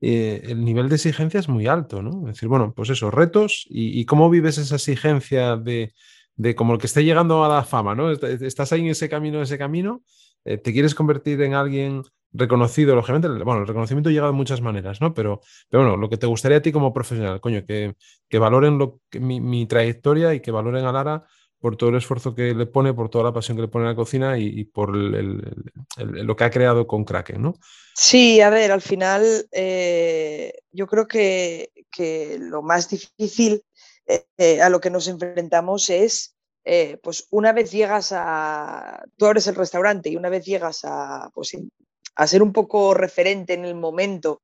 eh, 0.00 0.42
el 0.44 0.64
nivel 0.64 0.88
de 0.88 0.96
exigencia 0.96 1.40
es 1.40 1.48
muy 1.48 1.66
alto, 1.66 2.02
¿no? 2.02 2.28
Es 2.28 2.34
decir, 2.34 2.48
bueno, 2.48 2.74
pues 2.74 2.90
eso, 2.90 3.10
retos 3.10 3.64
y, 3.68 4.04
cómo 4.04 4.28
vives 4.30 4.58
esa 4.58 4.76
exigencia 4.76 5.56
de, 5.56 5.94
de, 6.36 6.54
como 6.54 6.74
el 6.74 6.78
que 6.78 6.86
esté 6.86 7.04
llegando 7.04 7.44
a 7.44 7.48
la 7.48 7.64
fama, 7.64 7.94
¿no? 7.94 8.10
Estás 8.10 8.72
ahí 8.72 8.80
en 8.80 8.88
ese 8.88 9.08
camino, 9.08 9.42
ese 9.42 9.58
camino, 9.58 10.02
eh, 10.44 10.58
te 10.58 10.72
quieres 10.72 10.94
convertir 10.94 11.40
en 11.42 11.54
alguien 11.54 12.02
reconocido, 12.32 12.96
lógicamente, 12.96 13.28
bueno, 13.28 13.60
el 13.60 13.66
reconocimiento 13.66 14.10
llega 14.10 14.26
de 14.26 14.32
muchas 14.32 14.60
maneras, 14.60 15.00
¿no? 15.00 15.14
Pero, 15.14 15.40
pero 15.70 15.84
bueno, 15.84 15.96
lo 15.96 16.10
que 16.10 16.16
te 16.16 16.26
gustaría 16.26 16.58
a 16.58 16.62
ti 16.62 16.72
como 16.72 16.92
profesional, 16.92 17.40
coño, 17.40 17.64
que, 17.64 17.94
que 18.28 18.38
valoren 18.38 18.76
lo, 18.76 19.00
que, 19.08 19.20
mi, 19.20 19.66
trayectoria 19.66 20.34
y 20.34 20.40
que 20.40 20.50
valoren 20.50 20.84
a 20.84 20.92
Lara 20.92 21.24
por 21.60 21.76
todo 21.76 21.90
el 21.90 21.96
esfuerzo 21.96 22.34
que 22.34 22.52
le 22.52 22.66
pone, 22.66 22.92
por 22.92 23.08
toda 23.08 23.24
la 23.24 23.32
pasión 23.32 23.56
que 23.56 23.62
le 23.62 23.68
pone 23.68 23.86
a 23.86 23.90
la 23.90 23.94
cocina 23.94 24.36
y, 24.36 24.64
por 24.64 24.94
lo 24.94 26.36
que 26.36 26.44
ha 26.44 26.50
creado 26.50 26.86
con 26.86 27.04
Kraken, 27.04 27.40
¿no? 27.40 27.54
Sí, 27.94 28.40
a 28.40 28.50
ver, 28.50 28.72
al 28.72 28.82
final 28.82 29.46
eh, 29.52 30.52
yo 30.72 30.86
creo 30.86 31.06
que, 31.06 31.70
que, 31.90 32.36
lo 32.40 32.60
más 32.60 32.90
difícil 32.90 33.62
eh, 34.06 34.24
eh, 34.36 34.62
a 34.62 34.68
lo 34.68 34.80
que 34.80 34.90
nos 34.90 35.08
enfrentamos 35.08 35.90
es 35.90 36.30
pues 37.02 37.26
una 37.30 37.52
vez 37.52 37.70
llegas 37.70 38.10
a, 38.12 39.04
tú 39.18 39.26
abres 39.26 39.46
el 39.48 39.54
restaurante 39.54 40.08
y 40.08 40.16
una 40.16 40.30
vez 40.30 40.46
llegas 40.46 40.80
a, 40.84 41.30
pues 41.34 41.54
a 42.16 42.26
ser 42.26 42.42
un 42.42 42.52
poco 42.52 42.94
referente 42.94 43.54
en 43.54 43.64
el 43.64 43.74
momento, 43.74 44.42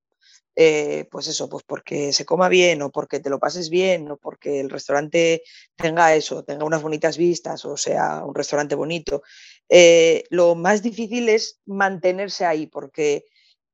eh, 0.56 1.06
pues 1.11 1.28
eso, 1.28 1.48
pues 1.48 1.64
porque 1.64 2.12
se 2.12 2.24
coma 2.24 2.48
bien 2.48 2.82
o 2.82 2.90
porque 2.90 3.20
te 3.20 3.30
lo 3.30 3.38
pases 3.38 3.70
bien 3.70 4.11
o 4.11 4.16
porque 4.16 4.61
el 4.61 4.68
restaurante 4.68 5.42
tenga 5.76 6.14
eso, 6.14 6.42
tenga 6.42 6.64
unas 6.64 6.82
bonitas 6.82 7.16
vistas 7.16 7.64
o 7.64 7.76
sea 7.76 8.24
un 8.24 8.34
restaurante 8.34 8.74
bonito. 8.74 9.22
Eh, 9.68 10.24
lo 10.30 10.56
más 10.56 10.82
difícil 10.82 11.28
es 11.28 11.61
mantenerse 11.66 12.44
ahí 12.44 12.66
porque 12.66 13.26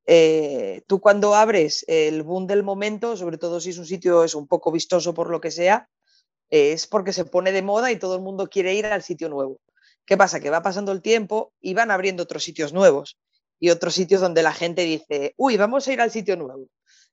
eh, 0.07 0.83
tú 0.87 1.01
cuando 1.01 1.35
abres 1.35 1.85
el 1.89 2.23
boom 2.23 2.47
del 2.47 2.63
momento, 2.63 3.17
sobre 3.17 3.39
todo 3.39 3.61
si 3.61 3.71
es 3.71 3.79
un 3.79 3.87
sitio 3.87 4.25
es 4.25 4.35
un 4.35 4.47
poco 4.47 4.73
vistoso 4.73 5.15
por 5.15 5.31
lo 5.31 5.41
que 5.41 5.51
sea, 5.51 5.89
es 6.49 6.87
porque 6.87 7.13
se 7.13 7.25
pone 7.25 7.53
de 7.53 7.63
moda 7.63 7.91
y 7.91 7.99
todo 7.99 8.15
el 8.15 8.23
mundo 8.23 8.49
quiere 8.49 8.75
ir 8.75 8.87
al 8.87 9.03
sitio 9.03 9.29
nuevo. 9.29 9.61
¿Qué 10.05 10.17
pasa? 10.17 10.39
Que 10.39 10.51
va 10.51 10.63
pasando 10.63 10.93
el 10.93 11.03
tiempo 11.03 11.53
y 11.61 11.75
van 11.75 11.91
abriendo 11.91 12.23
otros 12.23 12.45
sitios 12.45 12.73
nuevos 12.73 13.19
y 13.59 13.71
otros 13.71 13.95
sitios 13.95 14.21
donde 14.21 14.43
la 14.43 14.53
gente 14.53 14.83
dice, 14.83 15.35
uy, 15.37 15.57
vamos 15.57 15.89
a 15.89 15.93
ir 15.93 16.01
al 16.01 16.11
sitio 16.11 16.37
nuevo. 16.37 16.69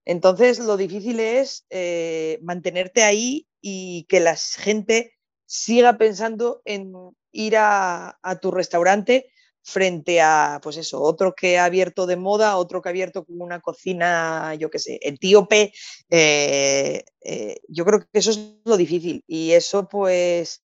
Entonces, 0.05 0.59
lo 0.59 0.77
difícil 0.77 1.19
es 1.19 1.65
eh, 1.69 2.37
mantenerte 2.41 3.03
ahí 3.03 3.47
y 3.61 4.05
que 4.09 4.19
la 4.19 4.35
gente 4.35 5.13
siga 5.45 5.97
pensando 5.97 6.61
en 6.65 6.93
ir 7.31 7.55
a, 7.57 8.19
tu 8.41 8.51
restaurante 8.51 9.31
frente 9.63 10.21
a, 10.21 10.59
pues 10.61 10.77
eso, 10.77 11.01
otro 11.01 11.33
que 11.33 11.57
ha 11.57 11.65
abierto 11.65 12.05
de 12.05 12.17
moda, 12.17 12.57
otro 12.57 12.81
que 12.81 12.89
ha 12.89 12.91
abierto 12.91 13.23
con 13.25 13.41
una 13.41 13.61
cocina, 13.61 14.55
yo 14.55 14.69
qué 14.69 14.79
sé, 14.79 14.99
etíope. 15.01 15.73
Eh, 16.09 17.03
eh, 17.21 17.57
yo 17.69 17.85
creo 17.85 17.99
que 18.01 18.07
eso 18.19 18.31
es 18.31 18.55
lo 18.65 18.77
difícil 18.77 19.23
y 19.25 19.51
eso, 19.53 19.87
pues, 19.87 20.63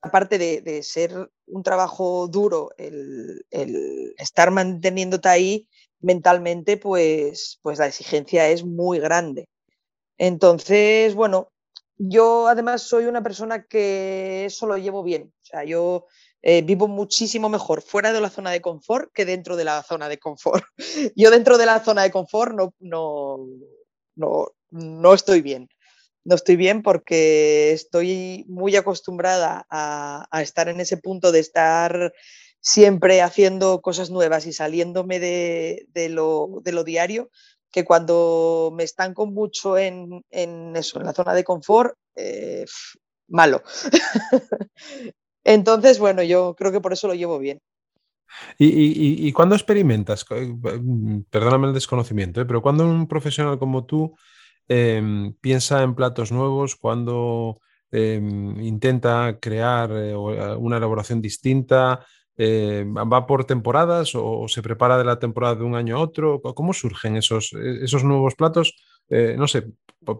aparte 0.00 0.38
de, 0.38 0.82
ser 0.82 1.30
un 1.46 1.62
trabajo 1.62 2.26
duro, 2.28 2.70
el, 2.78 3.44
estar 4.18 4.50
manteniéndote 4.50 5.28
ahí 5.28 5.68
mentalmente, 6.00 6.76
pues, 6.78 7.60
pues 7.62 7.78
la 7.78 7.86
exigencia 7.86 8.48
es 8.48 8.64
muy 8.64 8.98
grande. 8.98 9.48
Entonces, 10.18 11.14
bueno, 11.14 11.52
yo 11.98 12.48
además 12.48 12.82
soy 12.82 13.06
una 13.06 13.22
persona 13.22 13.64
que 13.64 14.46
eso 14.46 14.66
lo 14.66 14.76
llevo 14.78 15.02
bien. 15.02 15.32
O 15.42 15.44
sea, 15.44 15.64
yo 15.64 16.06
eh, 16.42 16.62
vivo 16.62 16.88
muchísimo 16.88 17.48
mejor 17.48 17.82
fuera 17.82 18.12
de 18.12 18.20
la 18.20 18.30
zona 18.30 18.50
de 18.50 18.60
confort 18.60 19.10
que 19.14 19.24
dentro 19.24 19.56
de 19.56 19.64
la 19.64 19.82
zona 19.82 20.08
de 20.08 20.18
confort. 20.18 20.64
Yo 21.16 21.30
dentro 21.30 21.58
de 21.58 21.66
la 21.66 21.80
zona 21.80 22.02
de 22.02 22.10
confort 22.10 22.54
no, 22.54 22.74
no, 22.80 23.38
no, 24.16 24.48
no 24.70 25.14
estoy 25.14 25.40
bien 25.40 25.68
no 26.24 26.34
estoy 26.34 26.56
bien 26.56 26.82
porque 26.82 27.72
estoy 27.72 28.44
muy 28.48 28.76
acostumbrada 28.76 29.66
a, 29.70 30.42
estar 30.42 30.68
en 30.68 30.80
ese 30.80 30.96
punto 30.96 31.32
de 31.32 31.40
estar 31.40 32.12
siempre 32.60 33.22
haciendo 33.22 33.80
cosas 33.80 34.10
nuevas 34.10 34.46
y 34.46 34.52
saliéndome 34.52 35.18
de, 35.18 36.08
lo, 36.10 36.62
diario, 36.84 37.30
que 37.70 37.84
cuando 37.84 38.70
me 38.74 38.84
estanco 38.84 39.26
mucho 39.26 39.78
en, 39.78 40.22
eso, 40.30 41.00
en 41.00 41.06
la 41.06 41.12
zona 41.12 41.34
de 41.34 41.44
confort, 41.44 41.96
eh, 42.14 42.66
malo. 43.28 43.62
Entonces, 45.44 45.98
bueno, 45.98 46.22
yo 46.22 46.54
creo 46.56 46.72
que 46.72 46.80
por 46.80 46.92
eso 46.92 47.08
lo 47.08 47.14
llevo 47.14 47.38
bien. 47.38 47.60
¿Y, 48.58 49.30
cuándo 49.32 49.54
experimentas? 49.54 50.24
Perdóname 51.30 51.68
el 51.68 51.74
desconocimiento, 51.74 52.40
¿eh? 52.40 52.46
pero 52.46 52.62
cuando 52.62 52.86
un 52.86 53.06
profesional 53.06 53.58
como 53.58 53.84
tú 53.84 54.14
Em, 54.68 55.34
piensa 55.34 55.82
en 55.82 55.94
platos 55.94 56.32
nuevos, 56.32 56.76
cuando 56.76 57.60
em, 57.90 58.60
intenta 58.62 59.38
crear 59.40 59.90
eh, 59.92 60.12
eh, 60.12 60.14
una 60.58 60.76
elaboración 60.78 61.20
distinta, 61.20 62.06
em, 62.36 62.94
va 62.94 63.26
por 63.26 63.44
temporadas 63.44 64.14
o, 64.14 64.46
se 64.48 64.62
prepara 64.62 64.96
de 64.96 65.04
la 65.04 65.18
temporada 65.18 65.56
de 65.56 65.64
un 65.64 65.74
año 65.74 65.96
a 65.96 66.00
otro. 66.00 66.40
¿Cómo 66.40 66.72
surgen 66.72 67.16
esos, 67.16 67.52
e, 67.52 67.84
esos 67.84 68.04
nuevos 68.04 68.34
platos? 68.34 68.74
Eh, 69.10 69.34
no 69.36 69.46
sé, 69.46 69.66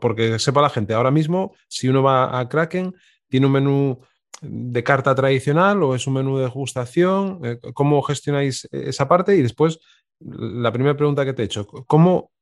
porque 0.00 0.38
sepa 0.38 0.60
la 0.62 0.70
gente, 0.70 0.92
ahora 0.94 1.10
mismo, 1.10 1.54
si 1.68 1.88
uno 1.88 2.02
va 2.02 2.38
a 2.38 2.48
Kraken, 2.48 2.94
tiene 3.28 3.46
un 3.46 3.52
menú 3.52 4.00
de 4.42 4.84
carta 4.84 5.14
tradicional 5.14 5.82
o 5.82 5.94
es 5.94 6.06
un 6.06 6.14
menú 6.14 6.36
de 6.36 6.44
degustación? 6.44 7.40
¿Cómo 7.74 8.02
gestionáis 8.02 8.68
esa 8.70 9.08
parte? 9.08 9.36
Y 9.36 9.42
después, 9.42 9.78
la 10.20 10.72
primera 10.72 10.96
pregunta 10.96 11.24
que 11.24 11.32
te 11.32 11.42
he 11.42 11.46
hecho, 11.46 11.66
¿cómo 11.66 12.32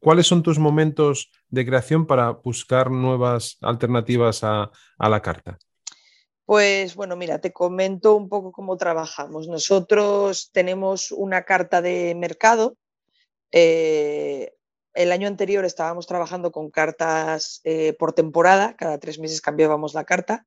¿cuáles 0.00 0.26
son 0.26 0.42
tus 0.42 0.58
momentos 0.58 1.30
de 1.48 1.66
creación 1.66 2.06
para 2.06 2.30
buscar 2.30 2.90
nuevas 2.90 3.58
alternativas 3.60 4.42
a, 4.42 4.70
la 4.98 5.22
carta? 5.22 5.58
Pues 6.44 6.94
bueno, 6.94 7.16
mira, 7.16 7.40
te 7.40 7.52
comento 7.52 8.14
un 8.14 8.28
poco 8.28 8.52
cómo 8.52 8.76
trabajamos. 8.76 9.48
Nosotros 9.48 10.50
tenemos 10.52 11.10
una 11.10 11.42
carta 11.42 11.82
de 11.82 12.14
mercado. 12.14 12.76
Eh, 13.50 14.52
el 14.94 15.12
año 15.12 15.28
anterior 15.28 15.64
estábamos 15.64 16.06
trabajando 16.06 16.52
con 16.52 16.70
cartas 16.70 17.60
eh, 17.64 17.94
por 17.98 18.12
temporada, 18.12 18.76
cada 18.76 18.98
tres 18.98 19.18
meses 19.18 19.40
cambiábamos 19.40 19.92
la 19.94 20.04
carta. 20.04 20.46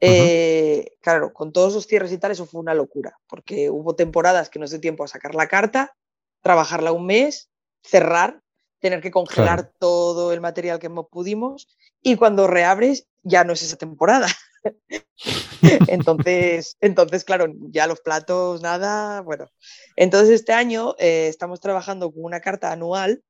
Eh, 0.00 0.92
claro, 1.00 1.32
con 1.32 1.52
todos 1.52 1.74
los 1.74 1.86
cierres 1.86 2.12
y 2.12 2.18
tal, 2.18 2.32
eso 2.32 2.46
fue 2.46 2.60
una 2.60 2.74
locura, 2.74 3.18
porque 3.26 3.70
hubo 3.70 3.94
temporadas 3.94 4.50
que 4.50 4.58
nos 4.58 4.70
dio 4.70 4.80
tiempo 4.80 5.04
a 5.04 5.08
sacar 5.08 5.34
la 5.34 5.48
carta, 5.48 5.96
trabajarla 6.42 6.92
un 6.92 7.06
mes, 7.06 7.48
cerrar 7.82 8.42
tener 8.80 9.00
que 9.00 9.10
congelar 9.10 9.72
todo 9.78 10.32
el 10.32 10.40
material 10.40 10.78
que 10.78 10.90
pudimos 10.90 11.68
y 12.02 12.16
cuando 12.16 12.46
reabres 12.46 13.08
ya 13.22 13.44
no 13.44 13.52
es 13.52 13.62
esa 13.62 13.76
temporada. 13.76 14.28
entonces, 15.88 16.76
entonces, 16.80 17.24
claro, 17.24 17.52
ya 17.70 17.86
los 17.86 18.00
platos, 18.00 18.62
nada, 18.62 19.22
bueno. 19.22 19.46
Entonces 19.96 20.30
este 20.30 20.52
año 20.52 20.94
eh, 20.98 21.28
estamos 21.28 21.60
trabajando 21.60 22.12
con 22.12 22.24
una 22.24 22.40
carta 22.40 22.70
anual, 22.70 23.22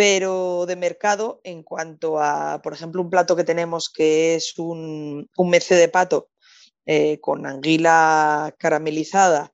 pero 0.00 0.64
de 0.64 0.76
mercado 0.76 1.42
en 1.44 1.62
cuanto 1.62 2.18
a, 2.22 2.62
por 2.62 2.72
ejemplo, 2.72 3.02
un 3.02 3.10
plato 3.10 3.36
que 3.36 3.44
tenemos 3.44 3.90
que 3.90 4.34
es 4.34 4.58
un, 4.58 5.28
un 5.36 5.50
mece 5.50 5.74
de 5.74 5.90
pato 5.90 6.30
eh, 6.86 7.20
con 7.20 7.44
anguila 7.44 8.54
caramelizada 8.58 9.52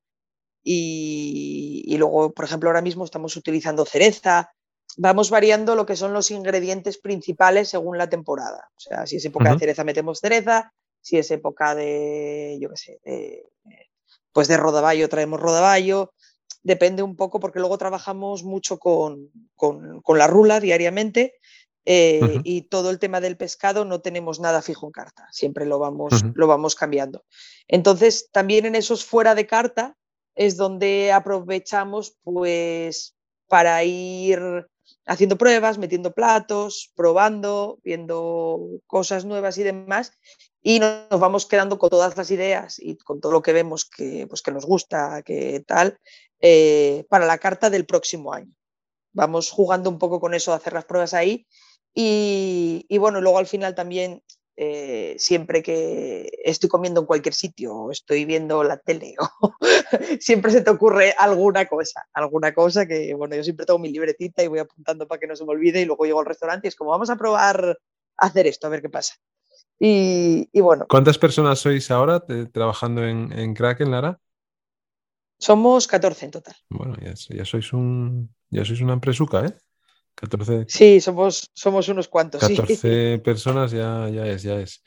y, 0.62 1.82
y, 1.84 1.98
luego, 1.98 2.32
por 2.32 2.44
ejemplo, 2.44 2.68
ahora 2.68 2.80
mismo 2.80 3.04
estamos 3.04 3.34
utilizando 3.34 3.84
cereza, 3.84 4.52
vamos 4.96 5.30
variando 5.30 5.74
lo 5.74 5.84
que 5.84 5.96
son 5.96 6.12
los 6.12 6.30
ingredientes 6.30 6.98
principales 6.98 7.70
según 7.70 7.98
la 7.98 8.08
temporada. 8.08 8.70
O 8.76 8.78
sea, 8.78 9.04
si 9.04 9.16
es 9.16 9.24
época 9.24 9.52
de 9.52 9.58
cereza, 9.58 9.82
metemos 9.82 10.20
cereza, 10.20 10.72
si 11.00 11.18
es 11.18 11.28
época 11.32 11.74
de, 11.74 12.56
yo 12.60 12.70
qué 12.70 12.76
sé, 12.76 13.00
pues 14.32 14.46
de 14.46 14.58
rodaballo, 14.58 15.08
traemos 15.08 15.40
rodaballo. 15.40 16.12
Depende 16.66 17.04
un 17.04 17.14
poco, 17.14 17.38
porque 17.38 17.60
luego 17.60 17.78
trabajamos 17.78 18.42
mucho 18.42 18.78
con, 18.78 19.30
la 20.08 20.26
rula 20.26 20.58
diariamente 20.58 21.34
eh, 21.84 22.40
y 22.42 22.62
todo 22.62 22.90
el 22.90 22.98
tema 22.98 23.20
del 23.20 23.36
pescado 23.36 23.84
no 23.84 24.00
tenemos 24.00 24.40
nada 24.40 24.62
fijo 24.62 24.86
en 24.86 24.92
carta, 24.92 25.28
siempre 25.30 25.64
lo 25.64 25.78
vamos, 25.78 26.24
lo 26.34 26.46
vamos 26.48 26.74
cambiando. 26.74 27.24
Entonces, 27.68 28.28
también 28.32 28.66
en 28.66 28.74
esos 28.74 29.04
fuera 29.04 29.36
de 29.36 29.46
carta 29.46 29.96
es 30.34 30.56
donde 30.56 31.12
aprovechamos 31.12 32.16
pues 32.24 33.14
para 33.46 33.84
ir 33.84 34.66
haciendo 35.06 35.38
pruebas, 35.38 35.78
metiendo 35.78 36.14
platos, 36.14 36.92
probando, 36.96 37.78
viendo 37.84 38.58
cosas 38.88 39.24
nuevas 39.24 39.56
y 39.58 39.62
demás, 39.62 40.10
y 40.68 40.80
nos 40.80 41.20
vamos 41.20 41.46
quedando 41.46 41.78
con 41.78 41.90
todas 41.90 42.16
las 42.16 42.28
ideas 42.32 42.80
y 42.80 42.96
con 42.96 43.20
todo 43.20 43.30
lo 43.30 43.40
que 43.40 43.52
vemos 43.52 43.84
que, 43.84 44.26
pues, 44.28 44.42
que 44.42 44.50
nos 44.50 44.66
gusta, 44.66 45.22
que 45.22 45.62
tal, 45.64 45.96
eh, 46.40 47.04
para 47.08 47.24
la 47.24 47.38
carta 47.38 47.70
del 47.70 47.86
próximo 47.86 48.32
año. 48.32 48.52
Vamos 49.12 49.52
jugando 49.52 49.88
un 49.88 50.00
poco 50.00 50.18
con 50.18 50.34
eso, 50.34 50.52
hacer 50.52 50.72
las 50.72 50.84
pruebas 50.84 51.14
ahí. 51.14 51.46
Y, 51.94 52.84
y 52.88 52.98
bueno, 52.98 53.20
luego 53.20 53.38
al 53.38 53.46
final 53.46 53.76
también 53.76 54.24
eh, 54.56 55.14
siempre 55.20 55.62
que 55.62 56.32
estoy 56.42 56.68
comiendo 56.68 57.02
en 57.02 57.06
cualquier 57.06 57.34
sitio 57.34 57.72
o 57.72 57.90
estoy 57.92 58.24
viendo 58.24 58.64
la 58.64 58.78
tele 58.78 59.14
o 59.40 59.54
siempre 60.18 60.50
se 60.50 60.62
te 60.62 60.70
ocurre 60.70 61.14
alguna 61.16 61.66
cosa, 61.66 62.08
alguna 62.12 62.52
cosa 62.52 62.86
que, 62.86 63.14
bueno, 63.14 63.36
yo 63.36 63.44
siempre 63.44 63.66
tengo 63.66 63.78
mi 63.78 63.92
libretita 63.92 64.42
y 64.42 64.48
voy 64.48 64.58
apuntando 64.58 65.06
para 65.06 65.20
que 65.20 65.28
no 65.28 65.36
se 65.36 65.44
me 65.44 65.52
olvide 65.52 65.82
y 65.82 65.84
luego 65.84 66.06
llego 66.06 66.18
al 66.18 66.26
restaurante 66.26 66.66
y 66.66 66.70
es 66.70 66.74
como, 66.74 66.90
vamos 66.90 67.08
a 67.08 67.16
probar 67.16 67.78
hacer 68.16 68.48
esto, 68.48 68.66
a 68.66 68.70
ver 68.70 68.82
qué 68.82 68.88
pasa. 68.88 69.14
Y, 69.78 70.60
bueno. 70.60 70.86
¿Cuántas 70.88 71.18
personas 71.18 71.58
sois 71.58 71.90
ahora 71.90 72.24
trabajando 72.52 73.04
en, 73.04 73.32
en 73.32 73.54
Kraken, 73.54 73.90
Lara? 73.90 74.18
Somos 75.38 75.86
14 75.86 76.26
en 76.26 76.30
total. 76.30 76.56
Bueno, 76.70 76.96
ya, 77.02 77.12
ya 77.14 77.44
sois 77.44 77.72
un 77.72 78.30
ya 78.50 78.64
sois 78.64 78.80
una 78.80 78.94
empresuca, 78.94 79.44
¿eh? 79.44 79.54
14. 80.14 80.64
Sí, 80.68 81.00
somos, 81.00 81.50
somos 81.52 81.88
unos 81.88 82.08
cuantos. 82.08 82.40
14 82.40 83.18
personas 83.24 83.70
ya, 83.70 84.08
ya 84.08 84.26
es, 84.26 84.42
ya 84.42 84.58
es. 84.58 84.82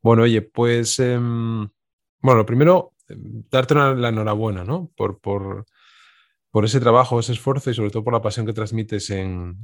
Bueno, 0.00 0.22
oye, 0.22 0.40
pues, 0.40 0.98
em, 1.00 1.68
bueno, 2.20 2.46
primero, 2.46 2.94
em, 3.08 3.44
darte 3.50 3.74
la 3.74 4.08
enhorabuena, 4.08 4.64
¿no? 4.64 4.90
Por, 4.96 5.20
por, 5.20 5.66
por 6.50 6.64
ese 6.64 6.80
trabajo, 6.80 7.20
ese 7.20 7.32
esfuerzo 7.32 7.70
y 7.70 7.74
sobre 7.74 7.90
todo 7.90 8.02
por 8.02 8.12
la 8.12 8.22
pasión 8.22 8.44
que 8.44 8.52
transmites 8.52 9.10
en, 9.10 9.56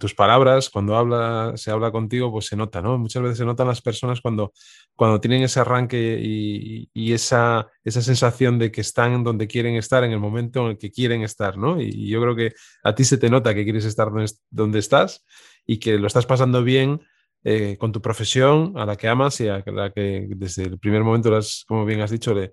tus 0.00 0.14
palabras. 0.14 0.70
Cuando 0.70 0.96
habla, 0.96 1.52
se 1.54 1.70
habla 1.70 1.92
contigo, 1.92 2.32
pues 2.32 2.46
se 2.46 2.56
nota, 2.56 2.82
¿no? 2.82 2.98
Muchas 2.98 3.22
veces 3.22 3.38
se 3.38 3.44
notan 3.44 3.68
las 3.68 3.80
personas 3.80 4.20
cuando, 4.20 4.52
cuando 4.96 5.20
tienen 5.20 5.42
ese 5.42 5.60
arranque 5.60 6.18
y, 6.20 7.12
esa, 7.12 7.68
esa, 7.84 8.02
sensación 8.02 8.58
de 8.58 8.72
que 8.72 8.80
están 8.80 9.22
donde 9.22 9.46
quieren 9.46 9.76
estar 9.76 10.02
en 10.02 10.10
el 10.10 10.18
momento 10.18 10.64
en 10.64 10.70
el 10.72 10.78
que 10.78 10.90
quieren 10.90 11.22
estar, 11.22 11.56
¿no? 11.56 11.80
Y, 11.80 12.08
yo 12.08 12.20
creo 12.20 12.34
que 12.34 12.52
a 12.82 12.94
ti 12.94 13.04
se 13.04 13.18
te 13.18 13.30
nota 13.30 13.54
que 13.54 13.64
quieres 13.64 13.84
estar 13.84 14.08
donde, 14.50 14.78
estás 14.80 15.24
y 15.64 15.78
que 15.78 15.96
lo 15.98 16.06
estás 16.08 16.26
pasando 16.26 16.62
bien. 16.64 17.02
Eh, 17.48 17.76
con 17.78 17.92
tu 17.92 18.02
profesión, 18.02 18.72
a 18.74 18.84
la 18.84 18.96
que 18.96 19.06
amas 19.06 19.40
y 19.40 19.46
a 19.46 19.62
la 19.66 19.92
que 19.92 20.26
desde 20.30 20.64
el 20.64 20.80
primer 20.80 21.04
momento, 21.04 21.30
como 21.68 21.84
bien 21.84 22.00
has 22.00 22.10
dicho, 22.10 22.34
le, 22.34 22.50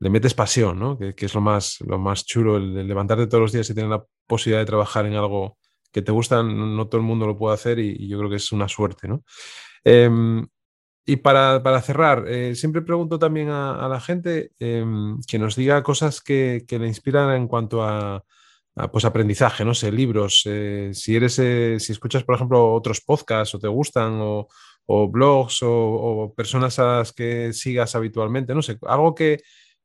le 0.00 0.10
metes 0.10 0.34
pasión, 0.34 0.78
¿no? 0.78 0.98
Que, 0.98 1.14
es 1.16 1.34
lo 1.34 1.40
más, 1.40 1.78
lo 1.86 1.98
más 1.98 2.24
chulo, 2.24 2.56
el, 2.56 2.86
levantarte 2.86 3.26
todos 3.26 3.42
los 3.42 3.52
días 3.52 3.68
y 3.70 3.74
tener 3.74 3.90
la 3.90 4.04
posibilidad 4.26 4.60
de 4.60 4.66
trabajar 4.66 5.06
en 5.06 5.14
algo 5.14 5.58
que 5.92 6.02
te 6.02 6.12
gusta, 6.12 6.42
no, 6.42 6.88
todo 6.88 7.00
el 7.00 7.06
mundo 7.06 7.26
lo 7.26 7.38
puede 7.38 7.54
hacer 7.54 7.78
y, 7.78 8.08
yo 8.08 8.18
creo 8.18 8.30
que 8.30 8.36
es 8.36 8.52
una 8.52 8.68
suerte, 8.68 9.06
¿no? 9.06 9.22
Em, 9.84 10.46
y 11.06 11.16
para, 11.16 11.80
cerrar, 11.82 12.24
eh, 12.28 12.54
siempre 12.54 12.82
pregunto 12.82 13.18
también 13.18 13.50
a, 13.50 13.86
la 13.88 14.00
gente 14.00 14.52
em, 14.58 15.20
que 15.28 15.38
nos 15.38 15.54
diga 15.54 15.82
cosas 15.82 16.20
que, 16.20 16.64
le 16.68 16.86
inspiran 16.86 17.34
en 17.36 17.46
cuanto 17.46 17.82
a, 17.84 18.24
pues 18.90 19.04
aprendizaje, 19.04 19.64
no 19.64 19.74
sé, 19.74 19.92
libros, 19.92 20.42
eh, 20.46 20.90
si 20.94 21.14
eres, 21.14 21.38
eh, 21.38 21.76
si 21.78 21.92
escuchas, 21.92 22.24
por 22.24 22.34
ejemplo, 22.34 22.74
otros 22.74 23.00
podcasts 23.00 23.54
o 23.54 23.58
te 23.60 23.68
gustan, 23.68 24.18
o, 24.20 24.48
blogs, 25.08 25.62
o, 25.62 25.70
o, 25.70 26.34
personas 26.34 26.78
a 26.78 26.98
las 26.98 27.12
que 27.12 27.52
sigas 27.52 27.94
habitualmente, 27.94 28.54
no 28.54 28.62
sé, 28.62 28.78
algo 28.82 29.14
que, 29.14 29.38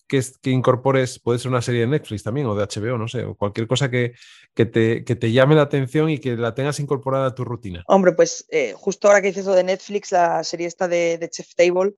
que, 0.10 0.50
incorpores, 0.50 1.20
puede 1.20 1.40
ser 1.40 1.50
una 1.50 1.62
serie 1.62 1.82
de 1.82 1.88
Netflix 1.88 2.24
también 2.24 2.48
o 2.48 2.56
de 2.56 2.66
HBO, 2.66 2.98
no 2.98 3.08
sé, 3.08 3.24
o 3.24 3.36
cualquier 3.36 3.68
cosa 3.68 3.90
que, 3.90 4.14
que, 4.54 4.66
te, 4.66 5.06
que 5.06 5.16
te, 5.16 5.32
llame 5.32 5.56
la 5.56 5.62
atención 5.62 6.10
y 6.10 6.18
que 6.18 6.36
la 6.36 6.56
tengas 6.56 6.80
incorporada 6.80 7.28
a 7.28 7.36
tu 7.36 7.46
rutina. 7.46 7.84
Hombre, 7.88 8.14
pues 8.14 8.46
eh, 8.50 8.74
justo 8.76 9.08
ahora 9.08 9.22
que 9.22 9.28
dices 9.28 9.46
lo 9.46 9.54
de 9.54 9.64
Netflix, 9.64 10.12
la 10.12 10.44
serie 10.44 10.68
esta 10.68 10.88
de, 10.88 11.30
Chef 11.32 11.54
Table, 11.56 11.94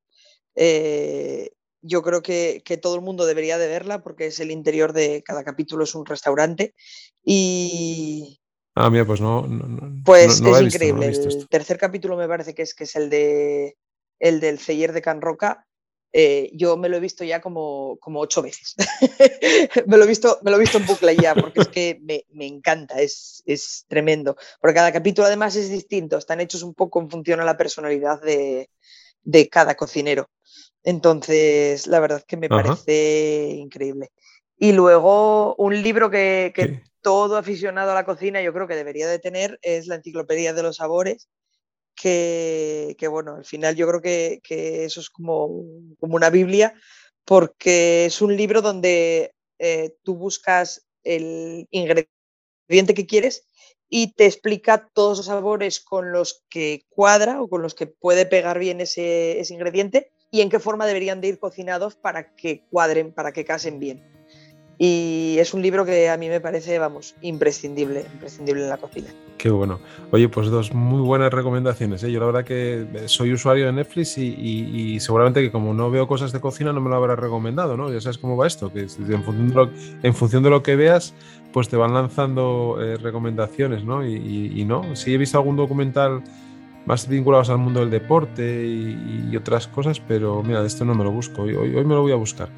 eh, 0.55 1.51
yo 1.81 2.03
creo 2.03 2.21
que, 2.21 2.61
que, 2.63 2.77
todo 2.77 2.95
el 2.95 3.01
mundo 3.01 3.25
debería 3.25 3.57
de 3.57 3.67
verla 3.67 4.03
porque 4.03 4.27
es 4.27 4.39
el 4.41 4.51
interior 4.51 4.91
de 4.91 5.23
cada 5.23 5.43
capítulo, 5.43 5.85
es 5.85 5.95
un 5.95 6.05
restaurante 6.05 6.75
y... 7.23 8.39
Ah, 8.75 8.89
mira, 8.89 9.05
pues 9.05 9.19
no. 9.19 9.47
pues 10.05 10.39
es 10.39 10.61
increíble. 10.61 11.07
el 11.07 11.47
tercer 11.49 11.77
capítulo 11.77 12.15
me 12.15 12.27
parece 12.27 12.53
que 12.53 12.61
es, 12.61 12.73
que 12.73 12.85
es 12.85 12.95
el, 12.95 13.09
de, 13.09 13.77
el 14.19 14.39
del 14.39 14.59
Celler 14.59 14.93
de 14.93 15.01
Can 15.01 15.21
Roca 15.21 15.65
eh, 16.13 16.51
yo 16.53 16.75
me 16.77 16.89
lo 16.89 16.97
he 16.97 16.99
visto 16.99 17.23
ya 17.23 17.41
como, 17.41 17.97
como 17.99 18.19
ocho 18.19 18.41
veces. 18.41 18.75
me, 19.87 19.97
lo 19.97 20.03
he 20.03 20.07
visto, 20.07 20.39
me 20.43 20.51
lo 20.51 20.57
he 20.57 20.59
visto 20.59 20.77
en 20.77 20.85
bucle 20.85 21.15
ya, 21.15 21.33
porque 21.35 21.61
es 21.61 21.67
que 21.69 21.99
me, 22.01 22.25
me, 22.31 22.45
encanta, 22.47 22.99
es, 23.01 23.43
es 23.45 23.85
tremendo. 23.87 24.35
Porque 24.59 24.75
cada 24.75 24.91
capítulo 24.91 25.27
además 25.27 25.55
es 25.55 25.69
distinto, 25.69 26.17
están 26.17 26.41
hechos 26.41 26.63
un 26.63 26.73
poco 26.73 26.99
en 26.99 27.09
función 27.09 27.39
a 27.39 27.45
la 27.45 27.57
personalidad 27.57 28.21
de, 28.21 28.69
de 29.23 29.49
cada 29.49 29.75
cocinero. 29.75 30.29
Entonces, 30.83 31.87
la 31.87 31.99
verdad 31.99 32.23
que 32.27 32.37
me 32.37 32.49
parece 32.49 33.55
increíble. 33.57 34.11
Y 34.57 34.73
luego, 34.73 35.55
un 35.55 35.81
libro 35.81 36.09
que, 36.09 36.51
que 36.53 36.81
todo 37.01 37.37
aficionado 37.37 37.91
a 37.91 37.95
la 37.95 38.05
cocina 38.05 38.41
yo 38.41 38.53
creo 38.53 38.67
que 38.67 38.75
debería 38.75 39.07
de 39.07 39.19
tener 39.19 39.59
es 39.61 39.87
la 39.87 39.95
Enciclopedia 39.95 40.53
de 40.53 40.63
los 40.63 40.77
Sabores, 40.77 41.29
que, 41.95 42.95
bueno, 43.09 43.35
al 43.35 43.45
final 43.45 43.75
yo 43.75 43.87
creo 43.87 44.01
que, 44.01 44.41
eso 44.85 44.99
es 44.99 45.09
como, 45.09 45.63
como, 45.99 46.15
una 46.15 46.29
Biblia, 46.29 46.73
porque 47.25 48.05
es 48.05 48.21
un 48.21 48.35
libro 48.35 48.61
donde 48.61 49.33
eh, 49.59 49.95
tú 50.03 50.15
buscas 50.15 50.85
el 51.03 51.67
ingrediente 51.71 52.93
que 52.93 53.05
quieres 53.05 53.45
y 53.89 54.13
te 54.13 54.25
explica 54.25 54.89
todos 54.93 55.17
los 55.17 55.25
sabores 55.25 55.79
con 55.79 56.11
los 56.11 56.43
que 56.49 56.85
cuadra 56.89 57.41
o 57.41 57.49
con 57.49 57.61
los 57.61 57.75
que 57.75 57.87
puede 57.87 58.25
pegar 58.25 58.57
bien 58.57 58.81
ese, 58.81 59.39
ese 59.39 59.53
ingrediente 59.53 60.11
y 60.31 60.41
en 60.41 60.49
qué 60.49 60.59
forma 60.59 60.87
deberían 60.87 61.19
de 61.19 61.27
ir 61.27 61.39
cocinados 61.39 61.95
para 61.95 62.33
que 62.35 62.65
cuadren, 62.69 63.13
para 63.13 63.33
que 63.33 63.43
casen 63.43 63.79
bien. 63.79 64.20
Y 64.83 65.37
es 65.37 65.53
un 65.53 65.61
libro 65.61 65.85
que 65.85 66.09
a 66.09 66.17
mí 66.17 66.27
me 66.27 66.41
parece, 66.41 66.79
vamos, 66.79 67.13
imprescindible, 67.21 68.03
imprescindible 68.13 68.63
en 68.63 68.69
la 68.69 68.77
cocina. 68.77 69.09
Qué 69.37 69.51
bueno. 69.51 69.79
Oye, 70.09 70.27
pues 70.27 70.47
dos 70.47 70.73
muy 70.73 71.01
buenas 71.01 71.31
recomendaciones. 71.31 72.01
¿eh? 72.01 72.11
Yo 72.11 72.19
la 72.19 72.25
verdad 72.25 72.43
que 72.43 72.87
soy 73.05 73.31
usuario 73.31 73.67
de 73.67 73.73
Netflix 73.73 74.17
y, 74.17 74.99
seguramente 74.99 75.39
que 75.39 75.51
como 75.51 75.75
no 75.75 75.91
veo 75.91 76.07
cosas 76.07 76.31
de 76.31 76.39
cocina 76.39 76.73
no 76.73 76.81
me 76.81 76.89
lo 76.89 76.95
habrás 76.95 77.19
recomendado, 77.19 77.77
¿no? 77.77 77.93
Ya 77.93 78.01
sabes 78.01 78.17
cómo 78.17 78.35
va 78.35 78.47
esto, 78.47 78.73
que 78.73 78.79
en 78.79 79.23
función 79.23 79.49
de 79.49 79.53
lo, 79.53 79.69
en 80.01 80.15
función 80.15 80.41
de 80.41 80.49
lo 80.49 80.63
que 80.63 80.75
veas, 80.75 81.13
pues 81.53 81.69
te 81.69 81.77
van 81.77 81.93
lanzando 81.93 82.79
eh, 82.81 82.97
recomendaciones, 82.97 83.83
¿no? 83.83 84.03
Y, 84.03 84.65
no, 84.65 84.95
sí 84.95 85.13
he 85.13 85.17
visto 85.19 85.37
algún 85.37 85.57
documental 85.57 86.23
más 86.87 87.07
vinculados 87.07 87.51
al 87.51 87.59
mundo 87.59 87.81
del 87.81 87.91
deporte 87.91 88.65
y, 88.65 89.37
otras 89.37 89.67
cosas, 89.67 89.99
pero 89.99 90.41
mira, 90.41 90.61
de 90.61 90.67
esto 90.67 90.85
no 90.85 90.95
me 90.95 91.03
lo 91.03 91.11
busco. 91.11 91.43
Hoy 91.43 91.69
me 91.69 91.93
lo 91.93 92.01
voy 92.01 92.13
a 92.13 92.15
buscar. 92.15 92.49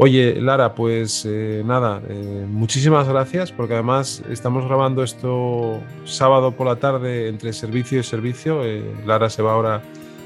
Oye, 0.00 0.40
Lara, 0.40 0.76
pues 0.76 1.26
eh, 1.28 1.64
nada, 1.66 2.00
eh, 2.08 2.46
muchísimas 2.48 3.08
gracias 3.08 3.50
porque 3.50 3.74
además 3.74 4.22
estamos 4.30 4.64
grabando 4.64 5.02
esto 5.02 5.80
sábado 6.04 6.52
por 6.52 6.68
la 6.68 6.76
tarde 6.76 7.26
entre 7.26 7.52
servicio 7.52 7.98
y 7.98 8.04
servicio. 8.04 8.64
Eh, 8.64 8.80
Lara 9.04 9.28
se 9.28 9.42
va 9.42 9.54
ahora 9.54 9.82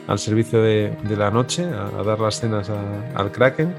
al 0.08 0.18
servicio 0.18 0.60
de, 0.60 0.94
la 1.16 1.30
noche 1.30 1.64
a, 1.64 2.02
dar 2.02 2.20
las 2.20 2.38
cenas 2.38 2.70
al 3.14 3.32
Kraken. 3.32 3.74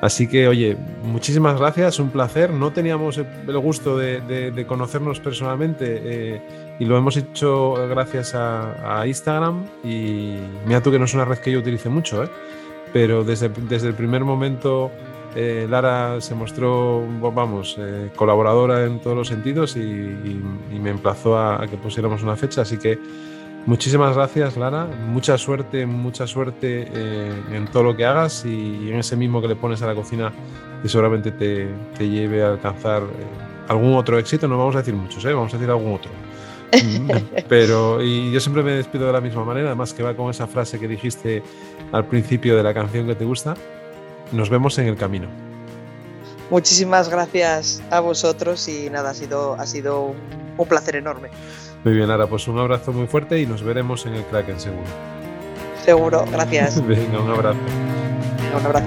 Así 0.00 0.26
que, 0.26 0.48
oye, 0.48 0.74
muchísimas 1.02 1.58
gracias, 1.60 1.98
un 1.98 2.08
placer. 2.08 2.50
No 2.50 2.72
teníamos 2.72 3.18
el 3.18 3.58
gusto 3.58 3.98
de, 3.98 4.64
conocernos 4.66 5.20
personalmente 5.20 6.40
y 6.78 6.84
lo 6.86 6.96
hemos 6.96 7.14
hecho 7.18 7.74
gracias 7.90 8.34
a, 8.34 9.00
a, 9.00 9.06
Instagram. 9.06 9.66
Y 9.84 10.36
mira 10.66 10.82
tú 10.82 10.90
que 10.90 10.98
no 10.98 11.04
es 11.04 11.12
una 11.12 11.26
red 11.26 11.38
que 11.40 11.52
yo 11.52 11.58
utilice 11.58 11.90
mucho, 11.90 12.26
pero 12.94 13.22
desde, 13.22 13.50
desde 13.68 13.88
el 13.88 13.94
primer 13.94 14.24
momento 14.24 14.90
eh, 15.38 15.66
Lara 15.68 16.18
se 16.22 16.34
mostró, 16.34 17.04
vamos, 17.20 17.76
eh, 17.78 18.10
colaboradora 18.16 18.86
en 18.86 19.00
todos 19.00 19.14
los 19.14 19.28
sentidos 19.28 19.76
y, 19.76 19.80
me 19.80 20.90
emplazó 20.90 21.38
a, 21.38 21.66
que 21.66 21.76
pusiéramos 21.76 22.22
una 22.22 22.36
fecha. 22.36 22.62
Así 22.62 22.78
que 22.78 22.98
muchísimas 23.66 24.16
gracias, 24.16 24.56
Lara. 24.56 24.86
Mucha 24.86 25.36
suerte, 25.36 25.84
mucha 25.84 26.26
suerte 26.26 26.88
eh, 26.90 27.42
en 27.52 27.66
todo 27.66 27.82
lo 27.82 27.96
que 27.96 28.06
hagas 28.06 28.46
y, 28.46 28.90
en 28.90 28.98
ese 28.98 29.14
mismo 29.14 29.42
que 29.42 29.48
le 29.48 29.56
pones 29.56 29.82
a 29.82 29.86
la 29.86 29.94
cocina 29.94 30.32
que 30.80 30.88
seguramente 30.88 31.30
te, 31.32 31.68
lleve 31.98 32.42
a 32.42 32.48
alcanzar 32.48 33.02
algún 33.68 33.94
otro 33.94 34.18
éxito. 34.18 34.48
No 34.48 34.56
vamos 34.56 34.74
a 34.76 34.78
decir 34.78 34.94
muchos, 34.94 35.22
vamos 35.22 35.52
a 35.52 35.58
decir 35.58 35.70
algún 35.70 35.92
otro. 35.92 36.10
Pero, 37.48 38.02
y 38.02 38.32
yo 38.32 38.40
siempre 38.40 38.62
me 38.62 38.72
despido 38.72 39.06
de 39.06 39.12
la 39.12 39.20
misma 39.20 39.44
manera, 39.44 39.66
además 39.66 39.92
que 39.92 40.02
va 40.02 40.14
con 40.16 40.30
esa 40.30 40.46
frase 40.46 40.80
que 40.80 40.88
dijiste 40.88 41.42
al 41.92 42.06
principio 42.06 42.56
de 42.56 42.62
la 42.62 42.72
canción 42.72 43.06
que 43.06 43.14
te 43.14 43.24
gusta, 43.26 43.54
nos 44.32 44.50
vemos 44.50 44.78
en 44.78 44.86
el 44.86 44.96
camino. 44.96 45.28
Muchísimas 46.50 47.08
gracias 47.08 47.82
a 47.90 48.00
vosotros 48.00 48.68
y 48.68 48.88
nada, 48.90 49.10
ha 49.10 49.14
sido, 49.14 49.54
ha 49.54 49.66
sido 49.66 50.14
un 50.56 50.68
placer 50.68 50.96
enorme. 50.96 51.28
Muy 51.84 51.94
bien, 51.94 52.08
Lara, 52.08 52.26
pues 52.26 52.46
un 52.48 52.58
abrazo 52.58 52.92
muy 52.92 53.06
fuerte 53.06 53.40
y 53.40 53.46
nos 53.46 53.62
veremos 53.62 54.06
en 54.06 54.14
el 54.14 54.24
Kraken 54.24 54.60
seguro. 54.60 54.86
Seguro, 55.84 56.24
gracias. 56.30 56.84
Venga, 56.86 57.20
un 57.20 57.30
abrazo. 57.30 57.58
Un 58.58 58.66
abrazo. 58.66 58.86